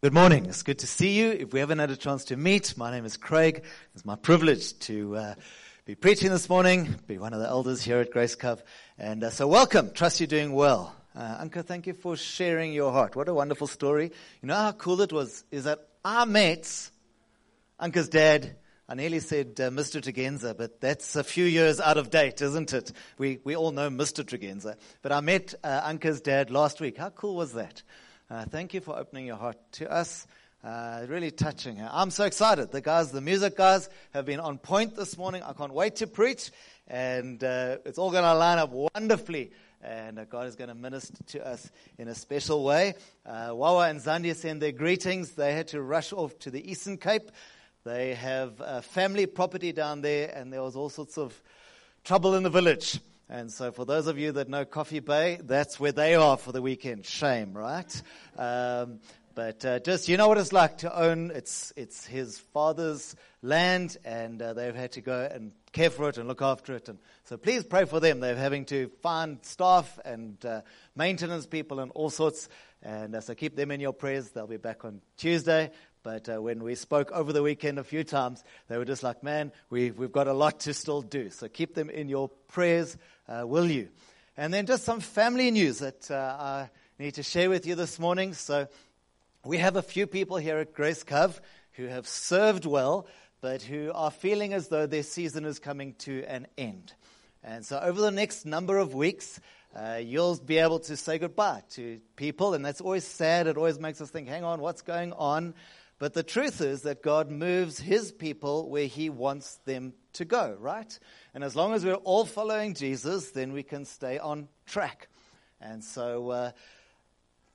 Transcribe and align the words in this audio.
Good 0.00 0.14
morning. 0.14 0.46
It's 0.46 0.62
good 0.62 0.78
to 0.78 0.86
see 0.86 1.18
you. 1.18 1.32
If 1.32 1.52
we 1.52 1.58
haven't 1.58 1.80
had 1.80 1.90
a 1.90 1.96
chance 1.96 2.26
to 2.26 2.36
meet, 2.36 2.76
my 2.76 2.92
name 2.92 3.04
is 3.04 3.16
Craig. 3.16 3.64
It's 3.96 4.04
my 4.04 4.14
privilege 4.14 4.78
to 4.78 5.16
uh, 5.16 5.34
be 5.86 5.96
preaching 5.96 6.30
this 6.30 6.48
morning, 6.48 6.94
be 7.08 7.18
one 7.18 7.32
of 7.32 7.40
the 7.40 7.48
elders 7.48 7.82
here 7.82 7.98
at 7.98 8.12
Grace 8.12 8.36
Cove. 8.36 8.62
And 8.96 9.24
uh, 9.24 9.30
so 9.30 9.48
welcome. 9.48 9.90
Trust 9.90 10.20
you're 10.20 10.28
doing 10.28 10.52
well. 10.52 10.94
Uh, 11.16 11.44
Anka, 11.44 11.64
thank 11.64 11.88
you 11.88 11.94
for 11.94 12.16
sharing 12.16 12.72
your 12.72 12.92
heart. 12.92 13.16
What 13.16 13.28
a 13.28 13.34
wonderful 13.34 13.66
story. 13.66 14.12
You 14.40 14.46
know 14.46 14.54
how 14.54 14.70
cool 14.70 15.00
it 15.00 15.12
was? 15.12 15.42
Is 15.50 15.64
that 15.64 15.80
our 16.04 16.26
mates, 16.26 16.92
Anka's 17.80 18.08
dad, 18.08 18.54
I 18.88 18.94
nearly 18.94 19.18
said 19.18 19.58
uh, 19.58 19.70
Mr. 19.70 20.00
Tregenza, 20.00 20.56
but 20.56 20.80
that's 20.80 21.16
a 21.16 21.24
few 21.24 21.44
years 21.44 21.80
out 21.80 21.96
of 21.96 22.10
date, 22.10 22.40
isn't 22.40 22.72
it? 22.72 22.92
We, 23.18 23.40
we 23.42 23.56
all 23.56 23.72
know 23.72 23.90
Mr. 23.90 24.22
Tregenza. 24.22 24.76
But 25.02 25.10
I 25.10 25.22
met 25.22 25.54
uh, 25.64 25.90
Anka's 25.90 26.20
dad 26.20 26.52
last 26.52 26.80
week. 26.80 26.98
How 26.98 27.10
cool 27.10 27.34
was 27.34 27.54
that? 27.54 27.82
Uh, 28.30 28.44
thank 28.44 28.74
you 28.74 28.80
for 28.82 28.94
opening 28.94 29.24
your 29.24 29.36
heart 29.36 29.56
to 29.72 29.90
us. 29.90 30.26
Uh, 30.62 31.06
really 31.08 31.30
touching. 31.30 31.80
I'm 31.80 32.10
so 32.10 32.24
excited. 32.24 32.70
The 32.70 32.82
guys, 32.82 33.10
the 33.10 33.22
music 33.22 33.56
guys, 33.56 33.88
have 34.12 34.26
been 34.26 34.38
on 34.38 34.58
point 34.58 34.94
this 34.94 35.16
morning. 35.16 35.42
I 35.42 35.54
can't 35.54 35.72
wait 35.72 35.96
to 35.96 36.06
preach, 36.06 36.50
and 36.88 37.42
uh, 37.42 37.78
it's 37.86 37.96
all 37.96 38.10
going 38.10 38.24
to 38.24 38.34
line 38.34 38.58
up 38.58 38.70
wonderfully. 38.70 39.52
And 39.82 40.18
uh, 40.18 40.26
God 40.26 40.46
is 40.46 40.56
going 40.56 40.68
to 40.68 40.74
minister 40.74 41.24
to 41.28 41.46
us 41.46 41.70
in 41.96 42.08
a 42.08 42.14
special 42.14 42.64
way. 42.64 42.96
Uh, 43.24 43.52
Wawa 43.54 43.88
and 43.88 43.98
Zandia 43.98 44.36
send 44.36 44.60
their 44.60 44.72
greetings. 44.72 45.30
They 45.30 45.54
had 45.54 45.68
to 45.68 45.80
rush 45.80 46.12
off 46.12 46.38
to 46.40 46.50
the 46.50 46.70
Eastern 46.70 46.98
Cape. 46.98 47.30
They 47.84 48.12
have 48.12 48.84
family 48.84 49.24
property 49.24 49.72
down 49.72 50.02
there, 50.02 50.30
and 50.34 50.52
there 50.52 50.62
was 50.62 50.76
all 50.76 50.90
sorts 50.90 51.16
of 51.16 51.40
trouble 52.04 52.34
in 52.34 52.42
the 52.42 52.50
village. 52.50 53.00
And 53.30 53.52
so, 53.52 53.72
for 53.72 53.84
those 53.84 54.06
of 54.06 54.18
you 54.18 54.32
that 54.32 54.48
know 54.48 54.64
Coffee 54.64 55.00
Bay, 55.00 55.38
that's 55.42 55.78
where 55.78 55.92
they 55.92 56.14
are 56.14 56.38
for 56.38 56.50
the 56.50 56.62
weekend. 56.62 57.04
Shame, 57.04 57.52
right? 57.52 58.02
Um, 58.38 59.00
but 59.34 59.64
uh, 59.66 59.80
just 59.80 60.08
you 60.08 60.16
know 60.16 60.28
what 60.28 60.38
it's 60.38 60.52
like 60.52 60.78
to 60.78 60.98
own 60.98 61.30
it's 61.32 61.72
it's 61.76 62.06
his 62.06 62.38
father's 62.38 63.14
land, 63.42 63.98
and 64.04 64.40
uh, 64.40 64.54
they've 64.54 64.74
had 64.74 64.92
to 64.92 65.02
go 65.02 65.28
and 65.30 65.52
care 65.72 65.90
for 65.90 66.08
it 66.08 66.18
and 66.18 66.28
look 66.28 66.42
after 66.42 66.74
it. 66.74 66.88
And 66.88 66.98
so, 67.24 67.36
please 67.36 67.64
pray 67.64 67.84
for 67.84 68.00
them. 68.00 68.20
They're 68.20 68.36
having 68.36 68.64
to 68.66 68.90
find 69.02 69.38
staff 69.42 69.98
and 70.04 70.44
uh, 70.44 70.62
maintenance 70.96 71.46
people 71.46 71.80
and 71.80 71.90
all 71.92 72.10
sorts. 72.10 72.48
And 72.82 73.14
uh, 73.14 73.20
so, 73.20 73.34
keep 73.34 73.56
them 73.56 73.70
in 73.70 73.80
your 73.80 73.92
prayers. 73.92 74.30
They'll 74.30 74.46
be 74.46 74.56
back 74.56 74.84
on 74.84 75.00
Tuesday. 75.16 75.70
But 76.02 76.28
uh, 76.28 76.40
when 76.40 76.62
we 76.62 76.74
spoke 76.74 77.10
over 77.12 77.32
the 77.32 77.42
weekend 77.42 77.78
a 77.78 77.84
few 77.84 78.04
times, 78.04 78.42
they 78.68 78.78
were 78.78 78.84
just 78.84 79.02
like, 79.02 79.22
man, 79.22 79.52
we've, 79.68 79.98
we've 79.98 80.12
got 80.12 80.28
a 80.28 80.32
lot 80.32 80.60
to 80.60 80.72
still 80.72 81.02
do. 81.02 81.30
So 81.30 81.48
keep 81.48 81.74
them 81.74 81.90
in 81.90 82.08
your 82.08 82.28
prayers, 82.48 82.96
uh, 83.28 83.46
will 83.46 83.66
you? 83.66 83.88
And 84.36 84.54
then 84.54 84.66
just 84.66 84.84
some 84.84 85.00
family 85.00 85.50
news 85.50 85.80
that 85.80 86.10
uh, 86.10 86.14
I 86.14 86.70
need 86.98 87.14
to 87.14 87.22
share 87.22 87.50
with 87.50 87.66
you 87.66 87.74
this 87.74 87.98
morning. 87.98 88.32
So 88.32 88.68
we 89.44 89.58
have 89.58 89.76
a 89.76 89.82
few 89.82 90.06
people 90.06 90.36
here 90.36 90.58
at 90.58 90.72
Grace 90.72 91.02
Cove 91.02 91.40
who 91.72 91.86
have 91.86 92.06
served 92.06 92.64
well, 92.64 93.06
but 93.40 93.62
who 93.62 93.92
are 93.94 94.10
feeling 94.10 94.52
as 94.52 94.68
though 94.68 94.86
their 94.86 95.02
season 95.02 95.44
is 95.44 95.58
coming 95.58 95.94
to 95.98 96.24
an 96.24 96.46
end. 96.56 96.92
And 97.42 97.64
so 97.64 97.78
over 97.78 98.00
the 98.00 98.10
next 98.10 98.44
number 98.44 98.78
of 98.78 98.94
weeks, 98.94 99.40
uh, 99.74 100.00
you'll 100.02 100.36
be 100.36 100.58
able 100.58 100.80
to 100.80 100.96
say 100.96 101.18
goodbye 101.18 101.62
to 101.70 102.00
people, 102.16 102.54
and 102.54 102.64
that's 102.64 102.80
always 102.80 103.04
sad. 103.04 103.46
It 103.46 103.56
always 103.56 103.78
makes 103.78 104.00
us 104.00 104.10
think, 104.10 104.28
hang 104.28 104.44
on, 104.44 104.60
what's 104.60 104.82
going 104.82 105.12
on? 105.12 105.54
But 105.98 106.14
the 106.14 106.22
truth 106.22 106.60
is 106.60 106.82
that 106.82 107.02
God 107.02 107.30
moves 107.30 107.78
his 107.78 108.12
people 108.12 108.70
where 108.70 108.86
he 108.86 109.10
wants 109.10 109.56
them 109.64 109.94
to 110.14 110.24
go, 110.24 110.56
right? 110.58 110.98
And 111.34 111.42
as 111.42 111.56
long 111.56 111.74
as 111.74 111.84
we're 111.84 111.94
all 111.94 112.24
following 112.24 112.74
Jesus, 112.74 113.30
then 113.32 113.52
we 113.52 113.62
can 113.62 113.84
stay 113.84 114.18
on 114.18 114.48
track. 114.66 115.08
And 115.60 115.82
so 115.82 116.30
uh, 116.30 116.50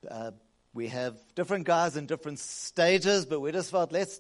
uh, 0.09 0.31
we 0.73 0.87
have 0.87 1.15
different 1.35 1.65
guys 1.65 1.95
in 1.95 2.05
different 2.05 2.39
stages, 2.39 3.25
but 3.25 3.39
we 3.39 3.51
just 3.51 3.71
felt 3.71 3.91
let's 3.93 4.19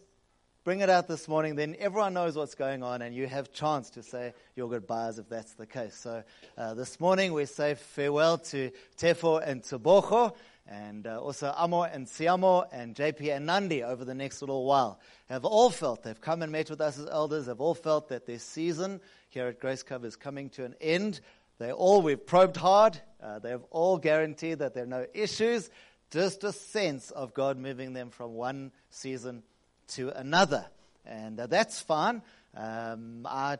bring 0.63 0.79
it 0.79 0.89
out 0.89 1.07
this 1.07 1.27
morning. 1.27 1.55
Then 1.55 1.75
everyone 1.77 2.13
knows 2.13 2.37
what's 2.37 2.55
going 2.55 2.83
on, 2.83 3.01
and 3.01 3.13
you 3.13 3.27
have 3.27 3.51
chance 3.51 3.89
to 3.91 4.03
say 4.03 4.33
your 4.55 4.69
goodbyes 4.69 5.19
if 5.19 5.27
that's 5.27 5.53
the 5.53 5.65
case. 5.65 5.95
So 5.95 6.23
uh, 6.57 6.73
this 6.73 6.99
morning 6.99 7.33
we 7.33 7.45
say 7.45 7.75
farewell 7.75 8.37
to 8.37 8.71
Tefo 8.97 9.45
and 9.45 9.61
Teboho 9.61 10.33
and 10.65 11.05
uh, 11.05 11.19
also 11.19 11.53
Amo 11.57 11.83
and 11.83 12.07
Siamo 12.07 12.65
and 12.71 12.95
JP 12.95 13.35
and 13.35 13.45
Nandi 13.45 13.83
over 13.83 14.05
the 14.05 14.15
next 14.15 14.41
little 14.41 14.65
while 14.65 15.01
have 15.27 15.43
all 15.43 15.69
felt, 15.69 16.03
they've 16.03 16.21
come 16.21 16.41
and 16.41 16.51
met 16.51 16.69
with 16.69 16.79
us 16.79 16.97
as 16.97 17.07
elders, 17.07 17.47
have 17.47 17.59
all 17.59 17.75
felt 17.75 18.07
that 18.09 18.25
their 18.25 18.39
season 18.39 19.01
here 19.29 19.47
at 19.47 19.59
Grace 19.59 19.83
Cove 19.83 20.05
is 20.05 20.15
coming 20.15 20.49
to 20.51 20.63
an 20.63 20.75
end. 20.79 21.19
They 21.59 21.73
all, 21.73 22.01
we've 22.01 22.25
probed 22.25 22.55
hard, 22.55 23.01
uh, 23.21 23.39
they 23.39 23.49
have 23.49 23.63
all 23.69 23.97
guaranteed 23.97 24.59
that 24.59 24.73
there 24.73 24.83
are 24.83 24.87
no 24.87 25.07
issues, 25.13 25.69
just 26.09 26.45
a 26.45 26.53
sense 26.53 27.11
of 27.11 27.33
God 27.33 27.57
moving 27.57 27.91
them 27.91 28.09
from 28.09 28.33
one 28.33 28.71
season 28.89 29.43
to 29.89 30.09
another. 30.17 30.65
And 31.05 31.39
uh, 31.39 31.47
that's 31.47 31.81
fine. 31.81 32.21
Um, 32.55 33.27
I, 33.29 33.57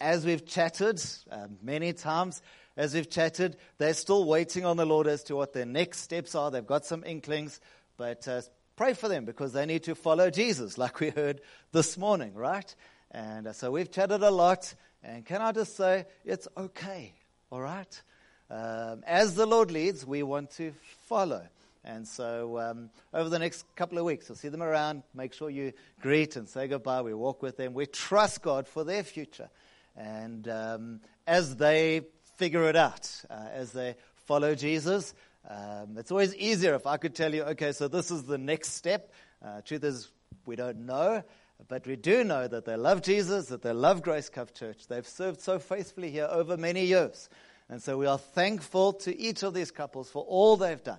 as 0.00 0.24
we've 0.24 0.44
chatted 0.46 1.02
uh, 1.30 1.48
many 1.62 1.92
times, 1.92 2.42
as 2.76 2.94
we've 2.94 3.08
chatted, 3.08 3.56
they're 3.78 3.94
still 3.94 4.24
waiting 4.24 4.64
on 4.64 4.76
the 4.76 4.84
Lord 4.84 5.06
as 5.06 5.22
to 5.24 5.36
what 5.36 5.52
their 5.52 5.64
next 5.64 6.00
steps 6.00 6.34
are. 6.34 6.50
They've 6.50 6.66
got 6.66 6.84
some 6.84 7.04
inklings, 7.04 7.60
but 7.96 8.28
uh, 8.28 8.42
pray 8.76 8.92
for 8.92 9.08
them 9.08 9.24
because 9.24 9.52
they 9.52 9.64
need 9.64 9.84
to 9.84 9.94
follow 9.94 10.30
Jesus, 10.30 10.76
like 10.78 11.00
we 11.00 11.10
heard 11.10 11.40
this 11.72 11.96
morning, 11.96 12.34
right? 12.34 12.74
And 13.10 13.46
uh, 13.46 13.52
so 13.52 13.70
we've 13.70 13.90
chatted 13.90 14.22
a 14.22 14.30
lot, 14.30 14.74
and 15.02 15.24
can 15.24 15.40
I 15.40 15.52
just 15.52 15.76
say, 15.76 16.04
it's 16.24 16.48
okay, 16.56 17.14
all 17.50 17.60
right? 17.60 18.02
Um, 18.50 19.02
as 19.06 19.34
the 19.34 19.46
Lord 19.46 19.70
leads, 19.70 20.06
we 20.06 20.22
want 20.22 20.50
to 20.52 20.72
follow. 21.08 21.42
And 21.86 22.06
so 22.06 22.58
um, 22.58 22.90
over 23.14 23.28
the 23.28 23.38
next 23.38 23.64
couple 23.76 23.96
of 23.96 24.04
weeks, 24.04 24.28
we'll 24.28 24.36
see 24.36 24.48
them 24.48 24.62
around. 24.62 25.04
Make 25.14 25.32
sure 25.32 25.48
you 25.48 25.72
greet 26.00 26.36
and 26.36 26.48
say 26.48 26.66
goodbye. 26.66 27.02
We 27.02 27.14
walk 27.14 27.42
with 27.42 27.56
them. 27.56 27.74
We 27.74 27.86
trust 27.86 28.42
God 28.42 28.66
for 28.66 28.82
their 28.82 29.04
future. 29.04 29.48
And 29.96 30.48
um, 30.48 31.00
as 31.26 31.56
they 31.56 32.02
figure 32.36 32.68
it 32.68 32.76
out 32.76 33.10
uh, 33.30 33.48
as 33.52 33.72
they 33.72 33.96
follow 34.14 34.54
Jesus. 34.54 35.14
Um, 35.48 35.96
it's 35.96 36.10
always 36.10 36.34
easier 36.34 36.74
if 36.74 36.86
I 36.86 36.96
could 36.96 37.14
tell 37.14 37.34
you, 37.34 37.42
okay, 37.44 37.72
so 37.72 37.88
this 37.88 38.10
is 38.10 38.24
the 38.24 38.38
next 38.38 38.72
step. 38.72 39.12
Uh, 39.44 39.60
truth 39.62 39.84
is, 39.84 40.10
we 40.44 40.56
don't 40.56 40.86
know, 40.86 41.22
but 41.68 41.86
we 41.86 41.96
do 41.96 42.24
know 42.24 42.46
that 42.48 42.64
they 42.64 42.76
love 42.76 43.02
Jesus, 43.02 43.46
that 43.46 43.62
they 43.62 43.72
love 43.72 44.02
Grace 44.02 44.28
Cove 44.28 44.52
Church. 44.54 44.86
They've 44.88 45.06
served 45.06 45.40
so 45.40 45.58
faithfully 45.58 46.10
here 46.10 46.28
over 46.30 46.56
many 46.56 46.84
years. 46.84 47.28
And 47.68 47.82
so 47.82 47.96
we 47.96 48.06
are 48.06 48.18
thankful 48.18 48.92
to 48.94 49.16
each 49.18 49.42
of 49.42 49.54
these 49.54 49.70
couples 49.70 50.10
for 50.10 50.24
all 50.24 50.56
they've 50.56 50.82
done 50.82 50.98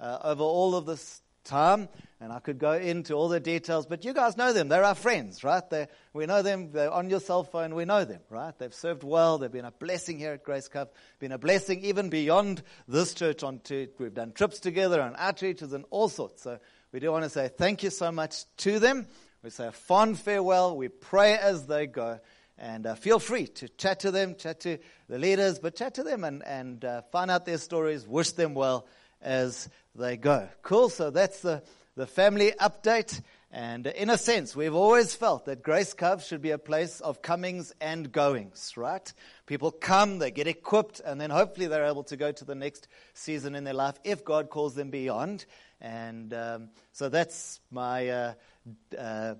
uh, 0.00 0.18
over 0.24 0.42
all 0.42 0.74
of 0.74 0.86
this 0.86 1.22
time, 1.44 1.88
and 2.20 2.32
I 2.32 2.38
could 2.38 2.58
go 2.58 2.72
into 2.72 3.14
all 3.14 3.28
the 3.28 3.40
details, 3.40 3.86
but 3.86 4.04
you 4.04 4.12
guys 4.12 4.36
know 4.36 4.52
them. 4.52 4.68
They're 4.68 4.84
our 4.84 4.94
friends, 4.94 5.42
right? 5.42 5.68
They're, 5.68 5.88
we 6.12 6.26
know 6.26 6.42
them. 6.42 6.70
They're 6.70 6.90
on 6.90 7.08
your 7.08 7.20
cell 7.20 7.44
phone. 7.44 7.74
We 7.74 7.84
know 7.84 8.04
them, 8.04 8.20
right? 8.28 8.56
They've 8.58 8.74
served 8.74 9.04
well. 9.04 9.38
They've 9.38 9.50
been 9.50 9.64
a 9.64 9.70
blessing 9.70 10.18
here 10.18 10.32
at 10.32 10.44
Grace 10.44 10.68
Cove, 10.68 10.88
been 11.18 11.32
a 11.32 11.38
blessing 11.38 11.84
even 11.84 12.10
beyond 12.10 12.62
this 12.86 13.14
church. 13.14 13.42
Onto, 13.42 13.88
we've 13.98 14.14
done 14.14 14.32
trips 14.32 14.60
together 14.60 15.00
and 15.00 15.16
outreaches 15.16 15.72
and 15.72 15.84
all 15.90 16.08
sorts. 16.08 16.42
So 16.42 16.58
we 16.92 17.00
do 17.00 17.10
want 17.10 17.24
to 17.24 17.30
say 17.30 17.48
thank 17.48 17.82
you 17.82 17.90
so 17.90 18.12
much 18.12 18.44
to 18.58 18.78
them. 18.78 19.06
We 19.42 19.50
say 19.50 19.68
a 19.68 19.72
fond 19.72 20.18
farewell. 20.18 20.76
We 20.76 20.88
pray 20.88 21.36
as 21.36 21.66
they 21.66 21.86
go. 21.86 22.20
And 22.58 22.86
uh, 22.86 22.94
feel 22.94 23.18
free 23.18 23.46
to 23.46 23.68
chat 23.68 24.00
to 24.00 24.10
them, 24.10 24.34
chat 24.34 24.60
to 24.60 24.76
the 25.08 25.18
leaders, 25.18 25.58
but 25.58 25.74
chat 25.74 25.94
to 25.94 26.02
them 26.02 26.24
and, 26.24 26.44
and 26.44 26.84
uh, 26.84 27.00
find 27.10 27.30
out 27.30 27.46
their 27.46 27.56
stories, 27.56 28.06
wish 28.06 28.32
them 28.32 28.52
well 28.52 28.86
as 29.20 29.68
they 29.94 30.16
go. 30.16 30.48
Cool. 30.62 30.88
So 30.88 31.10
that's 31.10 31.40
the, 31.40 31.62
the 31.96 32.06
family 32.06 32.52
update. 32.60 33.20
And 33.52 33.88
in 33.88 34.10
a 34.10 34.16
sense, 34.16 34.54
we've 34.54 34.76
always 34.76 35.16
felt 35.16 35.46
that 35.46 35.64
Grace 35.64 35.92
Cove 35.92 36.22
should 36.22 36.40
be 36.40 36.52
a 36.52 36.58
place 36.58 37.00
of 37.00 37.20
comings 37.20 37.74
and 37.80 38.12
goings, 38.12 38.74
right? 38.76 39.12
People 39.46 39.72
come, 39.72 40.20
they 40.20 40.30
get 40.30 40.46
equipped, 40.46 41.00
and 41.00 41.20
then 41.20 41.30
hopefully 41.30 41.66
they're 41.66 41.86
able 41.86 42.04
to 42.04 42.16
go 42.16 42.30
to 42.30 42.44
the 42.44 42.54
next 42.54 42.86
season 43.12 43.56
in 43.56 43.64
their 43.64 43.74
life 43.74 43.96
if 44.04 44.24
God 44.24 44.50
calls 44.50 44.76
them 44.76 44.90
beyond. 44.90 45.46
And 45.80 46.32
um, 46.32 46.68
so 46.92 47.08
that's 47.08 47.58
my 47.72 48.08
uh, 48.08 48.32
uh, 48.96 49.34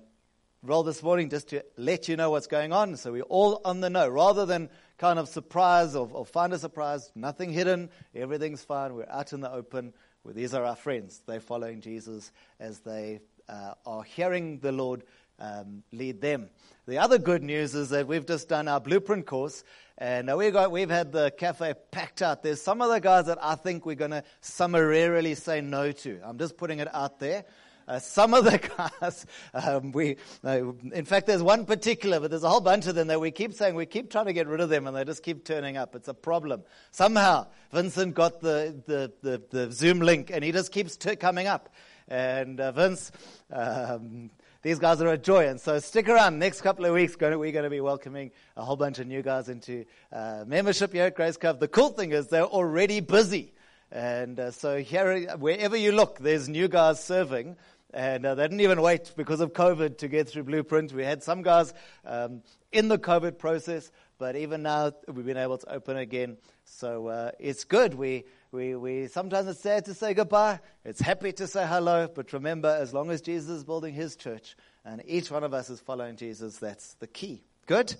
role 0.61 0.83
this 0.83 1.01
morning, 1.01 1.29
just 1.29 1.47
to 1.49 1.63
let 1.77 2.09
you 2.09 2.17
know 2.17 2.31
what's 2.31 2.47
going 2.47 2.73
on. 2.73 2.97
So 2.97 3.13
we're 3.13 3.23
all 3.23 3.61
on 3.63 3.79
the 3.79 3.89
know. 3.89 4.09
Rather 4.09 4.45
than 4.45 4.69
kind 5.01 5.17
of 5.17 5.27
surprise 5.27 5.95
or, 5.95 6.07
or 6.13 6.23
find 6.23 6.53
a 6.53 6.59
surprise, 6.59 7.11
nothing 7.15 7.51
hidden, 7.51 7.89
everything's 8.13 8.63
fine, 8.63 8.93
we're 8.93 9.09
out 9.09 9.33
in 9.33 9.41
the 9.41 9.51
open. 9.51 9.91
Well, 10.23 10.35
these 10.35 10.53
are 10.53 10.63
our 10.63 10.75
friends. 10.75 11.23
They're 11.25 11.39
following 11.39 11.81
Jesus 11.81 12.31
as 12.59 12.81
they 12.81 13.21
uh, 13.49 13.73
are 13.83 14.03
hearing 14.03 14.59
the 14.59 14.71
Lord 14.71 15.01
um, 15.39 15.81
lead 15.91 16.21
them. 16.21 16.51
The 16.87 16.99
other 16.99 17.17
good 17.17 17.41
news 17.41 17.73
is 17.73 17.89
that 17.89 18.05
we've 18.05 18.27
just 18.27 18.47
done 18.47 18.67
our 18.67 18.79
blueprint 18.79 19.25
course, 19.25 19.63
and 19.97 20.31
we 20.37 20.51
got, 20.51 20.69
we've 20.69 20.91
had 20.91 21.11
the 21.11 21.31
cafe 21.31 21.73
packed 21.89 22.21
out. 22.21 22.43
There's 22.43 22.61
some 22.61 22.83
of 22.83 22.91
the 22.91 22.99
guys 22.99 23.25
that 23.25 23.39
I 23.43 23.55
think 23.55 23.87
we're 23.87 23.95
going 23.95 24.11
to 24.11 24.23
summarily 24.41 25.33
say 25.33 25.61
no 25.61 25.91
to. 25.91 26.19
I'm 26.23 26.37
just 26.37 26.57
putting 26.57 26.79
it 26.79 26.93
out 26.93 27.19
there. 27.19 27.45
Uh, 27.87 27.99
some 27.99 28.33
of 28.33 28.45
the 28.45 28.57
guys, 29.01 29.25
um, 29.53 29.91
we, 29.91 30.17
uh, 30.43 30.71
in 30.93 31.05
fact, 31.05 31.27
there's 31.27 31.43
one 31.43 31.65
particular, 31.65 32.19
but 32.19 32.29
there's 32.29 32.43
a 32.43 32.49
whole 32.49 32.61
bunch 32.61 32.87
of 32.87 32.95
them 32.95 33.07
that 33.07 33.19
we 33.19 33.31
keep 33.31 33.53
saying 33.53 33.75
we 33.75 33.85
keep 33.85 34.09
trying 34.09 34.25
to 34.25 34.33
get 34.33 34.47
rid 34.47 34.61
of 34.61 34.69
them, 34.69 34.87
and 34.87 34.95
they 34.95 35.03
just 35.03 35.23
keep 35.23 35.43
turning 35.45 35.77
up. 35.77 35.95
It's 35.95 36.07
a 36.07 36.13
problem. 36.13 36.63
Somehow, 36.91 37.47
Vincent 37.71 38.13
got 38.13 38.41
the 38.41 38.81
the, 38.85 39.11
the, 39.21 39.41
the 39.49 39.71
Zoom 39.71 39.99
link, 39.99 40.31
and 40.31 40.43
he 40.43 40.51
just 40.51 40.71
keeps 40.71 40.97
t- 40.97 41.15
coming 41.15 41.47
up. 41.47 41.69
and 42.07 42.59
uh, 42.59 42.71
Vince. 42.71 43.11
Um, 43.51 44.31
these 44.61 44.77
guys 44.77 45.01
are 45.01 45.07
a 45.07 45.17
joy. 45.17 45.47
And 45.47 45.59
so 45.59 45.79
stick 45.79 46.07
around. 46.07 46.37
Next 46.39 46.61
couple 46.61 46.85
of 46.85 46.93
weeks, 46.93 47.15
we're 47.19 47.51
going 47.51 47.63
to 47.63 47.69
be 47.69 47.81
welcoming 47.81 48.31
a 48.55 48.63
whole 48.63 48.75
bunch 48.75 48.99
of 48.99 49.07
new 49.07 49.21
guys 49.21 49.49
into 49.49 49.85
uh, 50.11 50.43
membership 50.45 50.93
here 50.93 51.05
at 51.05 51.15
Grace 51.15 51.37
Cove. 51.37 51.59
The 51.59 51.67
cool 51.67 51.89
thing 51.89 52.11
is 52.11 52.27
they're 52.27 52.43
already 52.43 52.99
busy. 52.99 53.53
And 53.91 54.39
uh, 54.39 54.51
so 54.51 54.77
here, 54.77 55.35
wherever 55.37 55.75
you 55.75 55.91
look, 55.91 56.19
there's 56.19 56.47
new 56.47 56.67
guys 56.67 57.03
serving. 57.03 57.57
And 57.93 58.25
uh, 58.25 58.35
they 58.35 58.43
didn't 58.43 58.61
even 58.61 58.81
wait 58.81 59.11
because 59.17 59.41
of 59.41 59.51
COVID 59.51 59.97
to 59.97 60.07
get 60.07 60.29
through 60.29 60.43
Blueprint. 60.43 60.93
We 60.93 61.03
had 61.03 61.23
some 61.23 61.41
guys 61.41 61.73
um, 62.05 62.41
in 62.71 62.87
the 62.87 62.97
COVID 62.97 63.37
process, 63.37 63.91
but 64.17 64.37
even 64.37 64.63
now 64.63 64.93
we've 65.09 65.25
been 65.25 65.35
able 65.35 65.57
to 65.57 65.73
open 65.73 65.97
again. 65.97 66.37
So 66.63 67.07
uh, 67.07 67.31
it's 67.37 67.65
good. 67.65 67.93
We, 67.93 68.23
we, 68.53 68.75
we 68.75 69.07
sometimes 69.07 69.49
it's 69.49 69.59
sad 69.59 69.85
to 69.85 69.93
say 69.93 70.13
goodbye. 70.13 70.61
It's 70.85 71.01
happy 71.01 71.33
to 71.33 71.47
say 71.47 71.67
hello. 71.67 72.07
But 72.07 72.31
remember, 72.31 72.69
as 72.69 72.93
long 72.93 73.11
as 73.11 73.19
Jesus 73.19 73.49
is 73.49 73.63
building 73.65 73.93
his 73.93 74.15
church 74.15 74.55
and 74.85 75.03
each 75.05 75.29
one 75.29 75.43
of 75.43 75.53
us 75.53 75.69
is 75.69 75.81
following 75.81 76.15
Jesus, 76.15 76.57
that's 76.57 76.93
the 76.95 77.07
key. 77.07 77.43
Good? 77.65 77.93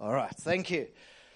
All 0.00 0.12
right. 0.12 0.30
Thank 0.30 0.70
you. 0.70 0.86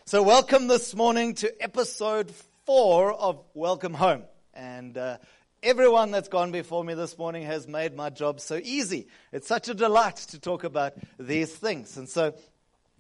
So 0.05 0.23
welcome 0.23 0.69
this 0.69 0.95
morning 0.95 1.35
to 1.35 1.63
episode 1.63 2.33
four 2.69 3.15
of 3.15 3.43
Welcome 3.55 3.95
Home. 3.95 4.25
And 4.53 4.99
uh, 4.99 5.17
everyone 5.63 6.11
that's 6.11 6.29
gone 6.29 6.53
before 6.53 6.85
me 6.85 6.93
this 6.93 7.17
morning 7.17 7.45
has 7.45 7.67
made 7.67 7.97
my 7.97 8.11
job 8.11 8.41
so 8.41 8.61
easy. 8.63 9.09
It's 9.33 9.49
such 9.49 9.71
a 9.71 9.75
delight 9.75 10.17
to 10.17 10.39
talk 10.39 10.65
about 10.65 10.93
these 11.19 11.51
things. 11.51 11.97
And 11.97 12.07
so 12.07 12.35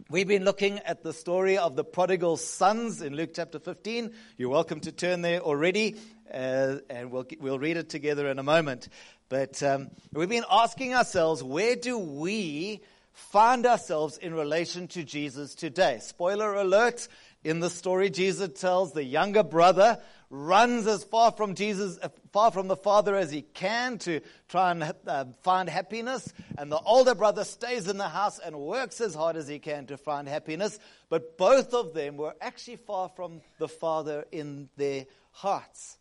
We've 0.08 0.28
been 0.28 0.44
looking 0.44 0.78
at 0.78 1.02
the 1.02 1.12
story 1.12 1.58
of 1.58 1.74
the 1.74 1.82
prodigal 1.82 2.36
sons 2.36 3.02
in 3.02 3.14
Luke 3.14 3.32
chapter 3.34 3.58
15. 3.58 4.12
You're 4.36 4.48
welcome 4.48 4.78
to 4.80 4.92
turn 4.92 5.22
there 5.22 5.40
already, 5.40 5.96
uh, 6.32 6.76
and 6.88 7.10
we'll, 7.10 7.26
we'll 7.40 7.58
read 7.58 7.76
it 7.76 7.88
together 7.88 8.30
in 8.30 8.38
a 8.38 8.44
moment. 8.44 8.88
But 9.28 9.60
um, 9.60 9.90
we've 10.12 10.28
been 10.28 10.44
asking 10.48 10.94
ourselves, 10.94 11.42
where 11.42 11.74
do 11.74 11.98
we 11.98 12.80
find 13.12 13.66
ourselves 13.66 14.18
in 14.18 14.34
relation 14.34 14.86
to 14.88 15.02
Jesus 15.02 15.56
today? 15.56 15.98
Spoiler 16.00 16.54
alert, 16.54 17.08
in 17.44 17.60
the 17.60 17.70
story, 17.70 18.10
Jesus 18.10 18.60
tells 18.60 18.92
the 18.92 19.04
younger 19.04 19.42
brother 19.42 19.98
runs 20.30 20.86
as 20.86 21.04
far 21.04 21.32
from 21.32 21.54
Jesus, 21.54 21.98
far 22.32 22.50
from 22.50 22.68
the 22.68 22.76
Father 22.76 23.16
as 23.16 23.30
he 23.30 23.42
can 23.42 23.98
to 23.98 24.20
try 24.48 24.72
and 24.72 24.92
uh, 25.06 25.24
find 25.42 25.68
happiness. 25.68 26.32
And 26.58 26.70
the 26.70 26.80
older 26.80 27.14
brother 27.14 27.44
stays 27.44 27.88
in 27.88 27.96
the 27.96 28.08
house 28.08 28.38
and 28.38 28.58
works 28.58 29.00
as 29.00 29.14
hard 29.14 29.36
as 29.36 29.48
he 29.48 29.58
can 29.58 29.86
to 29.86 29.96
find 29.96 30.28
happiness. 30.28 30.78
But 31.08 31.38
both 31.38 31.72
of 31.74 31.94
them 31.94 32.16
were 32.16 32.34
actually 32.40 32.76
far 32.76 33.08
from 33.08 33.40
the 33.58 33.68
Father 33.68 34.24
in 34.32 34.68
their 34.76 35.06
hearts. 35.30 35.96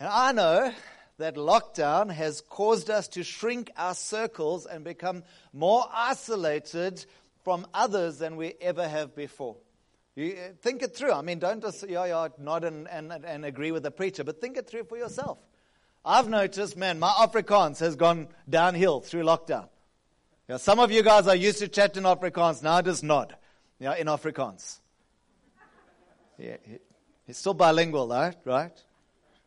And 0.00 0.08
I 0.08 0.32
know 0.32 0.72
that 1.18 1.34
lockdown 1.36 2.10
has 2.10 2.40
caused 2.40 2.90
us 2.90 3.08
to 3.08 3.22
shrink 3.22 3.70
our 3.76 3.94
circles 3.94 4.66
and 4.66 4.82
become 4.82 5.24
more 5.52 5.84
isolated 5.92 7.04
from 7.44 7.66
others 7.74 8.18
than 8.18 8.36
we 8.36 8.54
ever 8.60 8.88
have 8.88 9.14
before. 9.14 9.56
You 10.18 10.32
uh, 10.32 10.48
think 10.60 10.82
it 10.82 10.96
through. 10.96 11.12
I 11.12 11.22
mean, 11.22 11.38
don't 11.38 11.62
just 11.62 11.88
yeah, 11.88 12.04
yeah, 12.06 12.26
nod 12.38 12.64
and, 12.64 12.88
and, 12.88 13.12
and 13.12 13.44
agree 13.44 13.70
with 13.70 13.84
the 13.84 13.92
preacher, 13.92 14.24
but 14.24 14.40
think 14.40 14.56
it 14.56 14.68
through 14.68 14.82
for 14.82 14.98
yourself. 14.98 15.38
I've 16.04 16.28
noticed, 16.28 16.76
man, 16.76 16.98
my 16.98 17.10
Afrikaans 17.10 17.78
has 17.78 17.94
gone 17.94 18.26
downhill 18.50 19.00
through 19.00 19.22
lockdown. 19.22 19.68
Yeah, 20.48 20.56
some 20.56 20.80
of 20.80 20.90
you 20.90 21.04
guys 21.04 21.28
are 21.28 21.36
used 21.36 21.60
to 21.60 21.68
chatting 21.68 22.02
Afrikaans. 22.02 22.64
Now 22.64 22.82
just 22.82 23.04
nod. 23.04 23.36
Yeah, 23.78 23.94
in 23.94 24.08
Afrikaans. 24.08 24.80
Yeah, 26.36 26.56
he's 27.24 27.36
still 27.36 27.54
bilingual, 27.54 28.08
though, 28.08 28.32
right? 28.44 28.72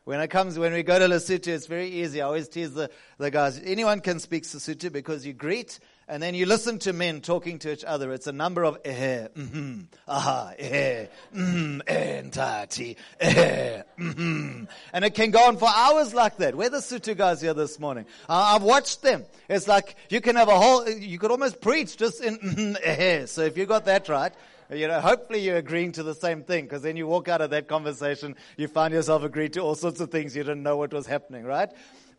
When 0.05 0.21
it 0.21 0.29
comes, 0.29 0.57
when 0.57 0.71
we 0.71 0.83
go 0.83 0.97
to 0.99 1.05
Lesotho, 1.05 1.49
it's 1.49 1.67
very 1.67 1.89
easy. 1.89 2.21
I 2.21 2.27
always 2.27 2.47
tease 2.47 2.73
the, 2.73 2.89
the 3.17 3.29
guys. 3.29 3.59
Anyone 3.61 3.99
can 3.99 4.19
speak 4.19 4.43
Sesotho 4.43 4.89
because 4.89 5.25
you 5.25 5.33
greet 5.33 5.79
and 6.11 6.21
then 6.21 6.35
you 6.35 6.45
listen 6.45 6.77
to 6.77 6.91
men 6.91 7.21
talking 7.21 7.57
to 7.59 7.71
each 7.71 7.85
other. 7.85 8.11
It's 8.11 8.27
a 8.27 8.33
number 8.33 8.65
of 8.65 8.77
eh, 8.83 9.29
mm-hmm, 9.33 9.83
aha, 10.09 10.51
eh, 10.59 11.05
mm, 11.33 11.81
entati, 11.85 12.97
eh, 13.17 13.83
mm-hmm. 13.97 14.65
And 14.91 15.05
it 15.05 15.15
can 15.15 15.31
go 15.31 15.47
on 15.47 15.55
for 15.55 15.69
hours 15.73 16.13
like 16.13 16.35
that. 16.37 16.53
Where 16.53 16.69
the 16.69 16.79
Sotho 16.79 17.15
guys 17.15 17.39
here 17.39 17.53
this 17.53 17.79
morning? 17.79 18.05
Uh, 18.27 18.55
I've 18.55 18.63
watched 18.63 19.01
them. 19.01 19.23
It's 19.47 19.69
like 19.69 19.95
you 20.09 20.19
can 20.19 20.35
have 20.35 20.49
a 20.49 20.59
whole, 20.59 20.87
you 20.89 21.17
could 21.17 21.31
almost 21.31 21.61
preach 21.61 21.95
just 21.95 22.21
in 22.21 22.37
mm-hmm, 22.39 22.73
eh. 22.83 23.25
So 23.25 23.43
if 23.43 23.57
you 23.57 23.65
got 23.65 23.85
that 23.85 24.09
right, 24.09 24.33
you 24.69 24.89
know, 24.89 24.99
hopefully 24.99 25.39
you're 25.39 25.57
agreeing 25.57 25.93
to 25.93 26.03
the 26.03 26.15
same 26.15 26.43
thing 26.43 26.65
because 26.65 26.81
then 26.81 26.97
you 26.97 27.07
walk 27.07 27.29
out 27.29 27.39
of 27.39 27.51
that 27.51 27.69
conversation, 27.69 28.35
you 28.57 28.67
find 28.67 28.93
yourself 28.93 29.23
agreed 29.23 29.53
to 29.53 29.61
all 29.61 29.75
sorts 29.75 30.01
of 30.01 30.11
things 30.11 30.35
you 30.35 30.43
didn't 30.43 30.63
know 30.63 30.75
what 30.75 30.93
was 30.93 31.07
happening, 31.07 31.45
right? 31.45 31.69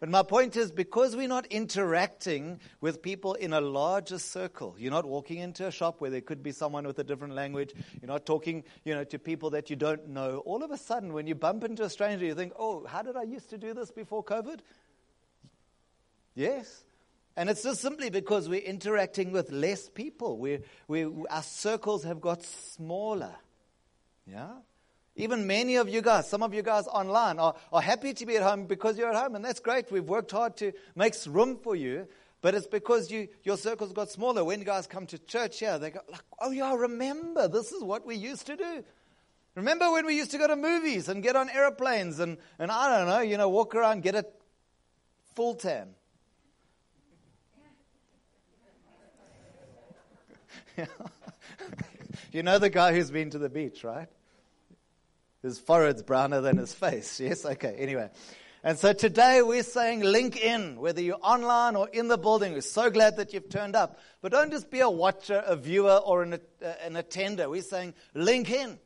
But 0.02 0.08
my 0.08 0.24
point 0.24 0.56
is 0.56 0.72
because 0.72 1.14
we're 1.14 1.28
not 1.28 1.46
interacting 1.46 2.58
with 2.80 3.02
people 3.02 3.34
in 3.34 3.52
a 3.52 3.60
larger 3.60 4.18
circle, 4.18 4.74
you're 4.76 4.90
not 4.90 5.06
walking 5.06 5.38
into 5.38 5.64
a 5.64 5.70
shop 5.70 6.00
where 6.00 6.10
there 6.10 6.20
could 6.20 6.42
be 6.42 6.50
someone 6.50 6.84
with 6.84 6.98
a 6.98 7.04
different 7.04 7.34
language, 7.34 7.72
you're 8.00 8.08
not 8.08 8.26
talking, 8.26 8.64
you 8.84 8.96
know, 8.96 9.04
to 9.04 9.20
people 9.20 9.50
that 9.50 9.70
you 9.70 9.76
don't 9.76 10.08
know. 10.08 10.38
All 10.38 10.64
of 10.64 10.72
a 10.72 10.76
sudden, 10.76 11.12
when 11.12 11.28
you 11.28 11.36
bump 11.36 11.62
into 11.62 11.84
a 11.84 11.88
stranger, 11.88 12.24
you 12.24 12.34
think, 12.34 12.52
oh, 12.58 12.84
how 12.84 13.02
did 13.02 13.14
I 13.14 13.22
used 13.22 13.50
to 13.50 13.58
do 13.58 13.74
this 13.74 13.92
before 13.92 14.24
COVID? 14.24 14.58
Yes. 16.34 16.82
And 17.36 17.48
it's 17.48 17.62
just 17.62 17.80
simply 17.80 18.10
because 18.10 18.48
we're 18.48 18.58
interacting 18.58 19.30
with 19.30 19.52
less 19.52 19.88
people. 19.88 20.36
we 20.36 20.62
we 20.88 21.04
our 21.30 21.44
circles 21.44 22.02
have 22.02 22.20
got 22.20 22.42
smaller. 22.42 23.36
Yeah? 24.26 24.48
Even 25.14 25.46
many 25.46 25.76
of 25.76 25.90
you 25.90 26.00
guys, 26.00 26.28
some 26.28 26.42
of 26.42 26.54
you 26.54 26.62
guys 26.62 26.86
online, 26.86 27.38
are, 27.38 27.54
are 27.72 27.82
happy 27.82 28.14
to 28.14 28.24
be 28.24 28.36
at 28.36 28.42
home 28.42 28.64
because 28.64 28.96
you're 28.96 29.10
at 29.10 29.16
home, 29.16 29.34
and 29.34 29.44
that's 29.44 29.60
great. 29.60 29.92
We've 29.92 30.08
worked 30.08 30.30
hard 30.30 30.56
to 30.58 30.72
make 30.96 31.14
room 31.26 31.58
for 31.62 31.76
you, 31.76 32.08
but 32.40 32.54
it's 32.54 32.66
because 32.66 33.10
you, 33.10 33.28
your 33.44 33.58
circles 33.58 33.92
got 33.92 34.10
smaller. 34.10 34.42
When 34.42 34.62
guys 34.62 34.86
come 34.86 35.06
to 35.08 35.18
church 35.18 35.60
here, 35.60 35.78
they 35.78 35.90
go, 35.90 36.00
like, 36.10 36.22
oh, 36.38 36.50
yeah, 36.50 36.74
remember, 36.74 37.46
this 37.46 37.72
is 37.72 37.82
what 37.82 38.06
we 38.06 38.16
used 38.16 38.46
to 38.46 38.56
do. 38.56 38.82
Remember 39.54 39.92
when 39.92 40.06
we 40.06 40.16
used 40.16 40.30
to 40.30 40.38
go 40.38 40.48
to 40.48 40.56
movies 40.56 41.10
and 41.10 41.22
get 41.22 41.36
on 41.36 41.50
airplanes 41.50 42.18
and, 42.18 42.38
and 42.58 42.70
I 42.72 42.98
don't 42.98 43.06
know, 43.06 43.20
you 43.20 43.36
know, 43.36 43.50
walk 43.50 43.74
around, 43.74 44.02
get 44.02 44.14
a 44.14 44.24
full 45.34 45.56
tan. 45.56 45.90
you 52.32 52.42
know 52.42 52.58
the 52.58 52.70
guy 52.70 52.94
who's 52.94 53.10
been 53.10 53.28
to 53.28 53.38
the 53.38 53.50
beach, 53.50 53.84
right? 53.84 54.08
His 55.42 55.58
forehead's 55.58 56.02
browner 56.02 56.40
than 56.40 56.56
his 56.56 56.72
face. 56.72 57.20
Yes? 57.20 57.44
Okay, 57.44 57.74
anyway. 57.78 58.10
And 58.64 58.78
so 58.78 58.92
today 58.92 59.42
we're 59.42 59.64
saying 59.64 60.02
link 60.02 60.36
in, 60.36 60.76
whether 60.76 61.00
you're 61.00 61.18
online 61.20 61.74
or 61.74 61.88
in 61.88 62.06
the 62.06 62.16
building. 62.16 62.52
We're 62.52 62.60
so 62.60 62.90
glad 62.90 63.16
that 63.16 63.32
you've 63.32 63.48
turned 63.48 63.74
up. 63.74 63.98
But 64.20 64.30
don't 64.30 64.52
just 64.52 64.70
be 64.70 64.78
a 64.78 64.88
watcher, 64.88 65.42
a 65.44 65.56
viewer, 65.56 65.96
or 65.96 66.22
an, 66.22 66.34
uh, 66.34 66.72
an 66.84 66.94
attender. 66.94 67.50
We're 67.50 67.62
saying 67.62 67.94
link 68.14 68.50
in. 68.50 68.78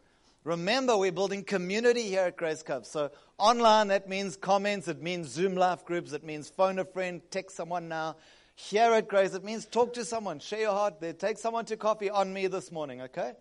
Remember, 0.45 0.97
we're 0.97 1.13
building 1.13 1.45
community 1.45 2.05
here 2.05 2.23
at 2.23 2.39
Grace 2.39 2.63
Cove. 2.63 2.87
So 2.87 3.11
online, 3.37 3.89
that 3.89 4.09
means 4.09 4.37
comments, 4.37 4.89
it 4.89 5.03
means 5.03 5.29
Zoom 5.29 5.57
live 5.57 5.85
groups, 5.85 6.13
it 6.13 6.25
means 6.25 6.49
phone 6.49 6.79
a 6.79 6.85
friend, 6.85 7.21
text 7.31 7.57
someone 7.57 7.89
now. 7.89 8.17
Here 8.55 8.93
at 8.93 9.09
Grace, 9.09 9.35
it 9.35 9.45
means 9.45 9.67
talk 9.67 9.93
to 9.95 10.05
someone, 10.05 10.39
share 10.39 10.61
your 10.61 10.73
heart 10.73 11.01
there, 11.01 11.13
take 11.13 11.37
someone 11.37 11.67
to 11.67 11.77
coffee 11.77 12.09
on 12.09 12.33
me 12.33 12.47
this 12.47 12.73
morning, 12.73 13.03
okay? 13.03 13.33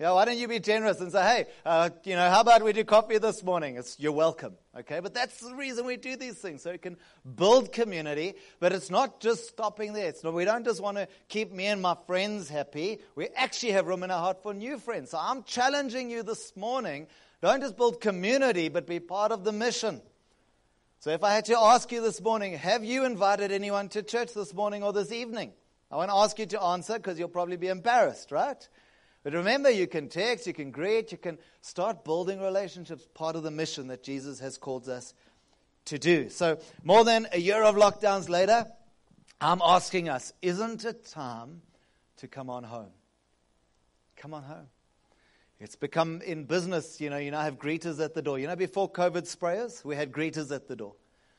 Yeah, 0.00 0.10
why 0.10 0.24
don't 0.24 0.38
you 0.38 0.48
be 0.48 0.58
generous 0.58 1.00
and 1.00 1.12
say, 1.12 1.22
hey, 1.22 1.46
uh, 1.64 1.90
you 2.02 2.16
know, 2.16 2.28
how 2.28 2.40
about 2.40 2.64
we 2.64 2.72
do 2.72 2.82
coffee 2.82 3.18
this 3.18 3.44
morning? 3.44 3.76
It's, 3.76 3.96
you're 4.00 4.10
welcome. 4.10 4.54
Okay, 4.76 4.98
but 4.98 5.14
that's 5.14 5.38
the 5.38 5.54
reason 5.54 5.86
we 5.86 5.96
do 5.96 6.16
these 6.16 6.34
things, 6.34 6.62
so 6.62 6.70
it 6.70 6.82
can 6.82 6.96
build 7.36 7.70
community. 7.70 8.34
But 8.58 8.72
it's 8.72 8.90
not 8.90 9.20
just 9.20 9.46
stopping 9.46 9.92
there. 9.92 10.08
It's 10.08 10.24
not, 10.24 10.34
we 10.34 10.44
don't 10.44 10.64
just 10.64 10.82
want 10.82 10.96
to 10.96 11.06
keep 11.28 11.52
me 11.52 11.66
and 11.66 11.80
my 11.80 11.96
friends 12.08 12.48
happy. 12.48 12.98
We 13.14 13.28
actually 13.36 13.70
have 13.72 13.86
room 13.86 14.02
in 14.02 14.10
our 14.10 14.18
heart 14.18 14.42
for 14.42 14.52
new 14.52 14.78
friends. 14.78 15.10
So 15.10 15.18
I'm 15.20 15.44
challenging 15.44 16.10
you 16.10 16.24
this 16.24 16.56
morning. 16.56 17.06
Don't 17.40 17.60
just 17.60 17.76
build 17.76 18.00
community, 18.00 18.68
but 18.68 18.88
be 18.88 18.98
part 18.98 19.30
of 19.30 19.44
the 19.44 19.52
mission. 19.52 20.02
So 20.98 21.10
if 21.10 21.22
I 21.22 21.34
had 21.34 21.44
to 21.44 21.58
ask 21.58 21.92
you 21.92 22.00
this 22.00 22.20
morning, 22.20 22.54
have 22.54 22.84
you 22.84 23.04
invited 23.04 23.52
anyone 23.52 23.88
to 23.90 24.02
church 24.02 24.34
this 24.34 24.52
morning 24.52 24.82
or 24.82 24.92
this 24.92 25.12
evening? 25.12 25.52
I 25.88 25.96
want 25.96 26.10
to 26.10 26.16
ask 26.16 26.36
you 26.40 26.46
to 26.46 26.60
answer 26.60 26.94
because 26.94 27.16
you'll 27.16 27.28
probably 27.28 27.58
be 27.58 27.68
embarrassed, 27.68 28.32
right? 28.32 28.68
But 29.24 29.32
remember, 29.32 29.70
you 29.70 29.86
can 29.86 30.08
text, 30.08 30.46
you 30.46 30.52
can 30.52 30.70
greet, 30.70 31.10
you 31.10 31.16
can 31.16 31.38
start 31.62 32.04
building 32.04 32.40
relationships, 32.40 33.08
part 33.14 33.36
of 33.36 33.42
the 33.42 33.50
mission 33.50 33.88
that 33.88 34.02
Jesus 34.02 34.38
has 34.40 34.58
called 34.58 34.86
us 34.86 35.14
to 35.86 35.98
do. 35.98 36.28
So, 36.28 36.58
more 36.82 37.04
than 37.04 37.26
a 37.32 37.40
year 37.40 37.62
of 37.62 37.74
lockdowns 37.74 38.28
later, 38.28 38.66
I'm 39.40 39.62
asking 39.64 40.10
us, 40.10 40.34
isn't 40.42 40.84
it 40.84 41.06
time 41.06 41.62
to 42.18 42.28
come 42.28 42.50
on 42.50 42.64
home? 42.64 42.90
Come 44.16 44.34
on 44.34 44.42
home. 44.42 44.68
It's 45.58 45.76
become 45.76 46.20
in 46.20 46.44
business, 46.44 47.00
you 47.00 47.08
know, 47.08 47.16
you 47.16 47.30
now 47.30 47.40
have 47.40 47.58
greeters 47.58 48.04
at 48.04 48.12
the 48.12 48.20
door. 48.20 48.38
You 48.38 48.46
know, 48.46 48.56
before 48.56 48.92
COVID 48.92 49.22
sprayers, 49.22 49.82
we 49.84 49.96
had 49.96 50.12
greeters 50.12 50.54
at 50.54 50.68
the 50.68 50.76
door. 50.76 50.96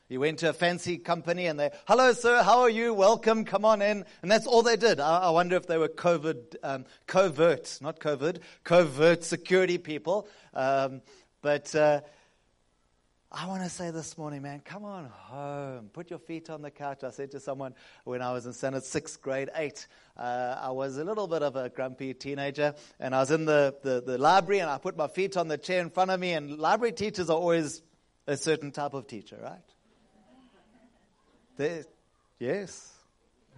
You 0.08 0.20
went 0.20 0.38
to 0.38 0.50
a 0.50 0.52
fancy 0.52 0.98
company 0.98 1.46
and 1.46 1.58
they, 1.58 1.70
hello, 1.88 2.12
sir, 2.12 2.40
how 2.40 2.60
are 2.60 2.70
you? 2.70 2.94
Welcome, 2.94 3.44
come 3.44 3.64
on 3.64 3.82
in. 3.82 4.04
And 4.22 4.30
that's 4.30 4.46
all 4.46 4.62
they 4.62 4.76
did. 4.76 5.00
I, 5.00 5.22
I 5.22 5.30
wonder 5.30 5.56
if 5.56 5.66
they 5.66 5.78
were 5.78 5.88
COVID, 5.88 6.56
um, 6.62 6.84
covert, 7.08 7.78
not 7.80 7.98
COVID, 7.98 8.38
covert 8.62 9.24
security 9.24 9.78
people. 9.78 10.28
Um, 10.54 11.02
but 11.42 11.74
uh, 11.74 12.02
I 13.32 13.48
want 13.48 13.64
to 13.64 13.68
say 13.68 13.90
this 13.90 14.16
morning, 14.16 14.42
man, 14.42 14.60
come 14.64 14.84
on 14.84 15.06
home. 15.06 15.90
Put 15.92 16.10
your 16.10 16.20
feet 16.20 16.50
on 16.50 16.62
the 16.62 16.70
couch. 16.70 17.02
I 17.02 17.10
said 17.10 17.32
to 17.32 17.40
someone 17.40 17.74
when 18.04 18.22
I 18.22 18.32
was 18.32 18.46
in 18.46 18.52
Senate 18.52 18.84
sixth 18.84 19.20
grade 19.20 19.50
eight, 19.56 19.88
uh, 20.16 20.56
I 20.60 20.70
was 20.70 20.98
a 20.98 21.04
little 21.04 21.26
bit 21.26 21.42
of 21.42 21.56
a 21.56 21.68
grumpy 21.68 22.14
teenager, 22.14 22.76
and 23.00 23.12
I 23.12 23.18
was 23.18 23.32
in 23.32 23.44
the, 23.44 23.74
the, 23.82 24.04
the 24.06 24.18
library, 24.18 24.60
and 24.60 24.70
I 24.70 24.78
put 24.78 24.96
my 24.96 25.08
feet 25.08 25.36
on 25.36 25.48
the 25.48 25.58
chair 25.58 25.80
in 25.80 25.90
front 25.90 26.12
of 26.12 26.20
me, 26.20 26.32
and 26.32 26.58
library 26.60 26.92
teachers 26.92 27.28
are 27.28 27.36
always 27.36 27.82
a 28.28 28.36
certain 28.36 28.70
type 28.70 28.94
of 28.94 29.08
teacher, 29.08 29.38
right? 29.42 29.58
Yes. 32.38 32.92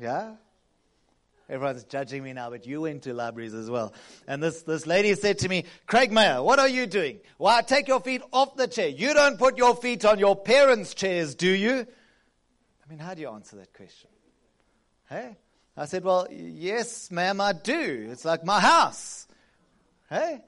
Yeah? 0.00 0.35
Everyone's 1.50 1.85
judging 1.85 2.23
me 2.23 2.35
now, 2.35 2.50
but 2.50 2.67
you 2.67 2.83
went 2.83 3.05
to 3.05 3.14
libraries 3.14 3.55
as 3.55 3.71
well. 3.71 3.95
And 4.26 4.43
this, 4.43 4.62
this 4.62 4.87
lady 4.87 5.14
said 5.14 5.38
to 5.38 5.49
me, 5.49 5.64
Craig 5.87 6.12
Mayer, 6.12 6.43
what 6.43 6.59
are 6.59 6.69
you 6.69 6.87
doing? 6.87 7.21
Why, 7.38 7.62
take 7.62 7.88
your 7.88 8.00
feet 8.00 8.21
off 8.33 8.55
the 8.57 8.69
chair. 8.69 8.88
You 8.88 9.14
don't 9.14 9.38
put 9.38 9.57
your 9.57 9.75
feet 9.75 10.05
on 10.05 10.19
your 10.19 10.37
parents' 10.37 10.93
chairs, 10.93 11.35
do 11.35 11.49
you? 11.49 11.87
I 12.85 12.90
mean, 12.90 12.99
how 12.99 13.14
do 13.14 13.23
you 13.23 13.31
answer 13.31 13.57
that 13.57 13.73
question? 13.73 14.11
Hey? 15.09 15.37
I 15.75 15.87
said, 15.87 16.05
well, 16.05 16.26
yes, 16.31 17.11
ma'am, 17.11 17.40
I 17.40 17.55
do. 17.55 18.09
It's 18.11 18.26
like 18.26 18.45
my 18.45 18.61
house. 18.61 19.26
Hey? 20.11 20.43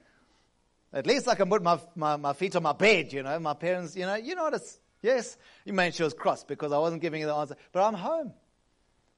At 0.93 1.07
least 1.07 1.27
I 1.27 1.33
can 1.33 1.49
put 1.49 1.63
my, 1.63 1.79
my, 1.95 2.17
my 2.17 2.33
feet 2.33 2.55
on 2.55 2.63
my 2.63 2.73
bed, 2.73 3.11
you 3.11 3.23
know. 3.23 3.39
My 3.39 3.55
parents, 3.55 3.95
you 3.95 4.05
know, 4.05 4.15
you 4.15 4.35
know 4.35 4.43
what 4.43 4.53
it's, 4.53 4.77
yes. 5.01 5.37
You 5.65 5.73
mean 5.73 5.91
she 5.91 6.03
was 6.03 6.13
cross 6.13 6.43
because 6.43 6.71
I 6.71 6.77
wasn't 6.77 7.01
giving 7.01 7.21
you 7.21 7.27
the 7.27 7.35
answer. 7.35 7.55
But 7.71 7.87
I'm 7.87 7.93
home. 7.93 8.33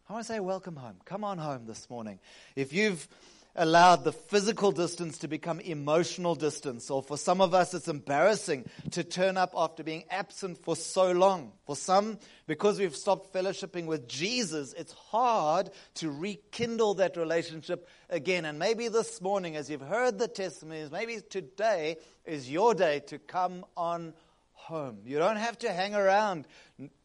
I 0.09 0.13
want 0.13 0.25
to 0.25 0.33
say, 0.33 0.39
welcome 0.39 0.75
home. 0.75 0.97
Come 1.05 1.23
on 1.23 1.37
home 1.37 1.65
this 1.65 1.89
morning. 1.89 2.19
If 2.55 2.73
you've 2.73 3.07
allowed 3.55 4.03
the 4.03 4.11
physical 4.11 4.71
distance 4.71 5.19
to 5.19 5.27
become 5.27 5.59
emotional 5.59 6.35
distance, 6.35 6.89
or 6.89 7.03
for 7.03 7.17
some 7.17 7.39
of 7.39 7.53
us, 7.53 7.73
it's 7.73 7.87
embarrassing 7.87 8.65
to 8.91 9.03
turn 9.03 9.37
up 9.37 9.53
after 9.55 9.83
being 9.83 10.03
absent 10.09 10.57
for 10.63 10.75
so 10.75 11.11
long. 11.11 11.51
For 11.65 11.75
some, 11.75 12.17
because 12.47 12.79
we've 12.79 12.95
stopped 12.95 13.31
fellowshipping 13.31 13.85
with 13.85 14.07
Jesus, 14.07 14.73
it's 14.73 14.93
hard 14.93 15.69
to 15.95 16.09
rekindle 16.09 16.95
that 16.95 17.15
relationship 17.15 17.87
again. 18.09 18.45
And 18.45 18.57
maybe 18.57 18.87
this 18.87 19.21
morning, 19.21 19.55
as 19.55 19.69
you've 19.69 19.81
heard 19.81 20.17
the 20.17 20.27
testimonies, 20.27 20.91
maybe 20.91 21.19
today 21.29 21.97
is 22.25 22.49
your 22.49 22.73
day 22.73 23.01
to 23.07 23.19
come 23.19 23.65
on 23.77 24.13
home. 24.63 24.99
You 25.05 25.17
don't 25.17 25.37
have 25.37 25.57
to 25.59 25.71
hang 25.71 25.93
around 25.93 26.47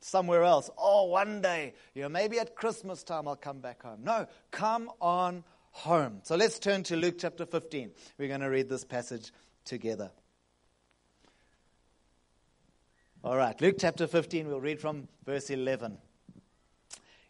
somewhere 0.00 0.44
else. 0.44 0.70
Oh, 0.78 1.04
one 1.04 1.40
day, 1.40 1.74
you 1.94 2.02
know, 2.02 2.08
maybe 2.08 2.38
at 2.38 2.54
Christmas 2.54 3.02
time 3.02 3.26
I'll 3.28 3.36
come 3.36 3.58
back 3.60 3.82
home. 3.82 4.00
No, 4.04 4.26
come 4.50 4.90
on 5.00 5.44
home. 5.70 6.20
So 6.22 6.36
let's 6.36 6.58
turn 6.58 6.82
to 6.84 6.96
Luke 6.96 7.16
chapter 7.18 7.46
15. 7.46 7.90
We're 8.18 8.28
going 8.28 8.40
to 8.40 8.50
read 8.50 8.68
this 8.68 8.84
passage 8.84 9.32
together. 9.64 10.10
All 13.24 13.36
right, 13.36 13.60
Luke 13.60 13.76
chapter 13.78 14.06
15, 14.06 14.46
we'll 14.46 14.60
read 14.60 14.80
from 14.80 15.08
verse 15.26 15.50
11. 15.50 15.98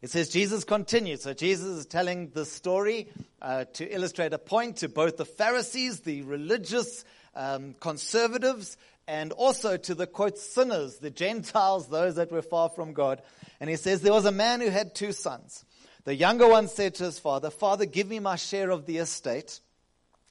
It 0.01 0.11
says 0.11 0.29
Jesus 0.29 0.63
continued. 0.63 1.21
So 1.21 1.33
Jesus 1.33 1.67
is 1.67 1.87
telling 1.87 2.31
the 2.31 2.45
story 2.45 3.09
uh, 3.43 3.65
to 3.75 3.93
illustrate 3.93 4.33
a 4.33 4.39
point 4.39 4.77
to 4.79 4.89
both 4.89 5.17
the 5.17 5.25
Pharisees, 5.25 6.01
the 6.01 6.23
religious 6.23 7.05
um, 7.35 7.75
conservatives, 7.81 8.77
and 9.09 9.33
also 9.33 9.79
to 9.79 9.95
the 9.95 10.07
quote 10.07 10.39
sinners, 10.39 10.99
the 10.99 11.11
Gentiles, 11.11 11.89
those 11.89 12.17
that 12.17 12.31
were 12.31 12.43
far 12.43 12.69
from 12.69 12.93
God. 12.93 13.23
And 13.59 13.71
he 13.71 13.77
says, 13.77 14.03
There 14.03 14.13
was 14.13 14.27
a 14.27 14.31
man 14.31 14.61
who 14.61 14.69
had 14.69 14.95
two 14.95 15.13
sons. 15.13 15.65
The 16.05 16.15
younger 16.15 16.47
one 16.47 16.69
said 16.69 16.95
to 16.97 17.05
his 17.05 17.19
father, 17.19 17.51
Father, 17.51 17.87
give 17.87 18.07
me 18.07 18.21
my 18.21 18.37
share 18.37 18.71
of 18.71 18.85
the 18.85 18.99
estate. 18.99 19.61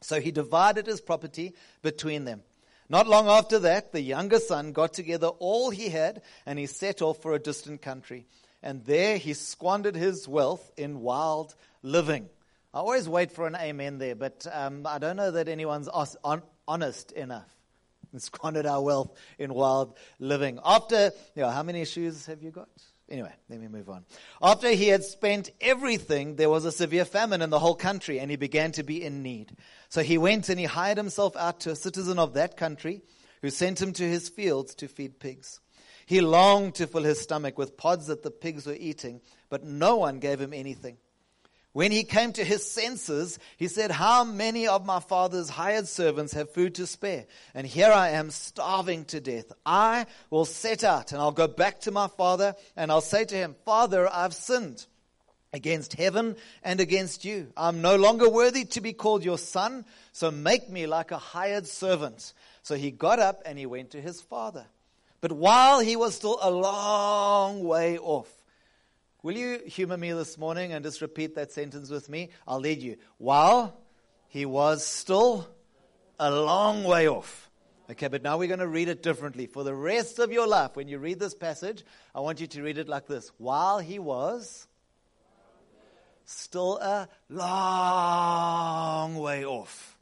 So 0.01 0.21
he 0.21 0.31
divided 0.31 0.85
his 0.85 1.01
property 1.01 1.55
between 1.81 2.23
them. 2.25 2.43
Not 2.87 3.07
long 3.07 3.27
after 3.27 3.57
that, 3.59 3.91
the 3.91 4.01
younger 4.01 4.39
son 4.39 4.73
got 4.73 4.93
together 4.93 5.27
all 5.27 5.71
he 5.71 5.89
had 5.89 6.21
and 6.45 6.59
he 6.59 6.67
set 6.67 7.01
off 7.01 7.21
for 7.21 7.33
a 7.33 7.39
distant 7.39 7.81
country. 7.81 8.27
And 8.61 8.85
there 8.85 9.17
he 9.17 9.33
squandered 9.33 9.95
his 9.95 10.27
wealth 10.27 10.71
in 10.77 11.01
wild 11.01 11.55
living. 11.81 12.29
I 12.75 12.77
always 12.77 13.09
wait 13.09 13.31
for 13.31 13.47
an 13.47 13.55
amen 13.55 13.97
there, 13.97 14.15
but 14.15 14.45
um, 14.51 14.85
I 14.85 14.99
don't 14.99 15.15
know 15.15 15.31
that 15.31 15.47
anyone's 15.47 15.89
honest 16.67 17.11
enough 17.13 17.56
and 18.11 18.21
squandered 18.21 18.65
our 18.65 18.81
wealth 18.81 19.17
in 19.37 19.53
wild 19.53 19.97
living. 20.19 20.59
After, 20.63 21.11
you 21.35 21.41
know, 21.41 21.49
how 21.49 21.63
many 21.63 21.85
shoes 21.85 22.25
have 22.25 22.41
you 22.41 22.51
got? 22.51 22.69
Anyway, 23.09 23.31
let 23.49 23.61
me 23.61 23.69
move 23.69 23.89
on. 23.89 24.03
After 24.41 24.69
he 24.69 24.89
had 24.89 25.03
spent 25.03 25.51
everything, 25.61 26.35
there 26.35 26.49
was 26.49 26.65
a 26.65 26.73
severe 26.73 27.05
famine 27.05 27.41
in 27.41 27.49
the 27.49 27.59
whole 27.59 27.75
country, 27.75 28.19
and 28.19 28.29
he 28.29 28.35
began 28.35 28.73
to 28.73 28.83
be 28.83 29.01
in 29.01 29.23
need. 29.23 29.55
So 29.87 30.03
he 30.03 30.17
went 30.17 30.49
and 30.49 30.59
he 30.59 30.65
hired 30.65 30.97
himself 30.97 31.35
out 31.37 31.61
to 31.61 31.71
a 31.71 31.75
citizen 31.75 32.19
of 32.19 32.33
that 32.33 32.57
country, 32.57 33.01
who 33.41 33.49
sent 33.49 33.81
him 33.81 33.93
to 33.93 34.03
his 34.03 34.27
fields 34.27 34.75
to 34.75 34.87
feed 34.87 35.19
pigs. 35.19 35.61
He 36.05 36.21
longed 36.21 36.75
to 36.75 36.87
fill 36.87 37.03
his 37.03 37.21
stomach 37.21 37.57
with 37.57 37.77
pods 37.77 38.07
that 38.07 38.23
the 38.23 38.31
pigs 38.31 38.65
were 38.65 38.77
eating, 38.77 39.21
but 39.49 39.63
no 39.63 39.97
one 39.97 40.19
gave 40.19 40.41
him 40.41 40.53
anything. 40.53 40.97
When 41.77 41.91
he 41.91 42.05
came 42.05 42.33
to 42.33 42.43
his 42.43 42.65
senses, 42.65 43.37
he 43.55 43.67
said, 43.67 43.91
How 43.91 44.23
many 44.23 44.67
of 44.67 44.83
my 44.83 44.99
father's 44.99 45.47
hired 45.47 45.87
servants 45.87 46.33
have 46.33 46.49
food 46.49 46.73
to 46.73 46.87
spare? 46.87 47.27
And 47.53 47.67
here 47.67 47.91
I 47.91 48.09
am 48.13 48.31
starving 48.31 49.05
to 49.05 49.19
death. 49.19 49.51
I 49.63 50.07
will 50.31 50.45
set 50.45 50.83
out 50.83 51.11
and 51.11 51.21
I'll 51.21 51.31
go 51.31 51.47
back 51.47 51.81
to 51.81 51.91
my 51.91 52.07
father 52.07 52.55
and 52.75 52.89
I'll 52.89 52.99
say 52.99 53.25
to 53.25 53.35
him, 53.35 53.55
Father, 53.63 54.11
I've 54.11 54.33
sinned 54.33 54.87
against 55.53 55.93
heaven 55.93 56.35
and 56.63 56.79
against 56.79 57.23
you. 57.23 57.53
I'm 57.55 57.83
no 57.83 57.95
longer 57.95 58.27
worthy 58.27 58.65
to 58.65 58.81
be 58.81 58.93
called 58.93 59.23
your 59.23 59.37
son, 59.37 59.85
so 60.13 60.31
make 60.31 60.71
me 60.71 60.87
like 60.87 61.11
a 61.11 61.19
hired 61.19 61.67
servant. 61.67 62.33
So 62.63 62.73
he 62.73 62.89
got 62.89 63.19
up 63.19 63.43
and 63.45 63.59
he 63.59 63.67
went 63.67 63.91
to 63.91 64.01
his 64.01 64.19
father. 64.19 64.65
But 65.21 65.31
while 65.31 65.79
he 65.79 65.95
was 65.95 66.15
still 66.15 66.39
a 66.41 66.49
long 66.49 67.63
way 67.63 67.99
off, 67.99 68.36
Will 69.23 69.35
you 69.35 69.59
humor 69.65 69.97
me 69.97 70.11
this 70.11 70.37
morning 70.37 70.73
and 70.73 70.85
just 70.85 71.01
repeat 71.01 71.35
that 71.35 71.51
sentence 71.51 71.89
with 71.89 72.07
me? 72.07 72.29
I'll 72.47 72.59
lead 72.59 72.81
you. 72.81 72.97
While 73.17 73.75
he 74.27 74.45
was 74.45 74.85
still 74.85 75.47
a 76.19 76.31
long 76.31 76.83
way 76.83 77.07
off. 77.07 77.49
Okay, 77.89 78.09
but 78.09 78.21
now 78.21 78.37
we're 78.37 78.47
going 78.47 78.59
to 78.59 78.67
read 78.67 78.89
it 78.89 79.01
differently. 79.01 79.47
For 79.47 79.63
the 79.63 79.73
rest 79.73 80.19
of 80.19 80.31
your 80.31 80.45
life, 80.45 80.75
when 80.75 80.87
you 80.87 80.99
read 80.99 81.19
this 81.19 81.33
passage, 81.33 81.85
I 82.13 82.19
want 82.19 82.41
you 82.41 82.47
to 82.47 82.61
read 82.61 82.77
it 82.77 82.87
like 82.87 83.07
this. 83.07 83.31
While 83.37 83.79
he 83.79 83.97
was 83.97 84.67
still 86.25 86.77
a 86.77 87.07
long 87.29 89.15
way 89.15 89.45
off. 89.45 89.97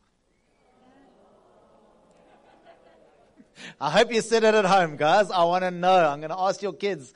I 3.79 3.89
hope 3.89 4.11
you 4.11 4.21
said 4.21 4.43
it 4.43 4.53
at 4.53 4.65
home, 4.65 4.97
guys. 4.97 5.31
I 5.31 5.43
want 5.43 5.63
to 5.63 5.71
know. 5.71 6.09
I'm 6.09 6.19
going 6.19 6.31
to 6.31 6.39
ask 6.39 6.61
your 6.61 6.73
kids 6.73 7.13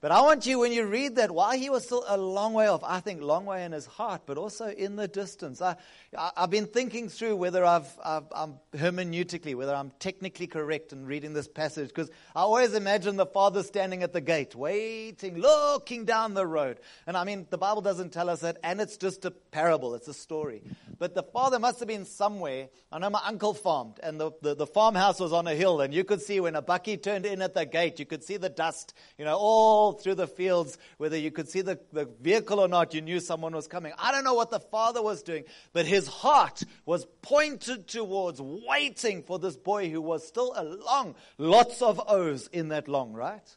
but 0.00 0.12
I 0.12 0.20
want 0.20 0.46
you, 0.46 0.60
when 0.60 0.72
you 0.72 0.86
read 0.86 1.16
that, 1.16 1.32
while 1.32 1.58
he 1.58 1.70
was 1.70 1.84
still 1.84 2.04
a 2.06 2.16
long 2.16 2.52
way 2.52 2.68
off, 2.68 2.84
I 2.84 3.00
think 3.00 3.20
long 3.20 3.44
way 3.46 3.64
in 3.64 3.72
his 3.72 3.84
heart, 3.84 4.22
but 4.26 4.38
also 4.38 4.68
in 4.68 4.94
the 4.94 5.08
distance. 5.08 5.60
I, 5.60 5.74
I, 6.16 6.30
have 6.36 6.50
been 6.50 6.66
thinking 6.66 7.08
through 7.08 7.34
whether 7.34 7.64
I've, 7.64 7.88
I've, 8.04 8.26
I'm 8.30 8.54
hermeneutically, 8.74 9.56
whether 9.56 9.74
I'm 9.74 9.90
technically 9.98 10.46
correct 10.46 10.92
in 10.92 11.04
reading 11.04 11.32
this 11.32 11.48
passage, 11.48 11.88
because 11.88 12.10
I 12.36 12.42
always 12.42 12.74
imagine 12.74 13.16
the 13.16 13.26
father 13.26 13.64
standing 13.64 14.04
at 14.04 14.12
the 14.12 14.20
gate, 14.20 14.54
waiting, 14.54 15.36
looking 15.38 16.04
down 16.04 16.34
the 16.34 16.46
road. 16.46 16.78
And 17.08 17.16
I 17.16 17.24
mean, 17.24 17.48
the 17.50 17.58
Bible 17.58 17.82
doesn't 17.82 18.12
tell 18.12 18.30
us 18.30 18.40
that, 18.40 18.58
and 18.62 18.80
it's 18.80 18.98
just 18.98 19.24
a 19.24 19.32
parable, 19.32 19.96
it's 19.96 20.06
a 20.06 20.14
story. 20.14 20.62
But 21.00 21.16
the 21.16 21.24
father 21.24 21.58
must 21.58 21.80
have 21.80 21.88
been 21.88 22.04
somewhere. 22.04 22.68
I 22.92 23.00
know 23.00 23.10
my 23.10 23.22
uncle 23.24 23.52
farmed, 23.52 23.98
and 24.00 24.20
the, 24.20 24.30
the, 24.42 24.54
the 24.54 24.66
farmhouse 24.66 25.18
was 25.18 25.32
on 25.32 25.48
a 25.48 25.54
hill, 25.56 25.80
and 25.80 25.92
you 25.92 26.04
could 26.04 26.22
see 26.22 26.38
when 26.38 26.54
a 26.54 26.62
bakkie 26.62 27.02
turned 27.02 27.26
in 27.26 27.42
at 27.42 27.54
the 27.54 27.66
gate, 27.66 27.98
you 27.98 28.06
could 28.06 28.22
see 28.22 28.36
the 28.36 28.48
dust, 28.48 28.94
you 29.16 29.24
know, 29.24 29.36
all 29.36 29.87
through 29.92 30.16
the 30.16 30.26
fields, 30.26 30.78
whether 30.96 31.16
you 31.16 31.30
could 31.30 31.48
see 31.48 31.60
the, 31.60 31.78
the 31.92 32.06
vehicle 32.20 32.60
or 32.60 32.68
not, 32.68 32.94
you 32.94 33.00
knew 33.00 33.20
someone 33.20 33.54
was 33.54 33.66
coming. 33.66 33.92
I 33.98 34.12
don't 34.12 34.24
know 34.24 34.34
what 34.34 34.50
the 34.50 34.60
father 34.60 35.02
was 35.02 35.22
doing, 35.22 35.44
but 35.72 35.86
his 35.86 36.06
heart 36.06 36.62
was 36.86 37.06
pointed 37.22 37.88
towards 37.88 38.40
waiting 38.40 39.22
for 39.22 39.38
this 39.38 39.56
boy 39.56 39.90
who 39.90 40.00
was 40.00 40.26
still 40.26 40.52
a 40.56 40.64
long, 40.64 41.14
lots 41.38 41.82
of 41.82 42.00
O's 42.08 42.48
in 42.48 42.68
that 42.68 42.88
long, 42.88 43.12
right? 43.12 43.56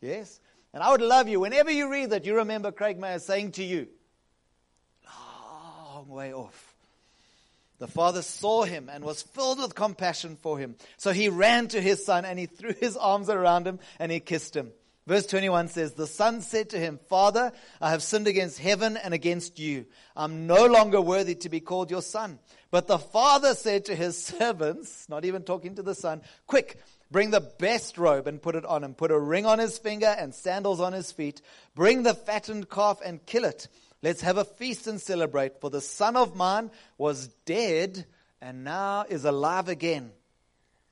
Yes? 0.00 0.40
And 0.72 0.82
I 0.82 0.90
would 0.90 1.02
love 1.02 1.28
you, 1.28 1.40
whenever 1.40 1.70
you 1.70 1.90
read 1.90 2.10
that, 2.10 2.24
you 2.24 2.36
remember 2.36 2.72
Craig 2.72 2.98
Mayer 2.98 3.18
saying 3.18 3.52
to 3.52 3.64
you, 3.64 3.88
long 6.02 6.14
way 6.14 6.32
off. 6.32 6.74
The 7.78 7.88
father 7.88 8.22
saw 8.22 8.62
him 8.62 8.88
and 8.92 9.02
was 9.04 9.22
filled 9.22 9.58
with 9.58 9.74
compassion 9.74 10.36
for 10.40 10.58
him. 10.58 10.76
So 10.98 11.12
he 11.12 11.28
ran 11.28 11.68
to 11.68 11.80
his 11.80 12.04
son 12.04 12.24
and 12.24 12.38
he 12.38 12.46
threw 12.46 12.72
his 12.74 12.96
arms 12.96 13.28
around 13.28 13.66
him 13.66 13.80
and 13.98 14.12
he 14.12 14.20
kissed 14.20 14.56
him. 14.56 14.70
Verse 15.06 15.26
21 15.26 15.68
says, 15.68 15.92
The 15.92 16.06
son 16.06 16.42
said 16.42 16.70
to 16.70 16.78
him, 16.78 17.00
Father, 17.08 17.52
I 17.80 17.90
have 17.90 18.02
sinned 18.02 18.28
against 18.28 18.58
heaven 18.58 18.96
and 18.96 19.12
against 19.12 19.58
you. 19.58 19.86
I'm 20.14 20.46
no 20.46 20.66
longer 20.66 21.00
worthy 21.00 21.34
to 21.36 21.48
be 21.48 21.60
called 21.60 21.90
your 21.90 22.02
son. 22.02 22.38
But 22.70 22.86
the 22.86 22.98
father 22.98 23.54
said 23.54 23.86
to 23.86 23.96
his 23.96 24.22
servants, 24.24 25.08
not 25.08 25.24
even 25.24 25.42
talking 25.42 25.74
to 25.74 25.82
the 25.82 25.96
son, 25.96 26.22
Quick, 26.46 26.80
bring 27.10 27.30
the 27.30 27.40
best 27.40 27.98
robe 27.98 28.28
and 28.28 28.40
put 28.40 28.54
it 28.54 28.64
on 28.64 28.84
him. 28.84 28.94
Put 28.94 29.10
a 29.10 29.18
ring 29.18 29.44
on 29.44 29.58
his 29.58 29.76
finger 29.76 30.14
and 30.18 30.34
sandals 30.34 30.80
on 30.80 30.92
his 30.92 31.10
feet. 31.10 31.42
Bring 31.74 32.04
the 32.04 32.14
fattened 32.14 32.70
calf 32.70 33.00
and 33.04 33.24
kill 33.26 33.44
it. 33.44 33.66
Let's 34.02 34.22
have 34.22 34.36
a 34.36 34.44
feast 34.44 34.86
and 34.86 35.00
celebrate. 35.00 35.60
For 35.60 35.70
the 35.70 35.80
son 35.80 36.16
of 36.16 36.36
man 36.36 36.70
was 36.96 37.28
dead 37.44 38.06
and 38.40 38.62
now 38.62 39.04
is 39.08 39.24
alive 39.24 39.68
again. 39.68 40.12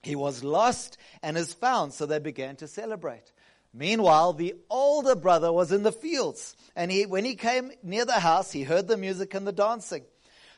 He 0.03 0.17
was 0.17 0.43
lost 0.43 0.97
and 1.23 1.37
is 1.37 1.53
found, 1.53 1.93
so 1.93 2.07
they 2.07 2.19
began 2.19 2.57
to 2.57 2.69
celebrate. 2.69 3.33
Meanwhile, 3.73 4.33
the 4.33 4.55
older 4.69 5.15
brother 5.15 5.53
was 5.53 5.71
in 5.71 5.85
the 5.85 5.93
fields, 5.93 6.57
and 6.75 6.91
he, 6.91 7.07
when 7.07 7.25
he 7.25 7.37
came 7.37 7.71
near 7.83 8.05
the 8.05 8.21
house, 8.21 8.51
he 8.51 8.65
heard 8.65 8.89
the 8.89 8.97
music 8.97 9.33
and 9.35 9.47
the 9.47 9.53
dancing. 9.53 10.05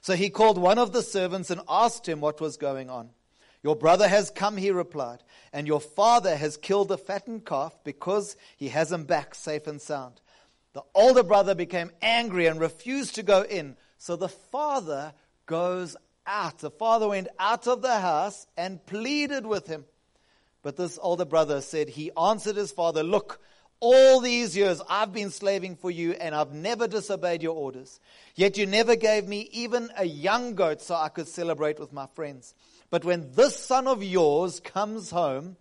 So 0.00 0.14
he 0.14 0.30
called 0.30 0.58
one 0.58 0.78
of 0.78 0.92
the 0.92 1.02
servants 1.02 1.50
and 1.50 1.60
asked 1.68 2.08
him 2.08 2.20
what 2.20 2.40
was 2.40 2.56
going 2.56 2.90
on. 2.90 3.10
Your 3.62 3.76
brother 3.76 4.08
has 4.08 4.30
come, 4.30 4.56
he 4.56 4.70
replied, 4.70 5.22
and 5.52 5.66
your 5.66 5.80
father 5.80 6.34
has 6.36 6.56
killed 6.56 6.88
the 6.88 6.98
fattened 6.98 7.46
calf 7.46 7.78
because 7.84 8.36
he 8.56 8.68
has 8.70 8.90
him 8.90 9.04
back 9.04 9.34
safe 9.34 9.66
and 9.66 9.80
sound. 9.80 10.20
The 10.72 10.82
older 10.94 11.22
brother 11.22 11.54
became 11.54 11.90
angry 12.00 12.46
and 12.46 12.58
refused 12.58 13.14
to 13.16 13.22
go 13.22 13.42
in. 13.42 13.76
So 13.98 14.16
the 14.16 14.28
father 14.28 15.12
goes 15.46 15.96
out. 16.26 16.58
The 16.58 16.70
father 16.70 17.08
went 17.08 17.28
out 17.38 17.68
of 17.68 17.82
the 17.82 17.98
house 17.98 18.46
and 18.56 18.84
pleaded 18.84 19.46
with 19.46 19.66
him. 19.66 19.84
But 20.62 20.76
this 20.76 20.98
older 21.02 21.24
brother 21.24 21.60
said, 21.60 21.88
He 21.88 22.10
answered 22.16 22.56
his 22.56 22.72
father, 22.72 23.02
Look, 23.02 23.40
all 23.80 24.20
these 24.20 24.56
years 24.56 24.80
I've 24.88 25.12
been 25.12 25.30
slaving 25.30 25.74
for 25.74 25.90
you 25.90 26.12
and 26.12 26.34
I've 26.34 26.52
never 26.52 26.86
disobeyed 26.86 27.42
your 27.42 27.56
orders. 27.56 27.98
Yet 28.36 28.56
you 28.56 28.64
never 28.64 28.94
gave 28.94 29.26
me 29.26 29.48
even 29.52 29.90
a 29.96 30.04
young 30.04 30.54
goat 30.54 30.80
so 30.80 30.94
I 30.94 31.08
could 31.08 31.26
celebrate 31.26 31.80
with 31.80 31.92
my 31.92 32.06
friends. 32.14 32.54
But 32.90 33.04
when 33.04 33.32
this 33.32 33.56
son 33.56 33.88
of 33.88 34.02
yours 34.02 34.60
comes 34.60 35.10
home, 35.10 35.56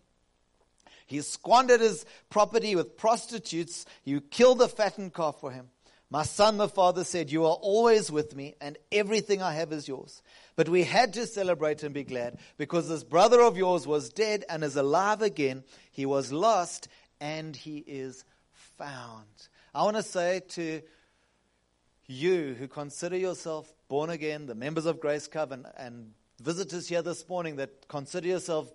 he 1.07 1.21
squandered 1.21 1.81
his 1.81 2.05
property 2.29 2.75
with 2.75 2.95
prostitutes. 2.95 3.85
You 4.05 4.21
killed 4.21 4.59
the 4.59 4.69
fattened 4.69 5.13
calf 5.13 5.37
for 5.41 5.51
him. 5.51 5.69
My 6.11 6.23
son, 6.23 6.57
the 6.57 6.67
father 6.67 7.03
said, 7.03 7.31
You 7.31 7.45
are 7.45 7.55
always 7.55 8.11
with 8.11 8.35
me, 8.35 8.55
and 8.61 8.77
everything 8.91 9.41
I 9.41 9.53
have 9.53 9.71
is 9.71 9.87
yours. 9.87 10.21
But 10.55 10.69
we 10.69 10.83
had 10.83 11.13
to 11.13 11.25
celebrate 11.25 11.83
and 11.83 11.93
be 11.93 12.03
glad 12.03 12.37
because 12.57 12.89
this 12.89 13.03
brother 13.03 13.41
of 13.41 13.57
yours 13.57 13.87
was 13.87 14.09
dead 14.09 14.43
and 14.49 14.63
is 14.63 14.75
alive 14.75 15.21
again. 15.21 15.63
He 15.91 16.05
was 16.05 16.31
lost 16.31 16.87
and 17.19 17.55
he 17.55 17.77
is 17.77 18.25
found. 18.53 19.25
I 19.73 19.83
want 19.83 19.97
to 19.97 20.03
say 20.03 20.41
to 20.49 20.81
you 22.07 22.55
who 22.59 22.67
consider 22.67 23.15
yourself 23.15 23.73
born 23.87 24.09
again, 24.09 24.45
the 24.45 24.55
members 24.55 24.85
of 24.85 24.99
Grace 24.99 25.27
Covenant, 25.27 25.73
and 25.77 26.11
visitors 26.41 26.87
here 26.87 27.01
this 27.01 27.27
morning 27.29 27.57
that 27.57 27.87
consider 27.87 28.27
yourself 28.27 28.71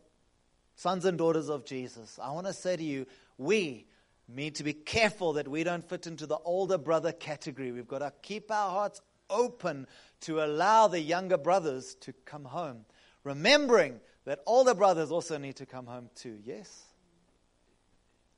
sons 0.77 1.05
and 1.05 1.19
daughters 1.19 1.49
of 1.51 1.65
Jesus, 1.65 2.19
I 2.23 2.31
want 2.33 2.47
to 2.47 2.53
say 2.53 2.77
to 2.77 2.83
you, 2.83 3.07
we 3.39 3.87
need 4.29 4.57
to 4.57 4.65
be 4.65 4.73
careful 4.73 5.35
that 5.35 5.49
we 5.49 5.65
don't 5.65 5.87
fit 5.89 6.07
into 6.07 6.27
the 6.27 6.39
older 6.39 6.79
brother 6.79 7.13
category. 7.13 7.73
We've 7.73 7.89
got 7.89 7.99
to 8.01 8.13
keep 8.23 8.51
our 8.51 8.71
hearts 8.71 9.01
open 9.31 9.87
to 10.23 10.43
allow 10.43 10.89
the 10.89 11.01
younger 11.01 11.39
brothers 11.39 11.95
to 12.01 12.13
come 12.25 12.45
home, 12.45 12.85
remembering 13.25 14.01
that 14.25 14.41
older 14.47 14.75
brothers 14.75 15.11
also 15.11 15.39
need 15.39 15.57
to 15.57 15.67
come 15.67 15.87
home 15.87 16.11
too. 16.15 16.39
Yes? 16.45 16.85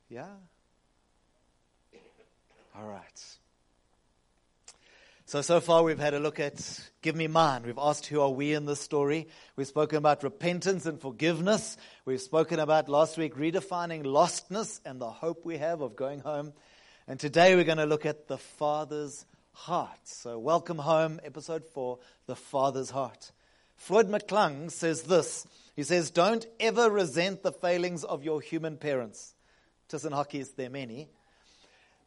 Yeah? 0.09 0.27
All 2.75 2.87
right. 2.87 3.23
So, 5.25 5.43
so 5.43 5.59
far 5.59 5.83
we've 5.83 5.99
had 5.99 6.15
a 6.15 6.19
look 6.19 6.39
at 6.39 6.89
Give 7.03 7.15
Me 7.15 7.27
Mine. 7.27 7.61
We've 7.63 7.77
asked 7.77 8.07
who 8.07 8.19
are 8.21 8.31
we 8.31 8.55
in 8.55 8.65
this 8.65 8.79
story. 8.79 9.27
We've 9.55 9.67
spoken 9.67 9.99
about 9.99 10.23
repentance 10.23 10.87
and 10.87 10.99
forgiveness. 10.99 11.77
We've 12.05 12.19
spoken 12.19 12.59
about 12.59 12.89
last 12.89 13.15
week 13.15 13.35
redefining 13.35 14.05
lostness 14.05 14.79
and 14.85 14.99
the 14.99 15.11
hope 15.11 15.45
we 15.45 15.57
have 15.57 15.81
of 15.81 15.95
going 15.95 16.21
home. 16.21 16.53
And 17.07 17.19
today 17.19 17.55
we're 17.55 17.63
going 17.63 17.77
to 17.77 17.85
look 17.85 18.07
at 18.07 18.27
the 18.27 18.39
Father's 18.39 19.23
heart. 19.59 19.99
So, 20.05 20.39
welcome 20.39 20.77
home, 20.77 21.19
episode 21.23 21.65
four, 21.65 21.99
The 22.27 22.35
Father's 22.35 22.91
Heart. 22.91 23.33
Floyd 23.75 24.07
McClung 24.09 24.71
says 24.71 25.03
this 25.03 25.45
He 25.75 25.83
says, 25.83 26.11
Don't 26.11 26.47
ever 26.61 26.89
resent 26.89 27.43
the 27.43 27.51
failings 27.51 28.05
of 28.05 28.23
your 28.23 28.39
human 28.39 28.77
parents. 28.77 29.35
Tissan 29.89 30.13
Hockey's, 30.13 30.51
there 30.51 30.69
many. 30.69 31.09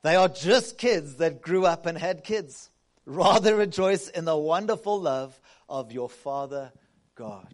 They 0.01 0.17
are 0.17 0.29
just 0.29 0.79
kids 0.79 1.17
that 1.17 1.43
grew 1.43 1.67
up 1.67 1.85
and 1.85 1.99
had 1.99 2.25
kids. 2.25 2.71
Rather 3.05 3.55
rejoice 3.55 4.09
in 4.09 4.25
the 4.25 4.37
wonderful 4.37 5.01
love 5.01 5.39
of 5.69 5.93
your 5.93 6.09
Father 6.09 6.73
God. 7.17 7.53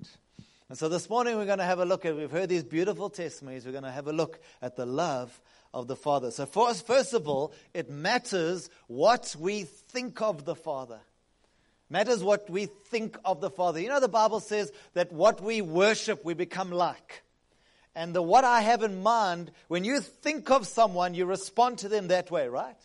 And 0.69 0.79
so 0.79 0.89
this 0.89 1.11
morning 1.11 1.37
we're 1.37 1.47
going 1.47 1.59
to 1.59 1.65
have 1.65 1.81
a 1.81 1.85
look 1.85 2.05
at, 2.07 2.15
we've 2.15 2.31
heard 2.31 2.51
these 2.51 2.65
beautiful 2.65 3.11
testimonies, 3.11 3.67
we're 3.67 3.73
going 3.73 3.85
to 3.85 3.91
have 3.91 4.07
a 4.07 4.13
look 4.13 4.39
at 4.63 4.77
the 4.77 4.87
love 4.87 5.41
of 5.75 5.87
the 5.87 5.97
Father. 5.97 6.31
So, 6.31 6.47
first, 6.47 6.87
first 6.87 7.15
of 7.15 7.29
all, 7.29 7.53
it 7.75 7.91
matters 7.91 8.71
what 8.87 9.35
we 9.39 9.65
think 9.65 10.21
of 10.21 10.45
the 10.45 10.55
Father. 10.55 11.01
Matters 11.91 12.23
what 12.23 12.51
we 12.51 12.67
think 12.67 13.17
of 13.25 13.41
the 13.41 13.51
Father. 13.51 13.81
You 13.81 13.89
know, 13.89 14.01
the 14.01 14.09
Bible 14.09 14.41
says 14.41 14.71
that 14.95 15.13
what 15.13 15.41
we 15.41 15.63
worship, 15.63 16.25
we 16.25 16.35
become 16.35 16.71
like. 16.71 17.23
And 17.95 18.15
the 18.15 18.23
what 18.23 18.45
I 18.45 18.61
have 18.61 18.83
in 18.83 19.03
mind, 19.03 19.51
when 19.69 19.85
you 19.85 20.01
think 20.01 20.51
of 20.51 20.67
someone, 20.67 21.15
you 21.15 21.25
respond 21.25 21.79
to 21.79 21.89
them 21.89 22.09
that 22.09 22.31
way, 22.31 22.49
right? 22.49 22.77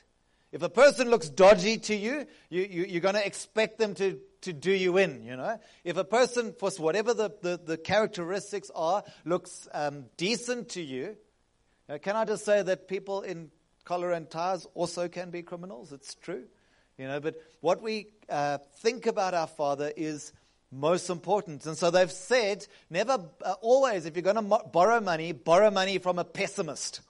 If 0.51 0.61
a 0.61 0.69
person 0.69 1.09
looks 1.09 1.29
dodgy 1.29 1.77
to 1.79 1.95
you, 1.95 2.27
you, 2.49 2.61
you 2.61 2.97
are 2.97 3.01
going 3.01 3.15
to 3.15 3.25
expect 3.25 3.79
them 3.79 3.95
to, 3.95 4.19
to 4.41 4.53
do 4.53 4.71
you 4.71 4.97
in, 4.97 5.23
you 5.23 5.35
know. 5.35 5.59
If 5.83 5.97
a 5.97 6.03
person, 6.03 6.53
for 6.57 6.69
whatever 6.77 7.13
the, 7.13 7.31
the, 7.41 7.59
the 7.63 7.77
characteristics 7.77 8.69
are, 8.73 9.03
looks 9.25 9.67
um, 9.73 10.05
decent 10.15 10.69
to 10.69 10.81
you, 10.81 11.17
now, 11.89 11.97
can 11.97 12.15
I 12.15 12.25
just 12.25 12.45
say 12.45 12.61
that 12.61 12.87
people 12.87 13.21
in 13.21 13.51
collar 13.83 14.11
and 14.11 14.29
ties 14.29 14.65
also 14.73 15.07
can 15.07 15.31
be 15.31 15.41
criminals? 15.41 15.91
It's 15.91 16.15
true. 16.15 16.45
You 16.97 17.07
know, 17.07 17.19
but 17.19 17.35
what 17.61 17.81
we 17.81 18.07
uh, 18.29 18.59
think 18.77 19.05
about 19.05 19.33
our 19.33 19.47
Father 19.47 19.91
is 19.95 20.31
most 20.71 21.09
important. 21.09 21.65
And 21.65 21.77
so 21.77 21.91
they've 21.91 22.11
said, 22.11 22.65
never, 22.89 23.19
uh, 23.43 23.55
always, 23.61 24.05
if 24.05 24.15
you're 24.15 24.23
going 24.23 24.37
to 24.37 24.41
mo- 24.41 24.69
borrow 24.71 24.99
money, 24.99 25.31
borrow 25.31 25.71
money 25.71 25.97
from 25.97 26.19
a 26.19 26.23
pessimist. 26.23 27.01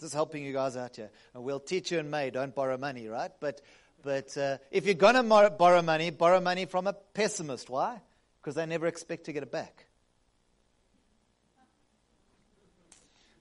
Just 0.00 0.14
helping 0.14 0.44
you 0.44 0.52
guys 0.52 0.76
out 0.76 0.96
here. 0.96 1.10
And 1.34 1.42
we'll 1.42 1.60
teach 1.60 1.90
you 1.90 1.98
in 1.98 2.10
May, 2.10 2.30
don't 2.30 2.54
borrow 2.54 2.76
money, 2.76 3.08
right? 3.08 3.30
But, 3.40 3.60
but 4.02 4.36
uh, 4.36 4.58
if 4.70 4.84
you're 4.86 4.94
going 4.94 5.14
to 5.14 5.50
borrow 5.50 5.82
money, 5.82 6.10
borrow 6.10 6.40
money 6.40 6.66
from 6.66 6.86
a 6.86 6.92
pessimist. 6.92 7.70
Why? 7.70 8.00
Because 8.40 8.54
they 8.54 8.66
never 8.66 8.86
expect 8.86 9.24
to 9.24 9.32
get 9.32 9.42
it 9.42 9.50
back. 9.50 9.83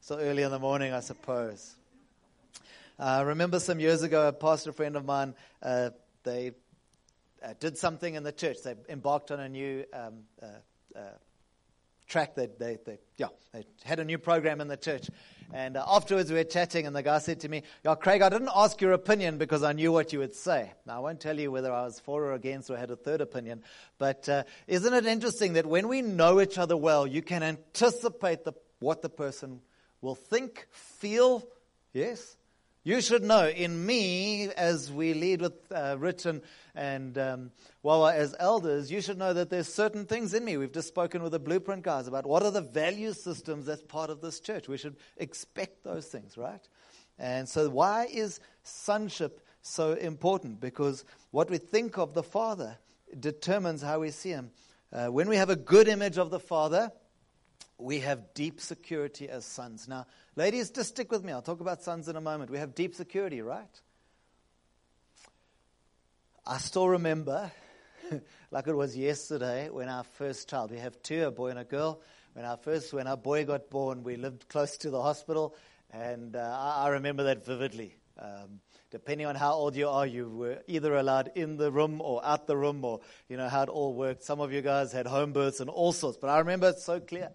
So 0.05 0.19
early 0.19 0.43
in 0.43 0.51
the 0.51 0.59
morning, 0.59 0.91
I 0.91 0.99
suppose. 0.99 1.77
Uh, 2.99 3.03
I 3.03 3.21
remember 3.21 3.61
some 3.61 3.79
years 3.79 4.03
ago, 4.03 4.27
a 4.27 4.33
pastor 4.33 4.73
friend 4.73 4.97
of 4.97 5.05
mine, 5.05 5.33
uh, 5.61 5.91
they 6.23 6.51
uh, 7.41 7.53
did 7.61 7.77
something 7.77 8.15
in 8.15 8.23
the 8.23 8.33
church. 8.33 8.57
They 8.65 8.75
embarked 8.89 9.31
on 9.31 9.39
a 9.39 9.47
new 9.47 9.85
um, 9.93 10.15
uh, 10.41 10.47
uh, 10.93 11.01
track. 12.05 12.35
They, 12.35 12.47
they, 12.47 12.79
they, 12.85 12.99
yeah, 13.15 13.27
they 13.53 13.65
had 13.85 14.01
a 14.01 14.03
new 14.03 14.17
program 14.17 14.59
in 14.59 14.67
the 14.67 14.75
church. 14.75 15.09
And 15.53 15.77
uh, 15.77 15.85
afterwards, 15.87 16.29
we 16.29 16.35
were 16.35 16.43
chatting, 16.43 16.85
and 16.85 16.93
the 16.93 17.01
guy 17.01 17.19
said 17.19 17.39
to 17.39 17.47
me, 17.47 17.63
Yeah, 17.85 17.95
Craig, 17.95 18.21
I 18.21 18.27
didn't 18.27 18.51
ask 18.53 18.81
your 18.81 18.91
opinion 18.91 19.37
because 19.37 19.63
I 19.63 19.71
knew 19.71 19.93
what 19.93 20.11
you 20.11 20.19
would 20.19 20.35
say. 20.35 20.73
Now, 20.85 20.97
I 20.97 20.99
won't 20.99 21.21
tell 21.21 21.39
you 21.39 21.49
whether 21.49 21.71
I 21.71 21.85
was 21.85 22.01
for 22.01 22.25
or 22.25 22.33
against 22.33 22.69
or 22.69 22.75
had 22.75 22.91
a 22.91 22.97
third 22.97 23.21
opinion. 23.21 23.63
But 23.99 24.27
isn't 24.67 24.93
it 24.93 25.05
interesting 25.05 25.53
that 25.53 25.65
when 25.65 25.87
we 25.87 26.01
know 26.01 26.41
each 26.41 26.57
other 26.57 26.75
well, 26.75 27.07
you 27.07 27.21
can 27.21 27.41
anticipate 27.41 28.43
the, 28.43 28.51
what 28.79 29.01
the 29.01 29.07
person 29.07 29.61
will 30.03 30.15
think, 30.15 30.67
feel, 30.69 31.47
yes? 31.93 32.35
You 32.83 32.99
should 32.99 33.23
know 33.23 33.47
in 33.47 33.85
me, 33.85 34.49
as 34.49 34.91
we 34.91 35.13
lead 35.13 35.41
with 35.41 35.71
uh, 35.71 35.97
and, 36.25 36.41
and 36.75 37.17
um, 37.17 37.51
Wawa 37.81 38.13
as 38.13 38.35
elders, 38.37 38.91
you 38.91 38.99
should 38.99 39.17
know 39.17 39.31
that 39.31 39.49
there's 39.49 39.73
certain 39.73 40.05
things 40.05 40.33
in 40.33 40.43
me. 40.43 40.57
We've 40.57 40.73
just 40.73 40.89
spoken 40.89 41.23
with 41.23 41.31
the 41.31 41.39
blueprint 41.39 41.83
guys 41.83 42.07
about 42.07 42.25
what 42.25 42.43
are 42.43 42.51
the 42.51 42.59
value 42.61 43.13
systems 43.13 43.65
that's 43.65 43.81
part 43.81 44.09
of 44.09 44.19
this 44.19 44.41
church. 44.41 44.67
We 44.67 44.77
should 44.77 44.97
expect 45.15 45.85
those 45.85 46.07
things, 46.07 46.37
right? 46.37 46.67
And 47.17 47.47
so, 47.47 47.69
why 47.69 48.07
is 48.11 48.41
sonship 48.63 49.39
so 49.61 49.93
important? 49.93 50.59
Because 50.59 51.05
what 51.31 51.49
we 51.49 51.57
think 51.57 51.97
of 51.97 52.13
the 52.13 52.23
Father 52.23 52.77
determines 53.17 53.81
how 53.81 54.01
we 54.01 54.11
see 54.11 54.31
Him. 54.31 54.51
Uh, 54.91 55.07
when 55.07 55.29
we 55.29 55.37
have 55.37 55.49
a 55.49 55.55
good 55.55 55.87
image 55.87 56.17
of 56.17 56.31
the 56.31 56.39
Father, 56.39 56.91
we 57.83 57.99
have 57.99 58.33
deep 58.33 58.61
security 58.61 59.27
as 59.27 59.43
sons. 59.43 59.87
Now, 59.87 60.07
ladies, 60.37 60.71
just 60.71 60.89
stick 60.89 61.11
with 61.11 61.23
me. 61.23 61.33
I'll 61.33 61.41
talk 61.41 61.59
about 61.59 61.83
sons 61.83 62.07
in 62.07 62.15
a 62.15 62.21
moment. 62.21 62.49
We 62.49 62.57
have 62.57 62.73
deep 62.73 62.95
security, 62.95 63.41
right? 63.41 63.81
I 66.47 66.57
still 66.59 66.87
remember, 66.87 67.51
like 68.51 68.67
it 68.67 68.75
was 68.75 68.95
yesterday, 68.95 69.69
when 69.69 69.89
our 69.89 70.05
first 70.05 70.49
child, 70.49 70.71
we 70.71 70.77
have 70.77 71.01
two, 71.03 71.25
a 71.25 71.31
boy 71.31 71.49
and 71.49 71.59
a 71.59 71.65
girl. 71.65 72.01
When 72.33 72.45
our 72.45 72.57
first, 72.57 72.93
when 72.93 73.05
our 73.05 73.17
boy 73.17 73.45
got 73.45 73.69
born, 73.69 74.03
we 74.03 74.15
lived 74.15 74.47
close 74.47 74.77
to 74.77 74.89
the 74.89 75.01
hospital, 75.01 75.53
and 75.91 76.35
uh, 76.35 76.39
I, 76.39 76.85
I, 76.85 76.89
remember 76.89 77.23
that 77.23 77.45
vividly. 77.45 77.95
Um, 78.17 78.61
depending 78.91 79.27
on 79.27 79.35
how 79.35 79.53
old 79.53 79.75
you 79.75 79.89
are, 79.89 80.07
you 80.07 80.29
were 80.29 80.59
either 80.67 80.95
allowed 80.95 81.31
in 81.35 81.57
the 81.57 81.71
room 81.71 82.01
or 82.01 82.25
out 82.25 82.47
the 82.47 82.57
room, 82.57 82.83
or 82.85 83.01
you 83.27 83.37
know 83.37 83.49
how 83.49 83.63
it 83.63 83.69
all 83.69 83.93
worked. 83.93 84.23
Some 84.23 84.39
of 84.39 84.51
you 84.53 84.61
guys 84.61 84.91
had 84.91 85.05
home 85.05 85.33
births 85.33 85.59
and 85.59 85.69
all 85.69 85.91
sorts, 85.91 86.17
but 86.17 86.29
I 86.29 86.39
remember 86.39 86.69
it 86.69 86.79
so 86.79 86.99
clear. 86.99 87.29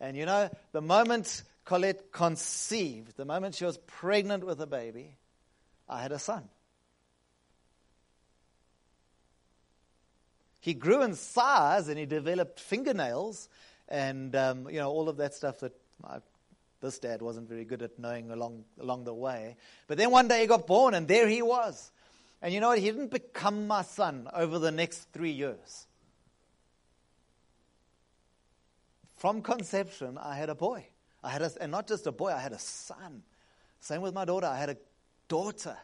And 0.00 0.16
you 0.16 0.26
know, 0.26 0.50
the 0.72 0.80
moment 0.80 1.42
Colette 1.64 2.12
conceived, 2.12 3.16
the 3.16 3.24
moment 3.24 3.54
she 3.54 3.64
was 3.64 3.78
pregnant 3.78 4.44
with 4.44 4.60
a 4.60 4.66
baby, 4.66 5.16
I 5.88 6.02
had 6.02 6.12
a 6.12 6.18
son. 6.18 6.48
He 10.60 10.74
grew 10.74 11.02
in 11.02 11.14
size 11.14 11.88
and 11.88 11.98
he 11.98 12.06
developed 12.06 12.58
fingernails 12.58 13.48
and, 13.88 14.34
um, 14.34 14.68
you 14.68 14.78
know, 14.78 14.90
all 14.90 15.08
of 15.08 15.16
that 15.18 15.32
stuff 15.32 15.60
that 15.60 15.72
this 16.80 16.98
dad 16.98 17.22
wasn't 17.22 17.48
very 17.48 17.64
good 17.64 17.82
at 17.82 17.98
knowing 17.98 18.30
along, 18.30 18.64
along 18.80 19.04
the 19.04 19.14
way. 19.14 19.56
But 19.86 19.96
then 19.96 20.10
one 20.10 20.28
day 20.28 20.40
he 20.40 20.46
got 20.46 20.66
born 20.66 20.94
and 20.94 21.06
there 21.06 21.28
he 21.28 21.40
was. 21.40 21.90
And 22.42 22.52
you 22.52 22.60
know 22.60 22.68
what? 22.68 22.80
He 22.80 22.86
didn't 22.86 23.10
become 23.10 23.66
my 23.66 23.82
son 23.82 24.28
over 24.32 24.58
the 24.58 24.70
next 24.72 25.12
three 25.12 25.30
years. 25.30 25.85
From 29.16 29.42
conception, 29.42 30.18
I 30.18 30.36
had 30.36 30.50
a 30.50 30.54
boy. 30.54 30.86
I 31.24 31.30
had 31.30 31.42
a, 31.42 31.50
and 31.60 31.72
not 31.72 31.88
just 31.88 32.06
a 32.06 32.12
boy, 32.12 32.32
I 32.32 32.38
had 32.38 32.52
a 32.52 32.58
son. 32.58 33.22
Same 33.80 34.02
with 34.02 34.14
my 34.14 34.24
daughter. 34.24 34.46
I 34.46 34.58
had 34.58 34.70
a 34.70 34.76
daughter. 35.28 35.76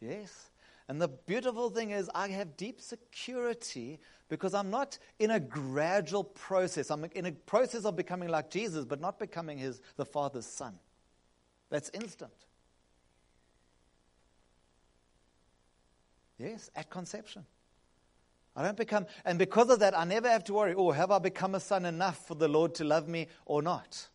Yes. 0.00 0.50
And 0.88 1.00
the 1.00 1.08
beautiful 1.08 1.70
thing 1.70 1.92
is, 1.92 2.10
I 2.14 2.28
have 2.28 2.56
deep 2.56 2.80
security 2.80 4.00
because 4.28 4.52
I'm 4.52 4.70
not 4.70 4.98
in 5.18 5.30
a 5.30 5.40
gradual 5.40 6.24
process. 6.24 6.90
I'm 6.90 7.04
in 7.14 7.26
a 7.26 7.32
process 7.32 7.84
of 7.84 7.96
becoming 7.96 8.28
like 8.28 8.50
Jesus, 8.50 8.84
but 8.84 9.00
not 9.00 9.18
becoming 9.18 9.58
his, 9.58 9.80
the 9.96 10.04
Father's 10.04 10.46
son. 10.46 10.74
That's 11.70 11.90
instant. 11.94 12.32
Yes, 16.38 16.70
at 16.74 16.90
conception. 16.90 17.46
I 18.54 18.62
don't 18.62 18.76
become, 18.76 19.06
and 19.24 19.38
because 19.38 19.70
of 19.70 19.80
that, 19.80 19.98
I 19.98 20.04
never 20.04 20.28
have 20.28 20.44
to 20.44 20.52
worry, 20.52 20.74
oh, 20.76 20.90
have 20.90 21.10
I 21.10 21.18
become 21.18 21.54
a 21.54 21.60
son 21.60 21.86
enough 21.86 22.26
for 22.26 22.34
the 22.34 22.48
Lord 22.48 22.74
to 22.76 22.84
love 22.84 23.08
me 23.08 23.28
or 23.46 23.62
not? 23.62 24.08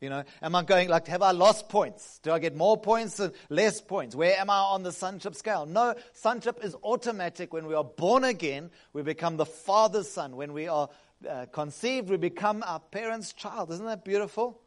You 0.00 0.08
know, 0.08 0.24
am 0.40 0.54
I 0.54 0.62
going 0.62 0.88
like, 0.88 1.08
have 1.08 1.20
I 1.20 1.32
lost 1.32 1.68
points? 1.68 2.20
Do 2.22 2.32
I 2.32 2.38
get 2.38 2.56
more 2.56 2.78
points 2.78 3.20
and 3.20 3.34
less 3.50 3.82
points? 3.82 4.16
Where 4.16 4.38
am 4.38 4.48
I 4.48 4.56
on 4.56 4.82
the 4.82 4.92
sonship 4.92 5.34
scale? 5.34 5.66
No, 5.66 5.94
sonship 6.14 6.64
is 6.64 6.74
automatic. 6.82 7.52
When 7.52 7.66
we 7.66 7.74
are 7.74 7.84
born 7.84 8.24
again, 8.24 8.70
we 8.94 9.02
become 9.02 9.36
the 9.36 9.44
Father's 9.44 10.10
son. 10.10 10.36
When 10.36 10.54
we 10.54 10.68
are 10.68 10.88
uh, 11.28 11.46
conceived, 11.52 12.08
we 12.08 12.16
become 12.16 12.64
our 12.66 12.80
parents' 12.80 13.34
child. 13.34 13.70
Isn't 13.72 13.84
that 13.84 14.04
beautiful? 14.04 14.62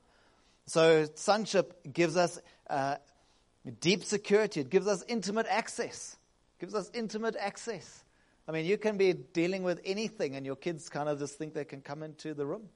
So, 0.67 1.08
sonship 1.15 1.91
gives 1.91 2.15
us 2.15 2.39
uh, 2.69 2.97
deep 3.80 4.04
security, 4.04 4.62
it 4.62 4.69
gives 4.69 4.88
us 4.88 5.04
intimate 5.08 5.47
access. 5.49 6.15
It 6.58 6.62
gives 6.62 6.76
us 6.76 6.91
intimate 6.93 7.36
access. 7.39 8.02
I 8.47 8.51
mean, 8.51 8.65
you 8.65 8.77
can 8.77 8.97
be 8.97 9.13
dealing 9.13 9.63
with 9.63 9.79
anything, 9.86 10.36
and 10.36 10.45
your 10.45 10.56
kids 10.56 10.89
kind 10.89 11.08
of 11.08 11.19
just 11.19 11.38
think 11.38 11.53
they 11.53 11.65
can 11.65 11.82
come 11.82 12.03
into 12.03 12.34
the 12.34 12.45
room. 12.45 12.69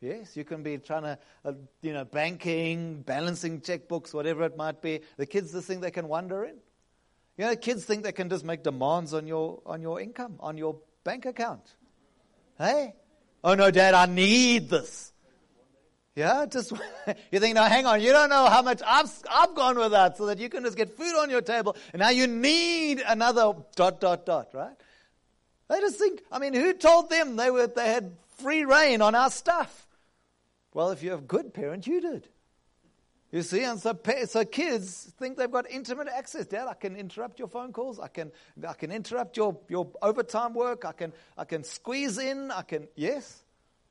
Yes, 0.00 0.36
you 0.36 0.44
can 0.44 0.62
be 0.62 0.78
trying 0.78 1.02
to, 1.02 1.18
uh, 1.44 1.52
you 1.82 1.92
know, 1.92 2.04
banking, 2.04 3.02
balancing 3.02 3.60
checkbooks, 3.60 4.14
whatever 4.14 4.44
it 4.44 4.56
might 4.56 4.80
be. 4.80 5.00
The 5.18 5.26
kids 5.26 5.52
just 5.52 5.66
think 5.66 5.82
they 5.82 5.90
can 5.90 6.08
wander 6.08 6.44
in. 6.44 6.56
You 7.36 7.46
know, 7.46 7.56
kids 7.56 7.84
think 7.84 8.02
they 8.04 8.12
can 8.12 8.28
just 8.28 8.44
make 8.44 8.62
demands 8.62 9.14
on 9.14 9.26
your 9.26 9.62
on 9.64 9.82
your 9.82 10.00
income, 10.00 10.36
on 10.40 10.58
your 10.58 10.76
bank 11.04 11.26
account. 11.26 11.74
Hey, 12.58 12.94
oh 13.44 13.54
no, 13.54 13.70
Dad, 13.70 13.94
I 13.94 14.06
need 14.06 14.68
this. 14.68 15.09
Yeah, 16.20 16.44
just 16.44 16.70
you 17.32 17.40
think, 17.40 17.54
no, 17.54 17.64
hang 17.64 17.86
on, 17.86 18.02
you 18.02 18.12
don't 18.12 18.28
know 18.28 18.44
how 18.50 18.60
much 18.60 18.82
I've 18.86 19.10
I've 19.30 19.54
gone 19.54 19.78
with 19.78 19.92
that, 19.92 20.18
so 20.18 20.26
that 20.26 20.38
you 20.38 20.50
can 20.50 20.64
just 20.64 20.76
get 20.76 20.94
food 20.94 21.16
on 21.18 21.30
your 21.30 21.40
table, 21.40 21.74
and 21.94 22.00
now 22.00 22.10
you 22.10 22.26
need 22.26 23.02
another 23.08 23.54
dot 23.74 24.02
dot 24.02 24.26
dot, 24.26 24.50
right? 24.52 24.76
They 25.70 25.80
just 25.80 25.98
think. 25.98 26.20
I 26.30 26.38
mean, 26.38 26.52
who 26.52 26.74
told 26.74 27.08
them 27.08 27.36
they 27.36 27.50
were 27.50 27.66
they 27.68 27.88
had 27.88 28.12
free 28.36 28.66
reign 28.66 29.00
on 29.00 29.14
our 29.14 29.30
stuff? 29.30 29.86
Well, 30.74 30.90
if 30.90 31.02
you're 31.02 31.16
a 31.16 31.22
good 31.22 31.54
parent, 31.54 31.86
you 31.86 32.02
did. 32.02 32.28
You 33.32 33.40
see, 33.40 33.62
and 33.62 33.80
so, 33.80 33.98
so 34.26 34.44
kids 34.44 35.10
think 35.18 35.38
they've 35.38 35.50
got 35.50 35.70
intimate 35.70 36.08
access. 36.08 36.46
Dad, 36.46 36.66
I 36.68 36.74
can 36.74 36.96
interrupt 36.96 37.38
your 37.38 37.48
phone 37.48 37.72
calls. 37.72 37.98
I 37.98 38.08
can, 38.08 38.30
I 38.68 38.74
can 38.74 38.90
interrupt 38.92 39.38
your, 39.38 39.56
your 39.68 39.88
overtime 40.02 40.52
work. 40.52 40.84
I 40.84 40.92
can, 40.92 41.12
I 41.38 41.44
can 41.44 41.62
squeeze 41.64 42.18
in. 42.18 42.50
I 42.50 42.62
can, 42.62 42.88
yes, 42.96 43.39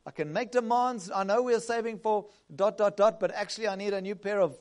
I 0.10 0.12
can 0.12 0.34
make 0.34 0.50
demands. 0.50 1.12
I 1.13 1.24
know 1.24 1.43
we're 1.43 1.60
saving 1.60 2.00
for 2.00 2.26
dot, 2.54 2.80
dot, 2.80 2.98
dot, 2.98 3.19
but 3.19 3.30
actually 3.30 3.67
I 3.67 3.76
need 3.76 3.93
a 3.93 4.02
new 4.02 4.15
pair 4.15 4.41
of 4.41 4.58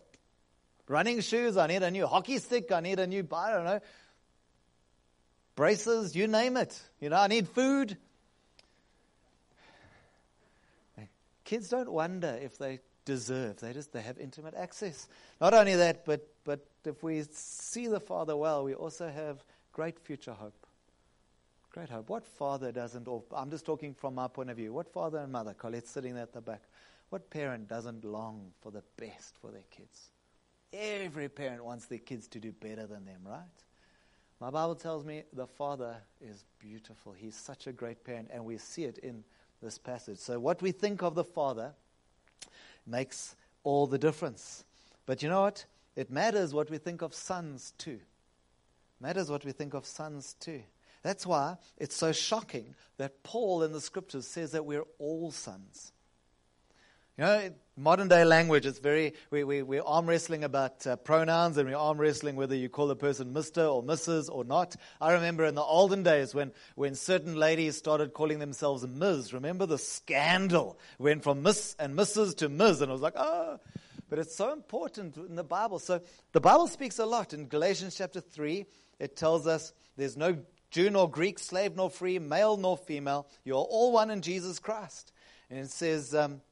running 0.86 1.22
shoes. 1.22 1.56
I 1.56 1.66
need 1.68 1.82
a 1.82 1.90
new 1.90 2.06
hockey 2.06 2.36
stick. 2.36 2.70
I 2.70 2.80
need 2.80 2.98
a 2.98 3.06
new, 3.06 3.26
I 3.32 3.52
don't 3.52 3.64
know, 3.64 3.80
braces, 5.56 6.14
you 6.14 6.28
name 6.28 6.58
it. 6.58 6.78
You 7.00 7.08
know, 7.08 7.16
I 7.16 7.28
need 7.28 7.48
food. 7.48 7.96
Kids 11.44 11.70
don't 11.70 11.90
wonder 11.90 12.38
if 12.42 12.58
they 12.58 12.80
deserve. 13.06 13.58
They 13.60 13.72
just 13.72 13.90
they 13.94 14.02
have 14.02 14.18
intimate 14.18 14.52
access. 14.54 15.08
Not 15.40 15.54
only 15.54 15.76
that, 15.76 16.04
but 16.04 16.28
but 16.44 16.66
if 16.84 17.02
we 17.02 17.22
see 17.30 17.86
the 17.86 18.00
Father 18.00 18.36
well, 18.36 18.64
we 18.64 18.74
also 18.74 19.08
have 19.08 19.42
great 19.72 19.98
future 19.98 20.34
hope. 20.34 20.57
Great 21.70 21.90
hope. 21.90 22.08
What 22.08 22.26
father 22.26 22.72
doesn't, 22.72 23.06
or 23.06 23.22
I'm 23.34 23.50
just 23.50 23.66
talking 23.66 23.94
from 23.94 24.14
my 24.14 24.28
point 24.28 24.50
of 24.50 24.56
view, 24.56 24.72
what 24.72 24.88
father 24.88 25.18
and 25.18 25.30
mother, 25.30 25.54
Colette's 25.54 25.90
sitting 25.90 26.14
there 26.14 26.22
at 26.22 26.32
the 26.32 26.40
back, 26.40 26.62
what 27.10 27.30
parent 27.30 27.68
doesn't 27.68 28.04
long 28.04 28.52
for 28.60 28.70
the 28.70 28.82
best 28.96 29.36
for 29.40 29.50
their 29.50 29.64
kids? 29.70 30.10
Every 30.72 31.28
parent 31.28 31.64
wants 31.64 31.86
their 31.86 31.98
kids 31.98 32.26
to 32.28 32.40
do 32.40 32.52
better 32.52 32.86
than 32.86 33.04
them, 33.04 33.20
right? 33.24 33.42
My 34.40 34.50
Bible 34.50 34.76
tells 34.76 35.04
me 35.04 35.24
the 35.32 35.46
Father 35.46 35.96
is 36.20 36.44
beautiful. 36.58 37.12
He's 37.12 37.34
such 37.34 37.66
a 37.66 37.72
great 37.72 38.04
parent, 38.04 38.28
and 38.32 38.44
we 38.44 38.58
see 38.58 38.84
it 38.84 38.98
in 38.98 39.24
this 39.62 39.78
passage. 39.78 40.18
So, 40.18 40.38
what 40.38 40.62
we 40.62 40.70
think 40.70 41.02
of 41.02 41.14
the 41.14 41.24
Father 41.24 41.72
makes 42.86 43.34
all 43.64 43.86
the 43.86 43.98
difference. 43.98 44.64
But 45.06 45.22
you 45.22 45.28
know 45.28 45.42
what? 45.42 45.64
It 45.96 46.10
matters 46.10 46.54
what 46.54 46.70
we 46.70 46.78
think 46.78 47.02
of 47.02 47.14
sons 47.14 47.72
too. 47.78 47.98
Matters 49.00 49.30
what 49.30 49.44
we 49.44 49.52
think 49.52 49.74
of 49.74 49.84
sons 49.84 50.36
too. 50.38 50.62
That's 51.08 51.24
why 51.24 51.56
it's 51.78 51.96
so 51.96 52.12
shocking 52.12 52.74
that 52.98 53.22
Paul 53.22 53.62
in 53.62 53.72
the 53.72 53.80
scriptures 53.80 54.26
says 54.26 54.52
that 54.52 54.66
we're 54.66 54.84
all 54.98 55.30
sons. 55.30 55.94
You 57.16 57.24
know, 57.24 57.50
modern 57.78 58.08
day 58.08 58.26
language, 58.26 58.66
it's 58.66 58.78
very, 58.78 59.14
we, 59.30 59.42
we, 59.42 59.62
we're 59.62 59.82
arm 59.82 60.06
wrestling 60.06 60.44
about 60.44 60.86
uh, 60.86 60.96
pronouns 60.96 61.56
and 61.56 61.66
we're 61.66 61.78
arm 61.78 61.96
wrestling 61.96 62.36
whether 62.36 62.54
you 62.54 62.68
call 62.68 62.90
a 62.90 62.94
person 62.94 63.32
Mr. 63.32 63.74
or 63.74 63.82
Mrs. 63.82 64.28
or 64.30 64.44
not. 64.44 64.76
I 65.00 65.12
remember 65.12 65.46
in 65.46 65.54
the 65.54 65.62
olden 65.62 66.02
days 66.02 66.34
when, 66.34 66.52
when 66.74 66.94
certain 66.94 67.36
ladies 67.36 67.78
started 67.78 68.12
calling 68.12 68.38
themselves 68.38 68.86
Ms. 68.86 69.32
Remember 69.32 69.64
the 69.64 69.78
scandal? 69.78 70.78
Went 70.98 71.24
from 71.24 71.42
Miss 71.42 71.74
and 71.78 71.96
Mrs. 71.98 72.36
to 72.36 72.50
Ms. 72.50 72.82
And 72.82 72.90
I 72.90 72.92
was 72.92 73.00
like, 73.00 73.16
oh. 73.16 73.58
But 74.10 74.18
it's 74.18 74.36
so 74.36 74.52
important 74.52 75.16
in 75.16 75.36
the 75.36 75.42
Bible. 75.42 75.78
So 75.78 76.02
the 76.32 76.40
Bible 76.42 76.66
speaks 76.66 76.98
a 76.98 77.06
lot. 77.06 77.32
In 77.32 77.48
Galatians 77.48 77.94
chapter 77.96 78.20
3, 78.20 78.66
it 78.98 79.16
tells 79.16 79.46
us 79.46 79.72
there's 79.96 80.18
no 80.18 80.36
Jew 80.70 80.90
nor 80.90 81.10
Greek, 81.10 81.38
slave 81.38 81.76
nor 81.76 81.90
free, 81.90 82.18
male 82.18 82.56
nor 82.56 82.76
female. 82.76 83.26
You 83.44 83.54
are 83.54 83.64
all 83.64 83.92
one 83.92 84.10
in 84.10 84.22
Jesus 84.22 84.58
Christ. 84.58 85.12
And 85.50 85.58
it 85.60 85.70
says, 85.70 86.14
um, 86.14 86.42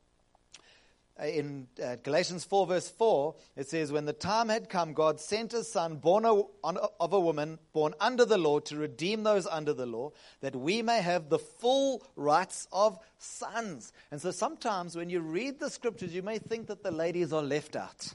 in 1.23 1.67
uh, 1.83 1.97
Galatians 2.03 2.45
4, 2.45 2.67
verse 2.67 2.89
4, 2.89 3.35
it 3.57 3.69
says, 3.69 3.91
When 3.91 4.05
the 4.05 4.13
time 4.13 4.49
had 4.49 4.69
come, 4.69 4.93
God 4.93 5.19
sent 5.19 5.55
a 5.55 5.65
son 5.65 5.97
born 5.97 6.25
of 6.25 7.13
a 7.13 7.21
woman, 7.21 7.59
born 7.73 7.95
under 8.01 8.25
the 8.25 8.37
law, 8.37 8.59
to 8.61 8.77
redeem 8.77 9.23
those 9.23 9.47
under 9.47 9.73
the 9.73 9.87
law, 9.87 10.13
that 10.41 10.55
we 10.55 10.83
may 10.83 11.01
have 11.01 11.29
the 11.29 11.39
full 11.39 12.03
rights 12.17 12.69
of 12.71 12.99
sons. 13.19 13.93
And 14.11 14.21
so 14.21 14.31
sometimes 14.31 14.95
when 14.95 15.09
you 15.09 15.21
read 15.21 15.59
the 15.59 15.71
scriptures, 15.71 16.15
you 16.15 16.23
may 16.23 16.39
think 16.39 16.67
that 16.67 16.83
the 16.83 16.91
ladies 16.91 17.33
are 17.33 17.43
left 17.43 17.77
out. 17.77 18.15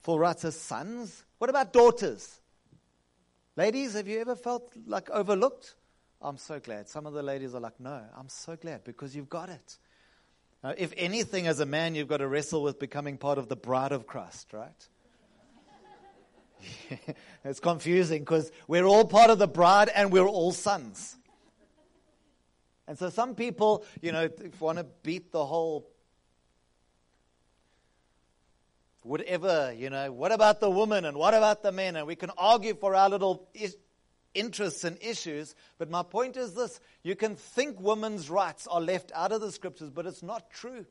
Full 0.00 0.18
rights 0.18 0.44
as 0.44 0.58
sons? 0.58 1.24
What 1.38 1.50
about 1.50 1.72
daughters? 1.72 2.40
Ladies, 3.56 3.94
have 3.94 4.08
you 4.08 4.20
ever 4.20 4.34
felt 4.34 4.72
like 4.86 5.08
overlooked? 5.10 5.76
I'm 6.20 6.38
so 6.38 6.58
glad. 6.58 6.88
Some 6.88 7.06
of 7.06 7.12
the 7.12 7.22
ladies 7.22 7.54
are 7.54 7.60
like, 7.60 7.78
no, 7.78 8.02
I'm 8.16 8.28
so 8.28 8.56
glad 8.56 8.82
because 8.82 9.14
you've 9.14 9.28
got 9.28 9.48
it. 9.48 9.78
Now, 10.62 10.74
if 10.76 10.92
anything, 10.96 11.46
as 11.46 11.60
a 11.60 11.66
man, 11.66 11.94
you've 11.94 12.08
got 12.08 12.16
to 12.16 12.26
wrestle 12.26 12.62
with 12.62 12.80
becoming 12.80 13.16
part 13.16 13.38
of 13.38 13.48
the 13.48 13.56
bride 13.56 13.92
of 13.92 14.06
Christ, 14.06 14.52
right? 14.52 14.88
it's 17.44 17.60
confusing 17.60 18.22
because 18.22 18.50
we're 18.66 18.86
all 18.86 19.04
part 19.04 19.30
of 19.30 19.38
the 19.38 19.46
bride 19.46 19.90
and 19.94 20.10
we're 20.10 20.26
all 20.26 20.52
sons. 20.52 21.16
And 22.88 22.98
so 22.98 23.10
some 23.10 23.34
people, 23.34 23.84
you 24.00 24.10
know, 24.10 24.28
want 24.58 24.78
to 24.78 24.86
beat 25.02 25.30
the 25.30 25.44
whole 25.44 25.86
whatever, 29.04 29.72
you 29.76 29.90
know, 29.90 30.10
what 30.10 30.32
about 30.32 30.60
the 30.60 30.70
woman 30.70 31.04
and 31.04 31.16
what 31.16 31.34
about 31.34 31.62
the 31.62 31.70
men? 31.70 31.94
And 31.94 32.06
we 32.06 32.16
can 32.16 32.30
argue 32.36 32.74
for 32.74 32.94
our 32.94 33.08
little 33.08 33.48
interests 34.34 34.82
and 34.82 34.98
issues. 35.00 35.54
But 35.78 35.90
my 35.90 36.02
point 36.02 36.36
is 36.36 36.54
this 36.54 36.80
you 37.02 37.14
can 37.14 37.36
think 37.36 37.80
women's 37.80 38.28
rights 38.28 38.66
are 38.66 38.80
left 38.80 39.12
out 39.14 39.30
of 39.30 39.40
the 39.40 39.52
scriptures, 39.52 39.90
but 39.90 40.06
it's 40.06 40.22
not 40.22 40.50
true. 40.50 40.86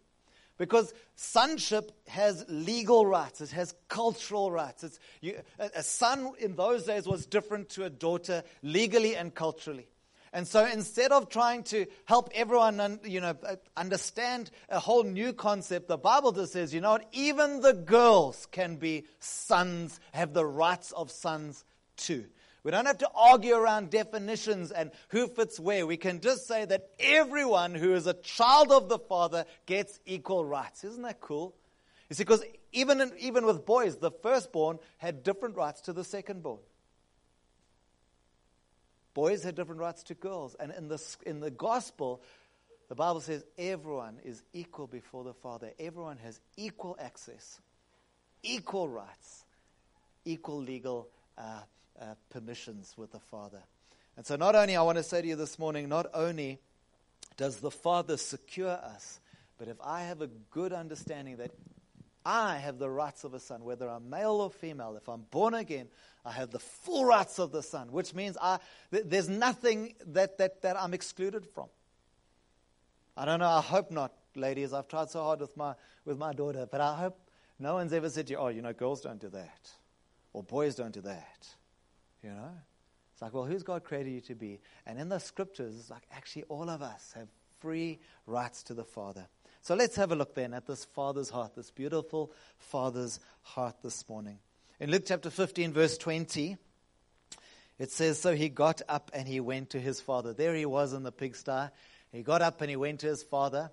Because 0.60 0.94
sonship 1.16 1.92
has 2.08 2.46
legal 2.48 3.08
rights, 3.08 3.42
it 3.42 3.50
has 3.52 3.74
cultural 3.88 4.52
rights. 4.52 5.00
You, 5.20 5.42
a 5.58 5.82
son 5.82 6.34
in 6.40 6.56
those 6.56 6.84
days 6.84 7.08
was 7.08 7.26
different 7.26 7.70
to 7.70 7.86
a 7.86 7.90
daughter 7.90 8.44
legally 8.62 9.16
and 9.16 9.34
culturally. 9.34 9.88
And 10.34 10.48
so 10.48 10.66
instead 10.66 11.12
of 11.12 11.30
trying 11.30 11.62
to 11.66 11.86
help 12.06 12.32
everyone 12.34 13.00
you 13.04 13.22
know, 13.22 13.36
uh, 13.48 13.56
understand 13.78 14.50
a 14.68 14.80
whole 14.80 15.04
new 15.04 15.32
concept, 15.32 15.88
the 15.88 15.98
Bible 15.98 16.32
just 16.32 16.54
says, 16.54 16.74
you 16.74 16.82
know 16.82 16.92
what, 16.92 17.08
even 17.12 17.62
the 17.62 17.74
girls 17.74 18.48
can 18.52 18.78
be 18.78 19.06
sons, 19.20 20.00
have 20.12 20.34
the 20.34 20.46
rights 20.46 20.92
of 20.92 21.12
sons 21.12 21.64
too. 21.98 22.26
We 22.64 22.72
don't 22.72 22.88
have 22.88 22.98
to 23.00 23.10
argue 23.14 23.54
around 23.54 23.92
definitions 23.92 24.72
and 24.72 24.90
who 25.10 25.28
fits 25.28 25.60
where. 25.60 25.86
We 25.86 25.98
can 25.98 26.20
just 26.20 26.48
say 26.48 26.66
that 26.66 26.90
everyone 26.98 27.76
who 27.76 27.94
is 27.94 28.08
a 28.08 28.14
child 28.14 28.72
of 28.72 28.90
the 28.90 29.00
Father 29.00 29.46
gets 29.68 30.00
equal 30.06 30.46
rights. 30.46 30.84
Isn't 30.84 31.04
that 31.04 31.22
cool? 31.22 31.54
You 32.10 32.16
see, 32.16 32.24
because 32.24 32.44
even, 32.72 33.12
even 33.20 33.46
with 33.46 33.66
boys, 33.66 33.98
the 33.98 34.12
firstborn 34.12 34.80
had 34.98 35.24
different 35.24 35.58
rights 35.58 35.82
to 35.82 35.94
the 35.94 36.02
secondborn. 36.02 36.60
Boys 39.14 39.44
had 39.44 39.56
different 39.56 39.82
rights 39.82 40.04
to 40.04 40.14
girls. 40.14 40.56
And 40.60 40.72
in 40.72 40.88
the, 40.88 41.02
in 41.26 41.40
the 41.40 41.52
gospel, 41.52 42.22
the 42.90 42.96
Bible 42.96 43.22
says 43.22 43.44
everyone 43.58 44.20
is 44.24 44.42
equal 44.54 44.88
before 44.88 45.24
the 45.24 45.34
Father. 45.34 45.72
Everyone 45.80 46.18
has 46.18 46.40
equal 46.58 46.98
access, 47.00 47.60
equal 48.42 48.90
rights, 48.90 49.46
equal 50.26 50.62
legal 50.62 51.10
uh, 51.38 51.62
uh, 52.00 52.06
permissions 52.30 52.94
with 52.98 53.12
the 53.12 53.20
Father. 53.20 53.62
And 54.16 54.26
so, 54.26 54.36
not 54.36 54.56
only, 54.56 54.76
I 54.76 54.82
want 54.84 54.98
to 54.98 55.04
say 55.04 55.22
to 55.22 55.28
you 55.28 55.36
this 55.36 55.58
morning, 55.58 55.90
not 55.90 56.08
only 56.14 56.60
does 57.36 57.58
the 57.58 57.72
Father 57.72 58.18
secure 58.18 58.70
us, 58.70 59.20
but 59.58 59.68
if 59.68 59.78
I 59.84 60.04
have 60.04 60.22
a 60.22 60.28
good 60.52 60.74
understanding 60.74 61.38
that 61.38 61.52
I 62.26 62.58
have 62.58 62.80
the 62.80 62.90
rights 62.90 63.24
of 63.24 63.34
a 63.34 63.40
son, 63.40 63.64
whether 63.64 63.90
I'm 63.90 64.10
male 64.10 64.42
or 64.42 64.50
female, 64.50 64.96
if 64.96 65.10
I'm 65.10 65.24
born 65.32 65.54
again, 65.54 65.88
I 66.26 66.32
have 66.32 66.52
the 66.52 66.60
full 66.60 67.06
rights 67.06 67.40
of 67.40 67.52
the 67.52 67.62
son, 67.62 67.92
which 67.92 68.14
means 68.14 68.38
I, 68.42 68.60
th- 68.92 69.04
there's 69.08 69.28
nothing 69.28 69.96
that, 70.08 70.38
that, 70.38 70.62
that 70.62 70.80
I'm 70.80 70.94
excluded 70.94 71.46
from. 71.46 71.68
I 73.18 73.26
don't 73.26 73.40
know, 73.40 73.50
I 73.50 73.62
hope 73.62 73.92
not, 73.92 74.14
ladies. 74.36 74.74
I've 74.74 74.88
tried 74.88 75.10
so 75.10 75.22
hard 75.22 75.42
with 75.42 75.56
my, 75.58 75.76
with 76.06 76.18
my 76.18 76.34
daughter, 76.34 76.66
but 76.70 76.82
I 76.82 76.96
hope 76.96 77.20
no 77.60 77.76
one's 77.76 77.94
ever 77.94 78.10
said 78.10 78.28
to 78.28 78.34
you, 78.34 78.40
oh, 78.40 78.48
you 78.48 78.62
know, 78.62 78.74
girls 78.74 79.02
don't 79.02 79.20
do 79.20 79.30
that, 79.30 79.72
or 80.32 80.44
boys 80.44 80.76
don't 80.76 80.94
do 80.94 81.02
that. 81.02 81.48
You 82.24 82.30
know? 82.30 82.52
It's 83.12 83.22
like, 83.22 83.34
well, 83.34 83.46
who's 83.46 83.64
God 83.64 83.84
created 83.84 84.12
you 84.12 84.22
to 84.22 84.36
be? 84.36 84.60
And 84.86 84.98
in 84.98 85.10
the 85.10 85.20
scriptures, 85.20 85.76
it's 85.78 85.90
like 85.90 86.04
actually 86.12 86.44
all 86.44 86.70
of 86.70 86.82
us 86.82 87.14
have 87.16 87.28
free 87.60 88.00
rights 88.26 88.64
to 88.64 88.74
the 88.74 88.84
Father. 88.84 89.28
So 89.64 89.76
let's 89.76 89.96
have 89.96 90.12
a 90.12 90.16
look 90.16 90.36
then 90.36 90.54
at 90.54 90.68
this 90.68 90.84
Father's 90.84 91.30
heart, 91.30 91.56
this 91.56 91.72
beautiful 91.72 92.34
Father's 92.58 93.22
heart 93.44 93.78
this 93.82 94.08
morning. 94.10 94.40
In 94.82 94.92
Luke 94.92 95.04
chapter 95.06 95.30
15, 95.30 95.72
verse 95.72 95.98
20, 95.98 96.58
it 97.80 97.90
says, 97.90 98.20
So 98.20 98.36
he 98.36 98.50
got 98.50 98.82
up 98.90 99.10
and 99.14 99.26
he 99.26 99.40
went 99.40 99.70
to 99.70 99.80
his 99.80 100.02
father. 100.02 100.34
There 100.34 100.54
he 100.54 100.66
was 100.66 100.92
in 100.92 101.04
the 101.04 101.14
pigsty. 101.14 101.70
He 102.12 102.24
got 102.24 102.42
up 102.42 102.60
and 102.60 102.70
he 102.70 102.76
went 102.76 103.00
to 103.00 103.08
his 103.08 103.24
father. 103.24 103.72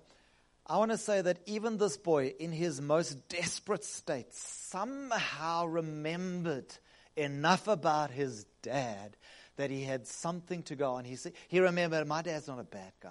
I 0.65 0.77
want 0.77 0.91
to 0.91 0.97
say 0.97 1.21
that 1.23 1.39
even 1.45 1.77
this 1.77 1.97
boy, 1.97 2.35
in 2.39 2.53
his 2.53 2.79
most 2.79 3.27
desperate 3.27 3.83
state, 3.83 4.33
somehow 4.33 5.65
remembered 5.65 6.73
enough 7.17 7.67
about 7.67 8.11
his 8.11 8.45
dad 8.61 9.17
that 9.57 9.69
he 9.69 9.83
had 9.83 10.07
something 10.07 10.63
to 10.63 10.77
go 10.77 10.93
on. 10.93 11.03
He, 11.03 11.17
said, 11.17 11.33
he 11.49 11.59
remembered, 11.59 12.07
my 12.07 12.21
dad's 12.21 12.47
not 12.47 12.59
a 12.59 12.63
bad 12.63 12.93
guy. 13.03 13.09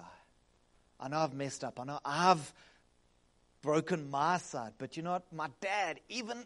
I 1.01 1.07
know 1.07 1.17
I've 1.17 1.33
messed 1.33 1.63
up. 1.63 1.79
I 1.79 1.83
know 1.83 1.99
I've 2.05 2.53
broken 3.61 4.09
my 4.09 4.37
side. 4.37 4.73
But 4.77 4.95
you 4.95 5.03
know 5.03 5.11
what? 5.11 5.33
My 5.33 5.49
dad, 5.59 5.99
even 6.09 6.45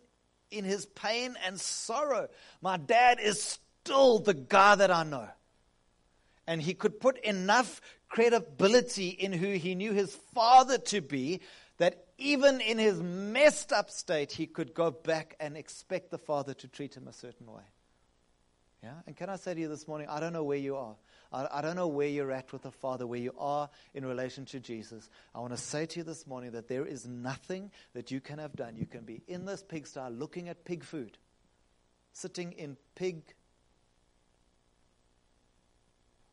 in 0.50 0.64
his 0.64 0.86
pain 0.86 1.36
and 1.46 1.60
sorrow, 1.60 2.30
my 2.62 2.78
dad 2.78 3.20
is 3.22 3.60
still 3.84 4.20
the 4.20 4.34
guy 4.34 4.76
that 4.76 4.92
I 4.92 5.04
know. 5.04 5.28
And 6.48 6.62
he 6.62 6.74
could 6.74 7.00
put 7.00 7.18
enough 7.24 7.82
credibility 8.08 9.10
in 9.10 9.34
who 9.34 9.54
he 9.54 9.76
knew 9.76 9.92
his 9.92 10.16
father 10.34 10.78
to 10.78 11.02
be 11.02 11.42
that 11.78 12.06
even 12.18 12.62
in 12.62 12.78
his 12.78 13.02
messed 13.02 13.74
up 13.74 13.90
state, 13.90 14.32
he 14.32 14.46
could 14.48 14.74
go 14.74 14.92
back 14.92 15.36
and 15.40 15.58
expect 15.58 16.12
the 16.12 16.18
father 16.18 16.54
to 16.54 16.68
treat 16.68 16.96
him 16.96 17.08
a 17.08 17.14
certain 17.14 17.52
way. 17.52 17.64
Yeah? 18.86 18.94
And 19.08 19.16
can 19.16 19.32
I 19.32 19.38
say 19.38 19.56
to 19.56 19.60
you 19.60 19.68
this 19.68 19.88
morning, 19.88 20.08
I 20.08 20.20
don't 20.20 20.32
know 20.32 20.44
where 20.44 20.60
you 20.60 20.76
are. 20.76 20.96
I, 21.34 21.48
I 21.54 21.62
don't 21.64 21.76
know 21.76 21.88
where 21.88 22.08
you're 22.08 22.32
at 22.32 22.54
with 22.54 22.62
the 22.62 22.72
Father, 22.72 23.08
where 23.08 23.20
you 23.20 23.34
are 23.40 23.68
in 23.96 24.06
relation 24.06 24.46
to 24.46 24.60
Jesus. 24.60 25.10
I 25.34 25.40
want 25.40 25.54
to 25.54 25.58
say 25.58 25.88
to 25.88 26.00
you 26.02 26.04
this 26.04 26.28
morning 26.28 26.52
that 26.52 26.68
there 26.68 26.86
is 26.86 27.08
nothing 27.08 27.72
that 27.96 28.12
you 28.12 28.22
can 28.22 28.38
have 28.38 28.56
done. 28.56 28.76
You 28.78 28.86
can 28.86 29.02
be 29.02 29.24
in 29.28 29.46
this 29.46 29.64
pigsty 29.64 30.08
looking 30.12 30.50
at 30.50 30.66
pig 30.66 30.84
food, 30.84 31.18
sitting 32.14 32.52
in 32.52 32.78
pig 32.94 33.24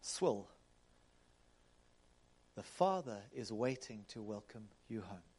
swill. 0.02 0.46
The 2.54 2.62
Father 2.62 3.22
is 3.34 3.50
waiting 3.50 4.04
to 4.08 4.20
welcome 4.20 4.68
you 4.90 5.00
home. 5.00 5.31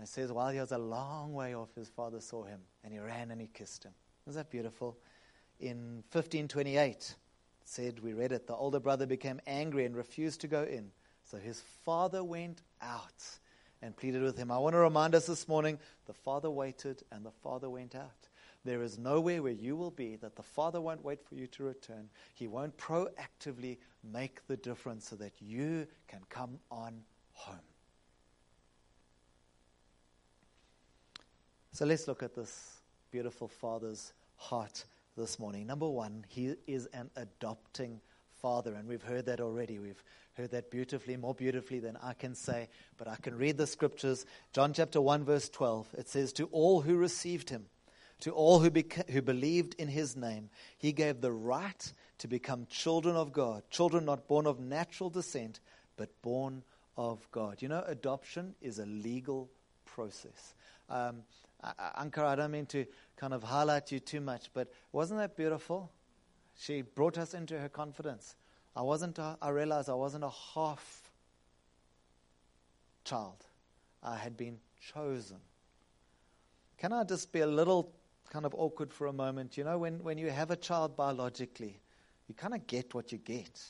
And 0.00 0.08
it 0.08 0.10
says, 0.10 0.32
while 0.32 0.48
he 0.48 0.58
was 0.58 0.72
a 0.72 0.78
long 0.78 1.34
way 1.34 1.54
off, 1.54 1.74
his 1.74 1.90
father 1.90 2.22
saw 2.22 2.44
him, 2.44 2.60
and 2.82 2.90
he 2.90 2.98
ran 2.98 3.30
and 3.30 3.38
he 3.38 3.48
kissed 3.48 3.84
him. 3.84 3.92
Isn't 4.26 4.40
that 4.40 4.48
beautiful? 4.48 4.96
In 5.58 6.02
1528, 6.10 7.16
said, 7.66 8.00
we 8.00 8.14
read 8.14 8.32
it, 8.32 8.46
the 8.46 8.54
older 8.54 8.80
brother 8.80 9.04
became 9.04 9.42
angry 9.46 9.84
and 9.84 9.94
refused 9.94 10.40
to 10.40 10.48
go 10.48 10.62
in. 10.62 10.90
So 11.24 11.36
his 11.36 11.60
father 11.84 12.24
went 12.24 12.62
out 12.80 13.22
and 13.82 13.94
pleaded 13.94 14.22
with 14.22 14.38
him. 14.38 14.50
I 14.50 14.56
want 14.56 14.72
to 14.72 14.78
remind 14.78 15.14
us 15.14 15.26
this 15.26 15.46
morning 15.46 15.78
the 16.06 16.14
father 16.14 16.50
waited 16.50 17.02
and 17.12 17.22
the 17.22 17.30
father 17.42 17.68
went 17.68 17.94
out. 17.94 18.30
There 18.64 18.82
is 18.82 18.98
nowhere 18.98 19.42
where 19.42 19.52
you 19.52 19.76
will 19.76 19.90
be 19.90 20.16
that 20.16 20.34
the 20.34 20.42
Father 20.42 20.80
won't 20.80 21.04
wait 21.04 21.22
for 21.22 21.34
you 21.34 21.46
to 21.46 21.64
return. 21.64 22.08
He 22.34 22.46
won't 22.46 22.76
proactively 22.78 23.76
make 24.02 24.46
the 24.46 24.56
difference 24.56 25.08
so 25.10 25.16
that 25.16 25.32
you 25.40 25.86
can 26.08 26.20
come 26.30 26.58
on 26.70 27.02
home. 27.32 27.69
So 31.80 31.86
let's 31.86 32.06
look 32.06 32.22
at 32.22 32.34
this 32.34 32.82
beautiful 33.10 33.48
Father's 33.48 34.12
heart 34.36 34.84
this 35.16 35.38
morning. 35.38 35.66
Number 35.66 35.88
one, 35.88 36.26
He 36.28 36.54
is 36.66 36.84
an 36.92 37.08
adopting 37.16 38.02
Father, 38.42 38.74
and 38.74 38.86
we've 38.86 39.02
heard 39.02 39.24
that 39.24 39.40
already. 39.40 39.78
We've 39.78 40.04
heard 40.34 40.50
that 40.50 40.70
beautifully, 40.70 41.16
more 41.16 41.34
beautifully 41.34 41.78
than 41.78 41.96
I 42.02 42.12
can 42.12 42.34
say, 42.34 42.68
but 42.98 43.08
I 43.08 43.16
can 43.16 43.34
read 43.34 43.56
the 43.56 43.66
scriptures. 43.66 44.26
John 44.52 44.74
chapter 44.74 45.00
1, 45.00 45.24
verse 45.24 45.48
12, 45.48 45.88
it 45.96 46.10
says, 46.10 46.34
To 46.34 46.50
all 46.52 46.82
who 46.82 46.98
received 46.98 47.48
Him, 47.48 47.64
to 48.20 48.32
all 48.32 48.58
who, 48.58 48.70
beca- 48.70 49.08
who 49.08 49.22
believed 49.22 49.74
in 49.78 49.88
His 49.88 50.14
name, 50.14 50.50
He 50.76 50.92
gave 50.92 51.22
the 51.22 51.32
right 51.32 51.92
to 52.18 52.28
become 52.28 52.66
children 52.68 53.16
of 53.16 53.32
God, 53.32 53.62
children 53.70 54.04
not 54.04 54.28
born 54.28 54.46
of 54.46 54.60
natural 54.60 55.08
descent, 55.08 55.60
but 55.96 56.10
born 56.20 56.62
of 56.98 57.26
God. 57.32 57.62
You 57.62 57.68
know, 57.68 57.82
adoption 57.86 58.54
is 58.60 58.78
a 58.78 58.84
legal 58.84 59.48
process. 59.86 60.52
Um, 60.90 61.22
Anka, 61.62 62.24
I 62.24 62.36
don't 62.36 62.50
mean 62.50 62.66
to 62.66 62.86
kind 63.16 63.34
of 63.34 63.42
highlight 63.42 63.92
you 63.92 64.00
too 64.00 64.20
much, 64.20 64.50
but 64.54 64.72
wasn't 64.92 65.20
that 65.20 65.36
beautiful? 65.36 65.90
She 66.56 66.82
brought 66.82 67.18
us 67.18 67.34
into 67.34 67.58
her 67.58 67.68
confidence. 67.68 68.36
I 68.74 68.82
wasn't, 68.82 69.18
a, 69.18 69.36
I 69.42 69.50
realized 69.50 69.90
I 69.90 69.94
wasn't 69.94 70.24
a 70.24 70.32
half 70.54 71.10
child. 73.04 73.44
I 74.02 74.16
had 74.16 74.36
been 74.36 74.58
chosen. 74.92 75.38
Can 76.78 76.92
I 76.92 77.04
just 77.04 77.32
be 77.32 77.40
a 77.40 77.46
little 77.46 77.92
kind 78.30 78.46
of 78.46 78.54
awkward 78.54 78.92
for 78.92 79.08
a 79.08 79.12
moment? 79.12 79.58
You 79.58 79.64
know, 79.64 79.78
when, 79.78 80.02
when 80.02 80.16
you 80.16 80.30
have 80.30 80.50
a 80.50 80.56
child 80.56 80.96
biologically, 80.96 81.80
you 82.26 82.34
kind 82.34 82.54
of 82.54 82.66
get 82.66 82.94
what 82.94 83.12
you 83.12 83.18
get. 83.18 83.60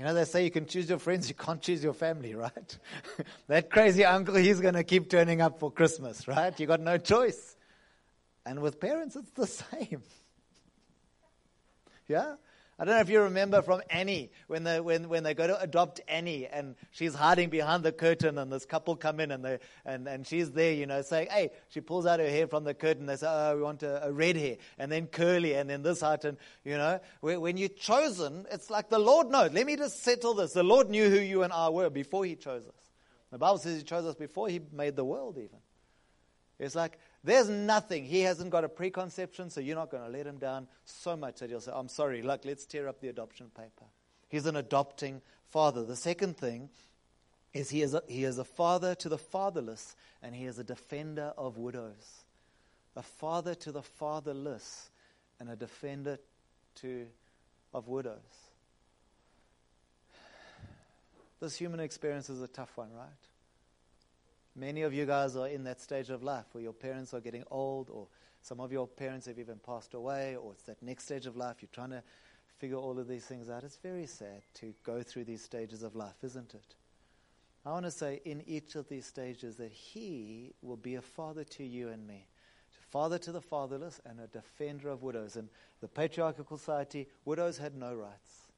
You 0.00 0.06
know, 0.06 0.14
they 0.14 0.24
say 0.24 0.44
you 0.44 0.50
can 0.50 0.64
choose 0.64 0.88
your 0.88 0.98
friends, 0.98 1.28
you 1.28 1.34
can't 1.34 1.60
choose 1.60 1.84
your 1.84 1.92
family, 1.92 2.34
right? 2.34 2.78
that 3.48 3.68
crazy 3.68 4.02
uncle, 4.02 4.34
he's 4.34 4.58
going 4.58 4.72
to 4.72 4.82
keep 4.82 5.10
turning 5.10 5.42
up 5.42 5.60
for 5.60 5.70
Christmas, 5.70 6.26
right? 6.26 6.58
You 6.58 6.66
got 6.66 6.80
no 6.80 6.96
choice. 6.96 7.54
And 8.46 8.60
with 8.60 8.80
parents, 8.80 9.14
it's 9.14 9.28
the 9.32 9.46
same. 9.78 10.02
yeah? 12.08 12.36
I 12.80 12.84
don't 12.86 12.94
know 12.94 13.02
if 13.02 13.10
you 13.10 13.20
remember 13.20 13.60
from 13.60 13.82
Annie 13.90 14.30
when 14.46 14.64
they, 14.64 14.80
when, 14.80 15.10
when 15.10 15.22
they 15.22 15.34
go 15.34 15.46
to 15.46 15.60
adopt 15.60 16.00
Annie 16.08 16.46
and 16.46 16.76
she's 16.92 17.14
hiding 17.14 17.50
behind 17.50 17.84
the 17.84 17.92
curtain 17.92 18.38
and 18.38 18.50
this 18.50 18.64
couple 18.64 18.96
come 18.96 19.20
in 19.20 19.30
and, 19.32 19.44
they, 19.44 19.58
and, 19.84 20.08
and 20.08 20.26
she's 20.26 20.50
there, 20.52 20.72
you 20.72 20.86
know, 20.86 21.02
saying, 21.02 21.28
hey, 21.30 21.50
she 21.68 21.82
pulls 21.82 22.06
out 22.06 22.20
her 22.20 22.28
hair 22.30 22.46
from 22.46 22.64
the 22.64 22.72
curtain. 22.72 23.04
They 23.04 23.16
say, 23.16 23.26
oh, 23.28 23.54
we 23.54 23.62
want 23.62 23.82
a, 23.82 24.06
a 24.06 24.10
red 24.10 24.34
hair 24.34 24.56
and 24.78 24.90
then 24.90 25.08
curly 25.08 25.56
and 25.56 25.68
then 25.68 25.82
this 25.82 26.00
height. 26.00 26.24
And, 26.24 26.38
you 26.64 26.78
know, 26.78 27.00
when 27.20 27.58
you're 27.58 27.68
chosen, 27.68 28.46
it's 28.50 28.70
like 28.70 28.88
the 28.88 28.98
Lord 28.98 29.28
knows. 29.28 29.52
Let 29.52 29.66
me 29.66 29.76
just 29.76 30.02
settle 30.02 30.32
this. 30.32 30.54
The 30.54 30.62
Lord 30.62 30.88
knew 30.88 31.10
who 31.10 31.20
you 31.20 31.42
and 31.42 31.52
I 31.52 31.68
were 31.68 31.90
before 31.90 32.24
he 32.24 32.34
chose 32.34 32.66
us. 32.66 32.90
The 33.30 33.36
Bible 33.36 33.58
says 33.58 33.76
he 33.76 33.82
chose 33.82 34.06
us 34.06 34.14
before 34.14 34.48
he 34.48 34.58
made 34.72 34.96
the 34.96 35.04
world 35.04 35.36
even. 35.36 35.58
It's 36.58 36.74
like 36.74 36.98
there's 37.22 37.48
nothing. 37.48 38.04
He 38.04 38.20
hasn't 38.22 38.50
got 38.50 38.64
a 38.64 38.68
preconception, 38.68 39.50
so 39.50 39.60
you're 39.60 39.76
not 39.76 39.90
going 39.90 40.04
to 40.04 40.08
let 40.08 40.26
him 40.26 40.38
down 40.38 40.68
so 40.84 41.16
much 41.16 41.40
that 41.40 41.50
he'll 41.50 41.60
say, 41.60 41.72
I'm 41.74 41.88
sorry, 41.88 42.22
look, 42.22 42.44
let's 42.44 42.64
tear 42.64 42.88
up 42.88 43.00
the 43.00 43.08
adoption 43.08 43.50
paper. 43.54 43.84
He's 44.28 44.46
an 44.46 44.56
adopting 44.56 45.20
father. 45.48 45.84
The 45.84 45.96
second 45.96 46.36
thing 46.36 46.70
is 47.52 47.68
he 47.68 47.82
is 47.82 47.94
a, 47.94 48.02
he 48.08 48.24
is 48.24 48.38
a 48.38 48.44
father 48.44 48.94
to 48.96 49.08
the 49.08 49.18
fatherless, 49.18 49.96
and 50.22 50.34
he 50.34 50.46
is 50.46 50.58
a 50.58 50.64
defender 50.64 51.32
of 51.36 51.58
widows. 51.58 52.24
A 52.96 53.02
father 53.02 53.54
to 53.54 53.72
the 53.72 53.82
fatherless, 53.82 54.90
and 55.38 55.50
a 55.50 55.56
defender 55.56 56.18
to, 56.76 57.06
of 57.74 57.88
widows. 57.88 58.16
This 61.40 61.56
human 61.56 61.80
experience 61.80 62.28
is 62.28 62.42
a 62.42 62.48
tough 62.48 62.76
one, 62.76 62.92
right? 62.94 63.08
Many 64.60 64.82
of 64.82 64.92
you 64.92 65.06
guys 65.06 65.36
are 65.36 65.48
in 65.48 65.64
that 65.64 65.80
stage 65.80 66.10
of 66.10 66.22
life 66.22 66.44
where 66.52 66.62
your 66.62 66.74
parents 66.74 67.14
are 67.14 67.20
getting 67.20 67.44
old, 67.50 67.88
or 67.88 68.08
some 68.42 68.60
of 68.60 68.70
your 68.70 68.86
parents 68.86 69.24
have 69.24 69.38
even 69.38 69.58
passed 69.58 69.94
away, 69.94 70.36
or 70.36 70.52
it's 70.52 70.64
that 70.64 70.82
next 70.82 71.04
stage 71.04 71.24
of 71.24 71.34
life. 71.34 71.56
You're 71.62 71.70
trying 71.72 71.92
to 71.92 72.02
figure 72.58 72.76
all 72.76 72.98
of 72.98 73.08
these 73.08 73.24
things 73.24 73.48
out. 73.48 73.64
It's 73.64 73.78
very 73.78 74.04
sad 74.04 74.42
to 74.56 74.74
go 74.84 75.02
through 75.02 75.24
these 75.24 75.42
stages 75.42 75.82
of 75.82 75.96
life, 75.96 76.22
isn't 76.22 76.52
it? 76.52 76.74
I 77.64 77.70
want 77.70 77.86
to 77.86 77.90
say 77.90 78.20
in 78.26 78.42
each 78.46 78.74
of 78.74 78.86
these 78.86 79.06
stages 79.06 79.56
that 79.56 79.72
He 79.72 80.52
will 80.60 80.76
be 80.76 80.96
a 80.96 81.00
father 81.00 81.44
to 81.44 81.64
you 81.64 81.88
and 81.88 82.06
me, 82.06 82.26
a 82.78 82.92
father 82.92 83.16
to 83.16 83.32
the 83.32 83.40
fatherless 83.40 83.98
and 84.04 84.20
a 84.20 84.26
defender 84.26 84.90
of 84.90 85.02
widows. 85.02 85.36
In 85.36 85.48
the 85.80 85.88
patriarchal 85.88 86.44
society, 86.44 87.08
widows 87.24 87.56
had 87.56 87.74
no 87.74 87.94
rights. 87.94 88.48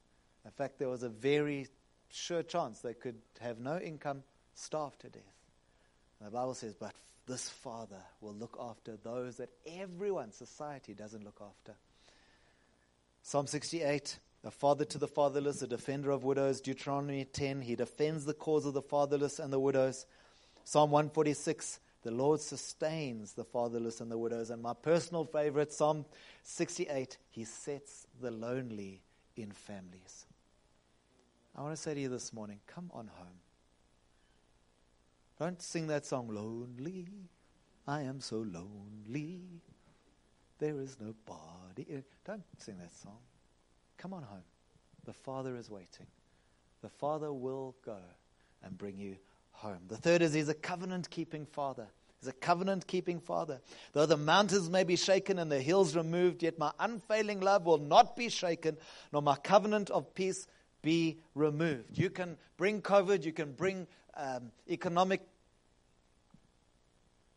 In 0.45 0.51
fact, 0.51 0.81
there 0.81 0.89
was 0.89 1.05
a 1.05 1.09
very 1.09 1.69
sure 2.11 2.43
chance 2.43 2.81
they 2.81 2.95
could 2.95 3.19
have 3.41 3.61
no 3.61 3.79
income, 3.79 4.25
starve 4.57 4.99
to 4.99 5.09
death. 5.09 5.42
The 6.25 6.31
Bible 6.31 6.55
says, 6.55 6.75
but 6.75 6.93
this 7.27 7.49
father 7.49 8.03
will 8.21 8.35
look 8.35 8.57
after 8.61 8.97
those 8.97 9.37
that 9.37 9.51
everyone, 9.67 10.33
society, 10.33 10.95
doesn't 10.95 11.25
look 11.25 11.41
after. 11.41 11.75
Psalm 13.23 13.47
68 13.47 14.19
a 14.45 14.51
father 14.51 14.85
to 14.85 14.99
the 14.99 15.09
fatherless, 15.09 15.63
a 15.63 15.67
defender 15.67 16.11
of 16.11 16.25
widows. 16.25 16.61
Deuteronomy 16.61 17.25
10, 17.25 17.63
he 17.63 17.77
defends 17.77 18.25
the 18.25 18.35
cause 18.35 18.67
of 18.67 18.75
the 18.75 18.83
fatherless 18.83 19.39
and 19.39 19.53
the 19.53 19.61
widows. 19.61 20.05
Psalm 20.65 20.91
146, 20.91 21.79
the 22.03 22.11
Lord 22.11 22.41
sustains 22.41 23.35
the 23.35 23.45
fatherless 23.45 24.01
and 24.01 24.11
the 24.11 24.19
widows. 24.19 24.51
And 24.51 24.61
my 24.61 24.75
personal 24.75 25.25
favorite, 25.25 25.73
Psalm 25.73 26.05
68, 26.43 27.19
he 27.31 27.45
sets 27.45 28.07
the 28.21 28.33
lonely 28.33 29.03
in 29.37 29.53
families. 29.53 30.27
I 31.55 31.63
want 31.63 31.77
to 31.77 31.81
say 31.81 31.95
to 31.95 32.01
you 32.01 32.09
this 32.09 32.33
morning, 32.33 32.59
come 32.67 32.91
on 32.93 33.09
home. 33.15 33.39
Don't 35.43 35.61
sing 35.61 35.89
that 35.89 36.07
song, 36.07 36.29
Lonely. 36.29 37.09
I 37.89 38.03
am 38.03 38.21
so 38.21 38.37
lonely. 38.37 39.41
There 40.61 40.79
is 40.79 40.97
nobody. 41.01 42.05
Don't 42.25 42.45
sing 42.59 42.79
that 42.79 42.95
song. 42.95 43.19
Come 43.99 44.15
on 44.15 44.23
home. 44.23 44.45
The 45.05 45.13
Father 45.13 45.57
is 45.57 45.69
waiting. 45.69 46.07
The 46.81 46.91
Father 46.91 47.33
will 47.33 47.75
go 47.85 47.99
and 48.63 48.79
bring 48.79 48.97
you 48.97 49.17
home. 49.51 49.81
The 49.89 49.97
third 49.97 50.23
is 50.23 50.33
He's 50.33 50.49
a 50.49 50.55
covenant 50.55 51.11
keeping 51.11 51.45
Father. 51.45 51.89
He's 52.21 52.29
a 52.29 52.35
covenant 52.35 52.87
keeping 52.87 53.19
Father. 53.19 53.61
Though 53.95 54.07
the 54.07 54.17
mountains 54.17 54.71
may 54.71 54.85
be 54.85 54.95
shaken 54.95 55.41
and 55.41 55.51
the 55.51 55.61
hills 55.61 55.97
removed, 55.97 56.45
yet 56.45 56.57
my 56.57 56.71
unfailing 56.79 57.41
love 57.41 57.67
will 57.67 57.79
not 57.79 58.15
be 58.15 58.29
shaken, 58.29 58.77
nor 59.13 59.23
my 59.23 59.35
covenant 59.35 59.91
of 59.91 60.15
peace 60.15 60.47
be 60.83 61.19
removed. 61.35 61.99
You 61.99 62.11
can 62.11 62.37
bring 62.57 62.81
COVID, 62.81 63.25
you 63.25 63.33
can 63.33 63.53
bring 63.53 63.89
um, 64.17 64.53
economic 64.69 65.23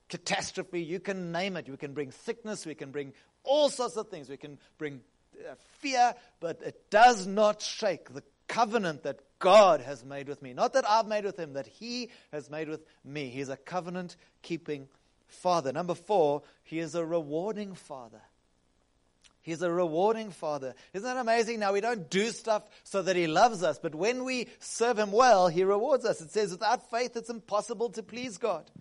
catastrophe, 0.10 0.82
you 0.82 1.00
can 1.00 1.32
name 1.32 1.58
it. 1.58 1.70
We 1.70 1.78
can 1.78 1.94
bring 1.94 2.12
sickness, 2.12 2.66
we 2.66 2.76
can 2.76 2.92
bring 2.92 3.14
all 3.44 3.70
sorts 3.70 3.96
of 3.96 4.10
things. 4.10 4.30
We 4.30 4.38
can 4.38 4.58
bring 4.78 5.02
uh, 5.40 5.56
fear, 5.80 6.16
but 6.40 6.62
it 6.64 6.90
does 6.90 7.28
not 7.28 7.62
shake 7.62 8.14
the 8.14 8.24
covenant 8.48 9.04
that 9.04 9.20
God 9.40 9.82
has 9.82 10.04
made 10.04 10.28
with 10.28 10.42
me. 10.42 10.54
Not 10.54 10.74
that 10.74 10.90
I've 10.90 11.08
made 11.08 11.26
with 11.26 11.38
him, 11.38 11.54
that 11.54 11.68
he 11.68 12.10
has 12.32 12.50
made 12.50 12.70
with 12.70 12.84
me. 13.04 13.30
He's 13.30 13.50
a 13.50 13.58
covenant 13.58 14.16
keeping 14.42 14.88
father. 15.28 15.72
Number 15.72 15.96
four, 15.96 16.44
he 16.64 16.80
is 16.80 16.96
a 16.96 17.06
rewarding 17.06 17.74
father. 17.74 18.22
He's 19.42 19.62
a 19.62 19.72
rewarding 19.72 20.32
father. 20.32 20.74
Isn't 20.94 21.06
that 21.06 21.18
amazing? 21.18 21.60
Now, 21.60 21.74
we 21.74 21.82
don't 21.82 22.10
do 22.10 22.32
stuff 22.32 22.64
so 22.84 23.04
that 23.04 23.16
he 23.16 23.28
loves 23.28 23.62
us, 23.62 23.78
but 23.78 23.94
when 23.94 24.24
we 24.24 24.48
serve 24.60 24.98
him 24.98 25.12
well, 25.12 25.48
he 25.50 25.64
rewards 25.64 26.04
us. 26.04 26.20
It 26.20 26.32
says, 26.32 26.52
without 26.52 26.90
faith, 26.90 27.16
it's 27.16 27.30
impossible 27.30 27.92
to 27.92 28.02
please 28.02 28.40
God. 28.40 28.72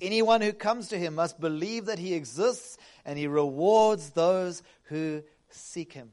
Anyone 0.00 0.42
who 0.42 0.52
comes 0.52 0.88
to 0.88 0.98
him 0.98 1.14
must 1.14 1.40
believe 1.40 1.86
that 1.86 1.98
he 1.98 2.14
exists 2.14 2.76
and 3.04 3.18
he 3.18 3.26
rewards 3.26 4.10
those 4.10 4.62
who 4.84 5.22
seek 5.50 5.92
Him. 5.92 6.10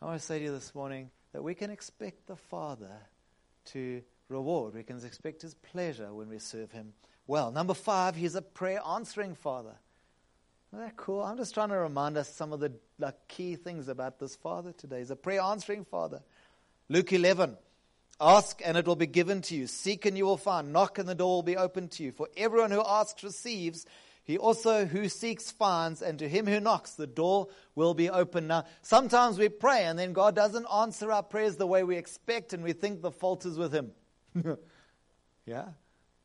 I 0.00 0.06
want 0.06 0.20
to 0.20 0.26
say 0.26 0.38
to 0.38 0.44
you 0.44 0.52
this 0.52 0.74
morning 0.74 1.10
that 1.32 1.42
we 1.42 1.54
can 1.54 1.70
expect 1.70 2.26
the 2.26 2.36
Father 2.36 2.92
to 3.66 4.02
reward. 4.28 4.74
We 4.74 4.82
can 4.82 5.04
expect 5.04 5.42
His 5.42 5.54
pleasure 5.54 6.12
when 6.12 6.28
we 6.28 6.38
serve 6.38 6.72
Him 6.72 6.92
well. 7.26 7.50
Number 7.50 7.74
five, 7.74 8.16
He's 8.16 8.34
a 8.34 8.42
prayer 8.42 8.80
answering 8.86 9.34
Father. 9.34 9.74
Isn't 10.72 10.84
that 10.84 10.96
cool? 10.96 11.22
I'm 11.22 11.36
just 11.36 11.54
trying 11.54 11.70
to 11.70 11.76
remind 11.76 12.16
us 12.16 12.28
some 12.28 12.52
of 12.52 12.60
the 12.60 12.72
like, 12.98 13.28
key 13.28 13.56
things 13.56 13.88
about 13.88 14.18
this 14.18 14.36
Father 14.36 14.72
today. 14.72 14.98
He's 14.98 15.10
a 15.10 15.16
prayer 15.16 15.40
answering 15.40 15.84
Father. 15.84 16.22
Luke 16.88 17.12
11. 17.12 17.56
Ask 18.20 18.62
and 18.64 18.76
it 18.76 18.86
will 18.86 18.96
be 18.96 19.06
given 19.06 19.42
to 19.42 19.54
you. 19.54 19.66
Seek 19.66 20.06
and 20.06 20.16
you 20.16 20.24
will 20.24 20.36
find. 20.36 20.72
Knock 20.72 20.98
and 20.98 21.08
the 21.08 21.14
door 21.14 21.36
will 21.36 21.42
be 21.42 21.56
opened 21.56 21.90
to 21.92 22.02
you. 22.02 22.12
For 22.12 22.28
everyone 22.36 22.70
who 22.70 22.82
asks 22.84 23.22
receives, 23.22 23.84
he 24.24 24.38
also 24.38 24.86
who 24.86 25.08
seeks 25.08 25.52
finds, 25.52 26.02
and 26.02 26.18
to 26.18 26.28
him 26.28 26.46
who 26.46 26.58
knocks, 26.58 26.92
the 26.92 27.06
door 27.06 27.46
will 27.76 27.94
be 27.94 28.10
open. 28.10 28.48
Now, 28.48 28.64
sometimes 28.82 29.38
we 29.38 29.48
pray, 29.48 29.84
and 29.84 29.96
then 29.96 30.12
God 30.12 30.34
doesn't 30.34 30.66
answer 30.66 31.12
our 31.12 31.22
prayers 31.22 31.56
the 31.56 31.66
way 31.66 31.84
we 31.84 31.96
expect, 31.96 32.52
and 32.52 32.64
we 32.64 32.72
think 32.72 33.02
the 33.02 33.12
fault 33.12 33.46
is 33.46 33.56
with 33.56 33.72
him. 33.72 33.92
yeah? 35.46 35.66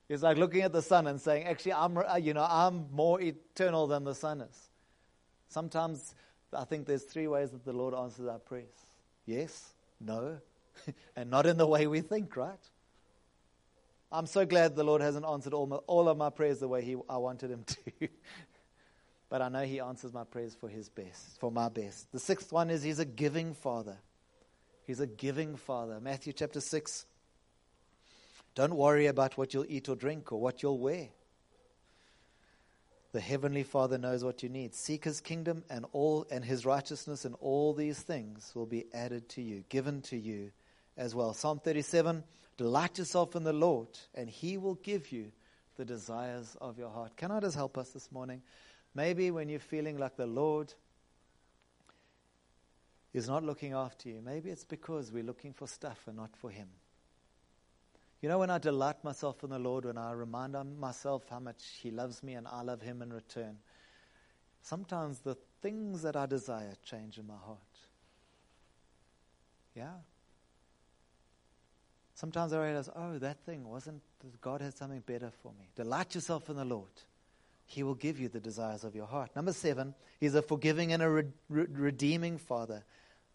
It's 0.09 0.23
like 0.23 0.37
looking 0.37 0.63
at 0.63 0.73
the 0.73 0.81
sun 0.81 1.05
and 1.05 1.21
saying, 1.21 1.45
actually, 1.45 1.73
I'm, 1.73 1.95
uh, 1.95 2.15
you 2.15 2.33
know, 2.33 2.45
I'm 2.49 2.87
more 2.91 3.21
eternal 3.21 3.85
than 3.85 4.03
the 4.03 4.15
sun 4.15 4.41
is. 4.41 4.69
Sometimes 5.49 6.15
I 6.57 6.63
think 6.63 6.87
there's 6.87 7.03
three 7.03 7.27
ways 7.27 7.51
that 7.51 7.63
the 7.63 7.73
Lord 7.73 7.93
answers 7.93 8.27
our 8.27 8.39
prayers 8.39 8.73
yes, 9.25 9.73
no, 9.99 10.39
and 11.15 11.29
not 11.29 11.45
in 11.45 11.57
the 11.57 11.67
way 11.67 11.87
we 11.87 12.01
think, 12.01 12.35
right? 12.35 12.69
I'm 14.11 14.25
so 14.25 14.45
glad 14.45 14.75
the 14.75 14.83
Lord 14.83 15.01
hasn't 15.01 15.25
answered 15.25 15.53
all, 15.53 15.67
my, 15.67 15.77
all 15.87 16.09
of 16.09 16.17
my 16.17 16.29
prayers 16.29 16.59
the 16.59 16.67
way 16.67 16.83
he, 16.83 16.97
I 17.09 17.17
wanted 17.17 17.49
him 17.49 17.63
to. 17.63 18.09
but 19.29 19.41
I 19.41 19.47
know 19.47 19.61
he 19.61 19.79
answers 19.79 20.13
my 20.13 20.25
prayers 20.25 20.53
for 20.53 20.67
his 20.67 20.89
best, 20.89 21.39
for 21.39 21.51
my 21.51 21.69
best. 21.69 22.11
The 22.11 22.19
sixth 22.19 22.51
one 22.51 22.69
is 22.69 22.83
he's 22.83 22.99
a 22.99 23.05
giving 23.05 23.53
father. 23.53 23.97
He's 24.85 24.99
a 24.99 25.07
giving 25.07 25.55
father. 25.55 25.99
Matthew 26.01 26.33
chapter 26.33 26.59
6. 26.59 27.05
Don't 28.53 28.75
worry 28.75 29.05
about 29.05 29.37
what 29.37 29.53
you'll 29.53 29.65
eat 29.69 29.87
or 29.87 29.95
drink 29.95 30.33
or 30.33 30.41
what 30.41 30.61
you'll 30.61 30.79
wear. 30.79 31.07
The 33.13 33.21
heavenly 33.21 33.63
Father 33.63 33.97
knows 33.97 34.23
what 34.23 34.41
you 34.41 34.49
need. 34.49 34.73
Seek 34.73 35.03
his 35.03 35.19
kingdom 35.19 35.63
and 35.69 35.85
all 35.91 36.25
and 36.31 36.43
his 36.43 36.65
righteousness 36.65 37.25
and 37.25 37.35
all 37.39 37.73
these 37.73 37.99
things 37.99 38.51
will 38.55 38.65
be 38.65 38.85
added 38.93 39.27
to 39.29 39.41
you, 39.41 39.63
given 39.69 40.01
to 40.03 40.17
you 40.17 40.51
as 41.01 41.15
well. 41.15 41.33
Psalm 41.33 41.59
37 41.59 42.23
Delight 42.57 42.99
yourself 42.99 43.35
in 43.35 43.43
the 43.43 43.53
Lord, 43.53 43.87
and 44.13 44.29
He 44.29 44.57
will 44.57 44.75
give 44.75 45.11
you 45.11 45.31
the 45.75 45.83
desires 45.83 46.55
of 46.61 46.77
your 46.77 46.89
heart. 46.89 47.17
Can 47.17 47.31
I 47.31 47.39
just 47.39 47.55
help 47.55 47.77
us 47.77 47.89
this 47.89 48.11
morning? 48.11 48.43
Maybe 48.93 49.31
when 49.31 49.49
you're 49.49 49.59
feeling 49.59 49.97
like 49.97 50.15
the 50.15 50.27
Lord 50.27 50.71
is 53.13 53.27
not 53.27 53.43
looking 53.43 53.73
after 53.73 54.09
you, 54.09 54.21
maybe 54.23 54.51
it's 54.51 54.63
because 54.63 55.11
we're 55.11 55.23
looking 55.23 55.53
for 55.53 55.65
stuff 55.65 56.03
and 56.05 56.17
not 56.17 56.35
for 56.35 56.51
Him. 56.51 56.67
You 58.21 58.29
know, 58.29 58.37
when 58.37 58.51
I 58.51 58.59
delight 58.59 59.03
myself 59.03 59.43
in 59.43 59.49
the 59.49 59.57
Lord, 59.57 59.85
when 59.85 59.97
I 59.97 60.11
remind 60.11 60.55
myself 60.79 61.23
how 61.31 61.39
much 61.39 61.63
He 61.81 61.89
loves 61.89 62.21
me 62.21 62.33
and 62.33 62.47
I 62.47 62.61
love 62.61 62.81
Him 62.83 63.01
in 63.01 63.11
return, 63.11 63.57
sometimes 64.61 65.19
the 65.19 65.35
things 65.63 66.03
that 66.03 66.15
I 66.15 66.27
desire 66.27 66.75
change 66.83 67.17
in 67.17 67.25
my 67.25 67.37
heart. 67.43 67.57
Yeah? 69.73 69.93
Sometimes 72.21 72.53
I 72.53 72.63
realize, 72.63 72.87
oh, 72.95 73.17
that 73.17 73.43
thing 73.47 73.67
wasn't, 73.67 74.03
God 74.41 74.61
has 74.61 74.75
something 74.75 74.99
better 74.99 75.31
for 75.41 75.51
me. 75.59 75.71
Delight 75.75 76.13
yourself 76.13 76.51
in 76.51 76.55
the 76.55 76.63
Lord. 76.63 76.91
He 77.65 77.81
will 77.81 77.95
give 77.95 78.19
you 78.19 78.29
the 78.29 78.39
desires 78.39 78.83
of 78.83 78.93
your 78.93 79.07
heart. 79.07 79.35
Number 79.35 79.53
seven, 79.53 79.95
He's 80.19 80.35
a 80.35 80.43
forgiving 80.43 80.93
and 80.93 81.01
a 81.01 81.09
re- 81.09 81.23
re- 81.49 81.65
redeeming 81.67 82.37
Father. 82.37 82.83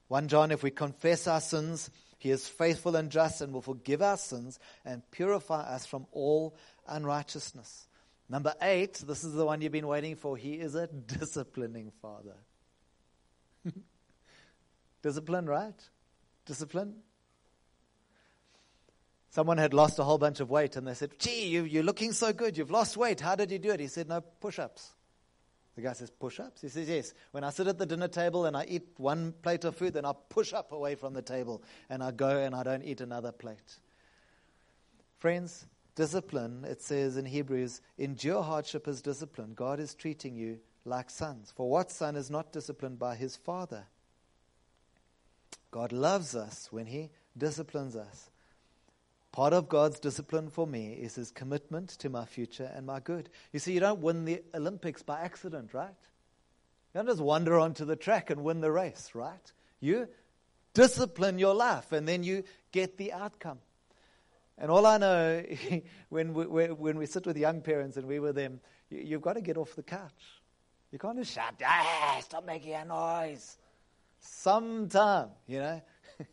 1 0.07 0.29
John, 0.29 0.53
if 0.53 0.63
we 0.63 0.71
confess 0.71 1.27
our 1.27 1.41
sins, 1.41 1.91
He 2.19 2.31
is 2.31 2.47
faithful 2.47 2.95
and 2.95 3.11
just 3.11 3.41
and 3.41 3.53
will 3.53 3.61
forgive 3.61 4.03
our 4.03 4.17
sins 4.17 4.61
and 4.85 5.03
purify 5.11 5.63
us 5.63 5.85
from 5.85 6.07
all 6.13 6.55
unrighteousness. 6.87 7.89
Number 8.29 8.55
eight, 8.63 9.03
this 9.05 9.25
is 9.25 9.35
the 9.35 9.47
one 9.47 9.63
you've 9.63 9.73
been 9.73 9.89
waiting 9.89 10.15
for. 10.15 10.37
He 10.37 10.61
is 10.61 10.77
a 10.77 10.87
disciplining 10.87 11.91
Father. 12.01 12.37
Discipline, 15.03 15.47
right? 15.47 15.75
Discipline. 16.45 17.03
Someone 19.37 19.59
had 19.59 19.75
lost 19.75 19.99
a 19.99 20.03
whole 20.03 20.17
bunch 20.17 20.41
of 20.41 20.49
weight 20.49 20.77
and 20.77 20.89
they 20.89 20.95
said, 20.95 21.11
Gee, 21.19 21.49
you, 21.49 21.65
you're 21.65 21.83
looking 21.83 22.13
so 22.13 22.33
good. 22.33 22.57
You've 22.57 22.71
lost 22.71 22.97
weight. 22.97 23.21
How 23.21 23.35
did 23.35 23.51
you 23.51 23.59
do 23.59 23.71
it? 23.71 23.81
He 23.81 23.87
said, 23.87 24.09
No, 24.09 24.23
push 24.23 24.59
ups. 24.59 24.93
The 25.75 25.83
guy 25.83 25.93
says, 25.93 26.09
Push 26.09 26.41
ups? 26.41 26.63
He 26.63 26.71
says, 26.71 26.89
Yes. 26.89 27.13
When 27.33 27.45
I 27.45 27.51
sit 27.51 27.67
at 27.67 27.77
the 27.77 27.85
dinner 27.85 28.09
table 28.09 28.47
and 28.47 28.57
I 28.57 28.65
eat 28.65 28.89
one 28.97 29.35
plate 29.43 29.67
of 29.67 29.77
food, 29.77 29.93
then 29.93 30.07
I 30.07 30.15
push 30.31 30.55
up 30.55 30.73
away 30.73 30.95
from 30.95 31.13
the 31.13 31.21
table 31.21 31.63
and 31.91 32.03
I 32.03 32.13
go 32.13 32.31
and 32.31 32.55
I 32.55 32.63
don't 32.63 32.83
eat 32.83 33.03
another 33.03 33.31
plate. 33.31 33.77
Friends, 35.19 35.67
discipline, 35.97 36.65
it 36.65 36.81
says 36.81 37.19
in 37.19 37.27
Hebrews, 37.27 37.83
endure 37.99 38.43
hardship 38.43 38.89
as 38.89 39.03
discipline. 39.03 39.53
God 39.55 39.81
is 39.81 39.95
treating 39.95 40.35
you 40.35 40.61
like 40.87 41.11
sons. 41.11 41.53
For 41.55 41.69
what 41.69 41.91
son 41.91 42.17
is 42.17 42.31
not 42.31 42.53
disciplined 42.53 42.99
by 42.99 43.17
his 43.17 43.37
father? 43.37 43.85
God 45.71 45.93
loves 45.93 46.35
us 46.35 46.69
when 46.71 46.87
he 46.87 47.11
disciplines 47.37 47.97
us. 47.97 48.31
Part 49.37 49.53
of 49.53 49.69
God's 49.69 50.01
discipline 50.01 50.49
for 50.49 50.67
me 50.67 50.95
is 50.95 51.17
his 51.17 51.31
commitment 51.31 51.91
to 51.99 52.09
my 52.09 52.25
future 52.25 52.73
and 52.75 52.87
my 52.87 53.01
good. 53.01 53.29
You 53.53 53.59
see, 53.59 53.75
you 53.75 53.81
don't 53.81 54.01
win 54.01 54.25
the 54.25 54.43
Olympics 54.55 55.03
by 55.03 55.21
accident, 55.21 55.75
right? 55.75 55.91
You 55.91 57.01
don't 57.01 57.07
just 57.07 57.21
wander 57.21 57.59
onto 57.59 57.85
the 57.85 57.97
track 57.97 58.31
and 58.31 58.43
win 58.43 58.63
the 58.63 58.73
race, 58.73 59.11
right? 59.13 59.53
You 59.79 60.09
discipline 60.73 61.39
your 61.39 61.53
life 61.55 61.93
and 61.93 62.09
then 62.09 62.23
you 62.23 62.45
get 62.73 62.97
the 62.97 63.13
outcome. 63.13 63.59
And 64.57 64.71
all 64.71 64.87
I 64.87 64.97
know 64.97 65.45
when 66.09 66.33
we, 66.33 66.69
when 66.69 66.97
we 66.97 67.05
sit 67.05 67.27
with 67.27 67.37
young 67.37 67.61
parents 67.61 67.99
and 67.99 68.07
we 68.07 68.21
were 68.21 68.33
them, 68.33 68.61
you, 68.89 69.17
have 69.17 69.23
got 69.23 69.35
to 69.35 69.43
get 69.43 69.59
off 69.59 69.77
the 69.77 69.83
couch. 69.83 70.41
You 70.93 70.99
can't 70.99 71.19
just 71.19 71.35
shout, 71.35 71.57
ah, 71.63 72.21
stop 72.23 72.47
making 72.47 72.73
a 72.73 72.87
noise. 72.87 73.59
Sometime, 74.19 75.29
you 75.47 75.59
know. 75.59 75.83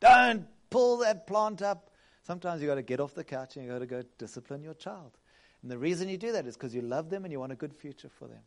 Don't 0.00 0.48
pull 0.68 0.96
that 0.96 1.28
plant 1.28 1.62
up. 1.62 1.89
Sometimes 2.30 2.62
you've 2.62 2.68
got 2.68 2.76
to 2.76 2.82
get 2.82 3.00
off 3.00 3.12
the 3.12 3.24
couch 3.24 3.56
and 3.56 3.64
you've 3.64 3.74
got 3.74 3.80
to 3.80 3.86
go 3.86 4.04
discipline 4.16 4.62
your 4.62 4.74
child. 4.74 5.18
And 5.62 5.68
the 5.68 5.76
reason 5.76 6.08
you 6.08 6.16
do 6.16 6.30
that 6.30 6.46
is 6.46 6.54
because 6.56 6.72
you 6.72 6.80
love 6.80 7.10
them 7.10 7.24
and 7.24 7.32
you 7.32 7.40
want 7.40 7.50
a 7.50 7.56
good 7.56 7.74
future 7.74 8.08
for 8.08 8.28
them. 8.28 8.38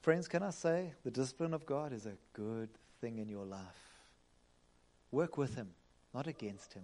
Friends, 0.00 0.26
can 0.26 0.42
I 0.42 0.50
say 0.50 0.92
the 1.04 1.10
discipline 1.12 1.54
of 1.54 1.64
God 1.66 1.92
is 1.92 2.06
a 2.06 2.16
good 2.32 2.70
thing 3.00 3.18
in 3.18 3.28
your 3.28 3.44
life? 3.44 3.60
Work 5.12 5.38
with 5.38 5.54
Him, 5.54 5.68
not 6.12 6.26
against 6.26 6.72
Him. 6.72 6.82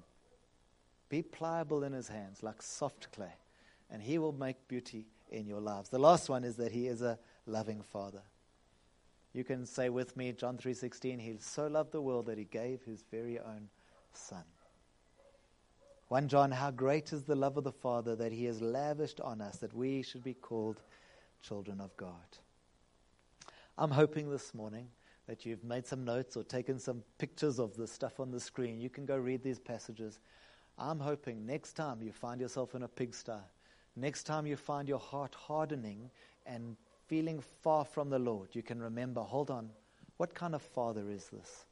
Be 1.09 1.23
pliable 1.23 1.83
in 1.83 1.93
His 1.93 2.07
hands 2.07 2.45
like 2.45 2.63
soft 2.63 3.11
clay, 3.11 3.35
and 3.91 4.01
He 4.01 4.17
will 4.19 4.31
make 4.31 4.69
beauty 4.69 5.07
in 5.33 5.45
your 5.45 5.61
lives. 5.61 5.89
The 5.89 5.99
last 5.99 6.29
one 6.29 6.45
is 6.45 6.55
that 6.55 6.71
He 6.71 6.87
is 6.87 7.03
a 7.03 7.19
loving 7.47 7.83
Father. 7.83 8.23
You 9.33 9.43
can 9.43 9.67
say 9.67 9.89
with 9.89 10.17
me, 10.17 10.31
John 10.35 10.57
3:16, 10.57 11.19
He 11.19 11.35
so 11.41 11.67
loved 11.67 11.91
the 11.91 12.01
world 12.01 12.27
that 12.27 12.39
He 12.39 12.45
gave 12.45 12.85
His 12.85 13.03
very 13.11 13.41
own 13.41 13.71
Son. 14.13 14.45
1 16.15 16.29
John, 16.29 16.53
how 16.53 16.71
great 16.71 17.13
is 17.13 17.25
the 17.25 17.35
love 17.35 17.57
of 17.57 17.65
the 17.65 17.73
Father 17.73 18.15
that 18.15 18.31
He 18.31 18.45
has 18.45 18.63
lavished 18.63 19.21
on 19.21 19.41
us 19.41 19.57
that 19.57 19.75
we 19.75 20.01
should 20.01 20.23
be 20.23 20.35
called 20.35 20.81
children 21.43 21.81
of 21.81 21.97
God. 21.97 22.39
I'm 23.77 23.91
hoping 23.91 24.31
this 24.31 24.55
morning 24.55 24.87
that 25.27 25.45
you've 25.45 25.65
made 25.65 25.89
some 25.89 26.05
notes 26.05 26.37
or 26.37 26.45
taken 26.45 26.79
some 26.79 27.03
pictures 27.19 27.59
of 27.59 27.77
the 27.77 27.89
stuff 27.89 28.21
on 28.21 28.31
the 28.31 28.39
screen. 28.39 28.81
You 28.81 28.91
can 28.91 29.07
go 29.07 29.17
read 29.17 29.43
these 29.43 29.59
passages. 29.59 30.21
I'm 30.79 31.01
hoping 31.01 31.45
next 31.45 31.73
time 31.73 32.01
you 32.01 32.13
find 32.13 32.41
yourself 32.41 32.77
in 32.77 32.85
a 32.85 32.89
pigsty, 32.89 33.33
next 33.97 34.23
time 34.23 34.47
you 34.47 34.55
find 34.55 34.87
your 34.87 35.01
heart 35.01 35.35
hardening 35.35 36.13
and 36.47 36.77
feeling 37.09 37.43
far 37.65 37.85
from 37.85 38.09
the 38.09 38.21
Lord, 38.21 38.51
you 38.53 38.63
can 38.63 38.81
remember 38.81 39.21
hold 39.21 39.51
on, 39.51 39.69
what 40.19 40.33
kind 40.33 40.55
of 40.55 40.63
father 40.63 41.11
is 41.11 41.27
this? 41.27 41.65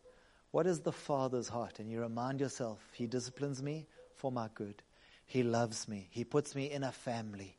What 0.50 0.66
is 0.66 0.80
the 0.80 0.90
father's 0.90 1.48
heart? 1.48 1.78
And 1.78 1.88
you 1.88 2.00
remind 2.00 2.40
yourself, 2.40 2.80
He 2.92 3.06
disciplines 3.06 3.62
me 3.62 3.86
for 4.22 4.30
my 4.30 4.48
good. 4.54 4.82
He 5.26 5.42
loves 5.42 5.88
me. 5.88 6.06
He 6.10 6.22
puts 6.22 6.54
me 6.54 6.70
in 6.70 6.84
a 6.84 6.92
family. 6.92 7.56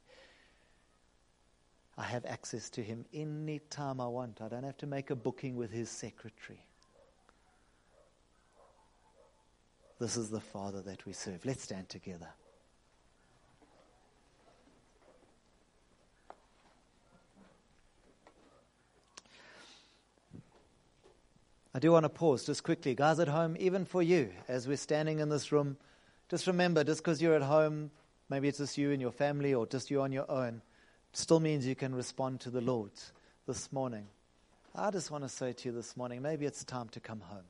I 1.97 2.03
have 2.03 2.25
access 2.25 2.69
to 2.71 2.81
him 2.81 3.03
any 3.13 3.59
time 3.69 3.99
I 3.99 4.07
want. 4.07 4.39
I 4.41 4.47
don't 4.47 4.63
have 4.63 4.77
to 4.77 4.87
make 4.87 5.09
a 5.09 5.15
booking 5.15 5.57
with 5.57 5.71
his 5.71 5.89
secretary. 5.89 6.65
This 9.99 10.15
is 10.15 10.29
the 10.29 10.39
Father 10.39 10.81
that 10.83 11.05
we 11.05 11.11
serve. 11.11 11.43
Let's 11.43 11.63
stand 11.63 11.89
together. 11.89 12.29
I 21.75 21.79
do 21.79 21.91
want 21.91 22.05
to 22.05 22.09
pause 22.09 22.45
just 22.45 22.63
quickly. 22.63 22.95
Guys 22.95 23.19
at 23.19 23.27
home, 23.27 23.57
even 23.59 23.83
for 23.83 24.01
you, 24.01 24.31
as 24.47 24.65
we're 24.65 24.77
standing 24.77 25.19
in 25.19 25.27
this 25.27 25.51
room, 25.51 25.75
just 26.29 26.47
remember 26.47 26.83
just 26.83 27.01
because 27.01 27.21
you're 27.21 27.35
at 27.35 27.43
home, 27.43 27.91
maybe 28.29 28.47
it's 28.47 28.57
just 28.57 28.77
you 28.77 28.91
and 28.91 29.01
your 29.01 29.11
family 29.11 29.53
or 29.53 29.65
just 29.65 29.91
you 29.91 30.01
on 30.01 30.11
your 30.11 30.29
own 30.29 30.61
still 31.13 31.39
means 31.39 31.65
you 31.65 31.75
can 31.75 31.93
respond 31.93 32.39
to 32.41 32.49
the 32.49 32.61
Lord 32.61 32.91
this 33.47 33.71
morning. 33.71 34.07
I 34.75 34.89
just 34.89 35.11
want 35.11 35.23
to 35.23 35.29
say 35.29 35.53
to 35.53 35.69
you 35.69 35.75
this 35.75 35.95
morning, 35.95 36.21
maybe 36.21 36.45
it's 36.45 36.63
time 36.63 36.89
to 36.89 36.99
come 36.99 37.21
home. 37.21 37.45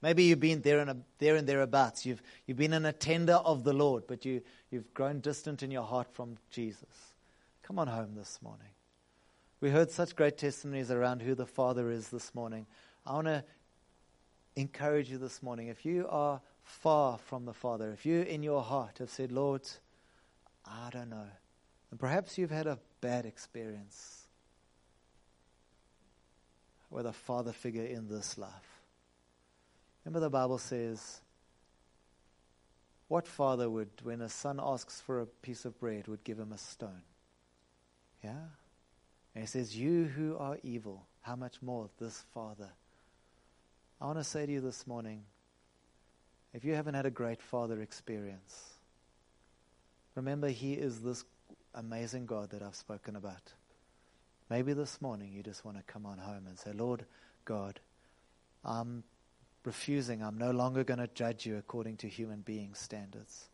Maybe 0.00 0.24
you've 0.24 0.40
been 0.40 0.60
there 0.60 0.78
and, 0.78 1.02
there 1.18 1.34
and 1.34 1.48
thereabouts. 1.48 2.06
You've, 2.06 2.22
you've 2.46 2.58
been 2.58 2.74
an 2.74 2.84
attender 2.84 3.34
of 3.34 3.64
the 3.64 3.72
Lord, 3.72 4.04
but 4.06 4.24
you, 4.24 4.42
you've 4.70 4.92
grown 4.94 5.20
distant 5.20 5.62
in 5.62 5.70
your 5.70 5.82
heart 5.82 6.12
from 6.12 6.36
Jesus. 6.50 7.14
Come 7.62 7.78
on 7.78 7.88
home 7.88 8.14
this 8.14 8.38
morning. 8.42 8.68
We 9.60 9.70
heard 9.70 9.90
such 9.90 10.14
great 10.14 10.36
testimonies 10.36 10.90
around 10.90 11.22
who 11.22 11.34
the 11.34 11.46
Father 11.46 11.90
is 11.90 12.10
this 12.10 12.34
morning. 12.34 12.66
I 13.06 13.14
want 13.14 13.26
to 13.28 13.44
encourage 14.56 15.10
you 15.10 15.18
this 15.18 15.42
morning. 15.42 15.68
If 15.68 15.86
you 15.86 16.06
are 16.10 16.40
far 16.64 17.18
from 17.18 17.44
the 17.44 17.52
Father, 17.52 17.92
if 17.92 18.04
you 18.04 18.22
in 18.22 18.42
your 18.42 18.62
heart 18.62 18.98
have 18.98 19.10
said, 19.10 19.30
Lord, 19.30 19.62
I 20.66 20.88
don't 20.90 21.10
know. 21.10 21.28
And 21.90 22.00
perhaps 22.00 22.36
you've 22.36 22.50
had 22.50 22.66
a 22.66 22.78
bad 23.00 23.26
experience 23.26 24.22
with 26.90 27.06
a 27.06 27.12
father 27.12 27.52
figure 27.52 27.84
in 27.84 28.08
this 28.08 28.38
life. 28.38 28.80
Remember, 30.04 30.20
the 30.20 30.30
Bible 30.30 30.58
says, 30.58 31.20
What 33.08 33.26
father 33.26 33.68
would, 33.68 33.90
when 34.02 34.20
a 34.20 34.28
son 34.28 34.58
asks 34.62 35.00
for 35.00 35.20
a 35.20 35.26
piece 35.26 35.64
of 35.64 35.78
bread, 35.78 36.08
would 36.08 36.24
give 36.24 36.38
him 36.38 36.52
a 36.52 36.58
stone? 36.58 37.02
Yeah? 38.22 38.48
And 39.34 39.42
he 39.42 39.46
says, 39.46 39.76
You 39.76 40.04
who 40.04 40.36
are 40.38 40.58
evil, 40.62 41.06
how 41.22 41.36
much 41.36 41.60
more 41.62 41.88
this 42.00 42.24
father? 42.32 42.70
I 44.00 44.06
want 44.06 44.18
to 44.18 44.24
say 44.24 44.46
to 44.46 44.52
you 44.52 44.60
this 44.60 44.86
morning 44.86 45.24
if 46.54 46.64
you 46.64 46.74
haven't 46.74 46.94
had 46.94 47.04
a 47.04 47.10
great 47.10 47.42
father 47.42 47.82
experience, 47.82 48.74
remember 50.14 50.48
he 50.48 50.74
is 50.74 51.00
this 51.00 51.24
amazing 51.74 52.26
God 52.26 52.50
that 52.50 52.62
I've 52.62 52.76
spoken 52.76 53.16
about. 53.16 53.52
Maybe 54.48 54.72
this 54.72 55.02
morning 55.02 55.32
you 55.32 55.42
just 55.42 55.64
want 55.64 55.76
to 55.78 55.82
come 55.82 56.06
on 56.06 56.18
home 56.18 56.46
and 56.46 56.56
say, 56.56 56.72
Lord 56.72 57.04
God, 57.44 57.80
I'm 58.64 59.02
refusing. 59.64 60.22
I'm 60.22 60.38
no 60.38 60.52
longer 60.52 60.84
going 60.84 61.00
to 61.00 61.08
judge 61.08 61.44
you 61.44 61.56
according 61.56 61.96
to 61.98 62.08
human 62.08 62.42
being 62.42 62.74
standards. 62.74 63.48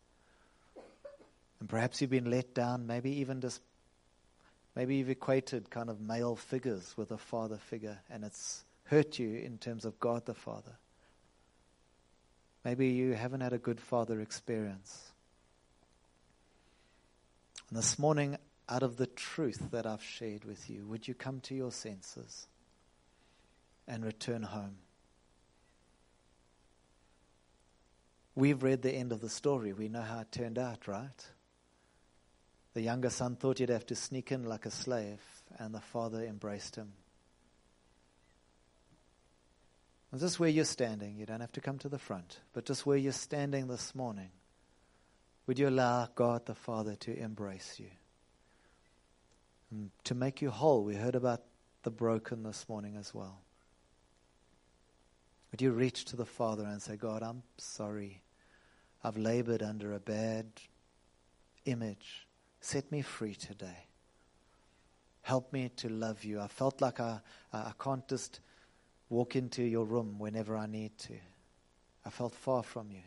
And 1.59 1.67
perhaps 1.67 2.01
you've 2.01 2.11
been 2.11 2.29
let 2.29 2.53
down, 2.53 2.85
maybe 2.85 3.19
even 3.19 3.41
just, 3.41 3.61
maybe 4.75 4.95
you've 4.95 5.09
equated 5.09 5.69
kind 5.69 5.89
of 5.89 5.99
male 5.99 6.35
figures 6.35 6.93
with 6.97 7.11
a 7.11 7.17
father 7.17 7.57
figure, 7.57 7.99
and 8.09 8.23
it's 8.23 8.63
hurt 8.85 9.17
you 9.17 9.37
in 9.37 9.57
terms 9.57 9.85
of 9.85 9.99
God 9.99 10.25
the 10.25 10.33
Father. 10.33 10.75
Maybe 12.63 12.89
you 12.89 13.13
haven't 13.13 13.41
had 13.41 13.53
a 13.53 13.57
good 13.57 13.79
father 13.79 14.19
experience. 14.19 15.11
And 17.69 17.77
this 17.77 17.97
morning, 17.97 18.37
out 18.69 18.83
of 18.83 18.97
the 18.97 19.07
truth 19.07 19.71
that 19.71 19.85
I've 19.85 20.03
shared 20.03 20.45
with 20.45 20.69
you, 20.69 20.85
would 20.85 21.07
you 21.07 21.13
come 21.13 21.39
to 21.41 21.55
your 21.55 21.71
senses 21.71 22.47
and 23.87 24.05
return 24.05 24.43
home? 24.43 24.77
We've 28.35 28.61
read 28.61 28.81
the 28.81 28.93
end 28.93 29.11
of 29.11 29.21
the 29.21 29.29
story. 29.29 29.73
We 29.73 29.89
know 29.89 30.01
how 30.01 30.19
it 30.19 30.31
turned 30.31 30.57
out, 30.57 30.87
right? 30.87 31.27
The 32.73 32.81
younger 32.81 33.09
son 33.09 33.35
thought 33.35 33.57
he'd 33.57 33.69
have 33.69 33.85
to 33.87 33.95
sneak 33.95 34.31
in 34.31 34.45
like 34.45 34.65
a 34.65 34.71
slave, 34.71 35.19
and 35.57 35.73
the 35.73 35.81
father 35.81 36.23
embraced 36.23 36.75
him. 36.75 36.93
Just 40.17 40.39
where 40.39 40.49
you're 40.49 40.65
standing, 40.65 41.15
you 41.15 41.25
don't 41.25 41.39
have 41.39 41.53
to 41.53 41.61
come 41.61 41.77
to 41.79 41.89
the 41.89 41.97
front, 41.97 42.41
but 42.53 42.65
just 42.65 42.85
where 42.85 42.97
you're 42.97 43.13
standing 43.13 43.67
this 43.67 43.95
morning, 43.95 44.29
would 45.47 45.57
you 45.57 45.69
allow 45.69 46.07
God 46.15 46.45
the 46.45 46.53
Father 46.53 46.95
to 46.97 47.17
embrace 47.17 47.79
you? 47.79 47.89
And 49.71 49.89
to 50.03 50.13
make 50.13 50.41
you 50.41 50.49
whole, 50.49 50.83
we 50.83 50.95
heard 50.95 51.15
about 51.15 51.41
the 51.83 51.91
broken 51.91 52.43
this 52.43 52.67
morning 52.67 52.97
as 52.97 53.13
well. 53.13 53.39
Would 55.51 55.61
you 55.61 55.71
reach 55.71 56.05
to 56.05 56.17
the 56.17 56.25
Father 56.25 56.63
and 56.63 56.81
say, 56.81 56.97
God, 56.97 57.23
I'm 57.23 57.43
sorry. 57.57 58.21
I've 59.03 59.17
labored 59.17 59.63
under 59.63 59.93
a 59.93 59.99
bad 59.99 60.45
image. 61.65 62.27
Set 62.59 62.91
me 62.91 63.01
free 63.01 63.35
today. 63.35 63.87
Help 65.21 65.53
me 65.53 65.69
to 65.77 65.89
love 65.89 66.23
you. 66.23 66.39
I 66.39 66.47
felt 66.47 66.81
like 66.81 66.99
I, 66.99 67.19
I 67.53 67.71
can't 67.79 68.07
just 68.07 68.39
walk 69.11 69.35
into 69.35 69.61
your 69.61 69.83
room 69.83 70.17
whenever 70.17 70.55
I 70.55 70.67
need 70.67 70.97
to. 70.99 71.13
I 72.05 72.09
felt 72.09 72.33
far 72.33 72.63
from 72.63 72.91
you. 72.91 73.03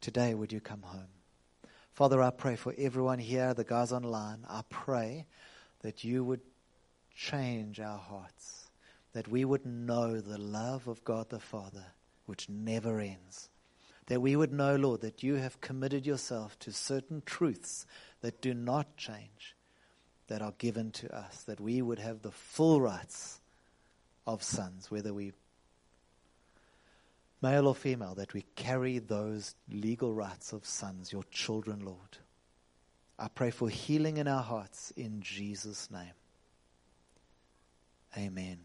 Today, 0.00 0.34
would 0.34 0.52
you 0.52 0.60
come 0.60 0.82
home? 0.82 1.06
Father, 1.92 2.20
I 2.20 2.30
pray 2.30 2.56
for 2.56 2.74
everyone 2.76 3.20
here, 3.20 3.54
the 3.54 3.62
guys 3.62 3.92
online. 3.92 4.44
I 4.50 4.62
pray 4.68 5.26
that 5.82 6.02
you 6.02 6.24
would 6.24 6.40
change 7.14 7.78
our 7.78 7.96
hearts, 7.96 8.68
that 9.12 9.28
we 9.28 9.44
would 9.44 9.64
know 9.64 10.20
the 10.20 10.38
love 10.38 10.88
of 10.88 11.04
God 11.04 11.30
the 11.30 11.38
Father, 11.38 11.86
which 12.26 12.48
never 12.48 12.98
ends. 12.98 13.48
That 14.08 14.20
we 14.20 14.34
would 14.34 14.52
know, 14.52 14.74
Lord, 14.74 15.02
that 15.02 15.22
you 15.22 15.36
have 15.36 15.60
committed 15.60 16.04
yourself 16.04 16.58
to 16.58 16.72
certain 16.72 17.22
truths 17.24 17.86
that 18.22 18.42
do 18.42 18.54
not 18.54 18.96
change, 18.96 19.54
that 20.26 20.42
are 20.42 20.54
given 20.58 20.90
to 20.90 21.16
us, 21.16 21.44
that 21.44 21.60
we 21.60 21.80
would 21.80 22.00
have 22.00 22.22
the 22.22 22.32
full 22.32 22.80
rights 22.80 23.40
of 24.26 24.42
sons, 24.42 24.90
whether 24.90 25.12
we 25.12 25.32
male 27.42 27.66
or 27.68 27.74
female, 27.74 28.14
that 28.14 28.32
we 28.32 28.42
carry 28.56 28.98
those 28.98 29.54
legal 29.70 30.14
rights 30.14 30.52
of 30.52 30.64
sons, 30.64 31.12
your 31.12 31.24
children, 31.30 31.84
Lord. 31.84 32.18
I 33.18 33.28
pray 33.28 33.50
for 33.50 33.68
healing 33.68 34.16
in 34.16 34.26
our 34.26 34.42
hearts 34.42 34.92
in 34.96 35.20
Jesus' 35.20 35.90
name. 35.90 36.14
Amen. 38.16 38.58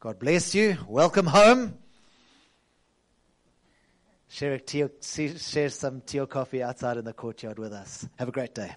God 0.00 0.18
bless 0.18 0.54
you. 0.54 0.78
Welcome 0.88 1.26
home. 1.26 1.78
Share, 4.28 4.58
tea, 4.58 4.86
share 5.00 5.68
some 5.68 6.00
tea 6.00 6.20
or 6.20 6.26
coffee 6.26 6.62
outside 6.62 6.96
in 6.96 7.04
the 7.04 7.12
courtyard 7.12 7.58
with 7.58 7.72
us. 7.72 8.08
Have 8.18 8.28
a 8.28 8.32
great 8.32 8.54
day. 8.54 8.74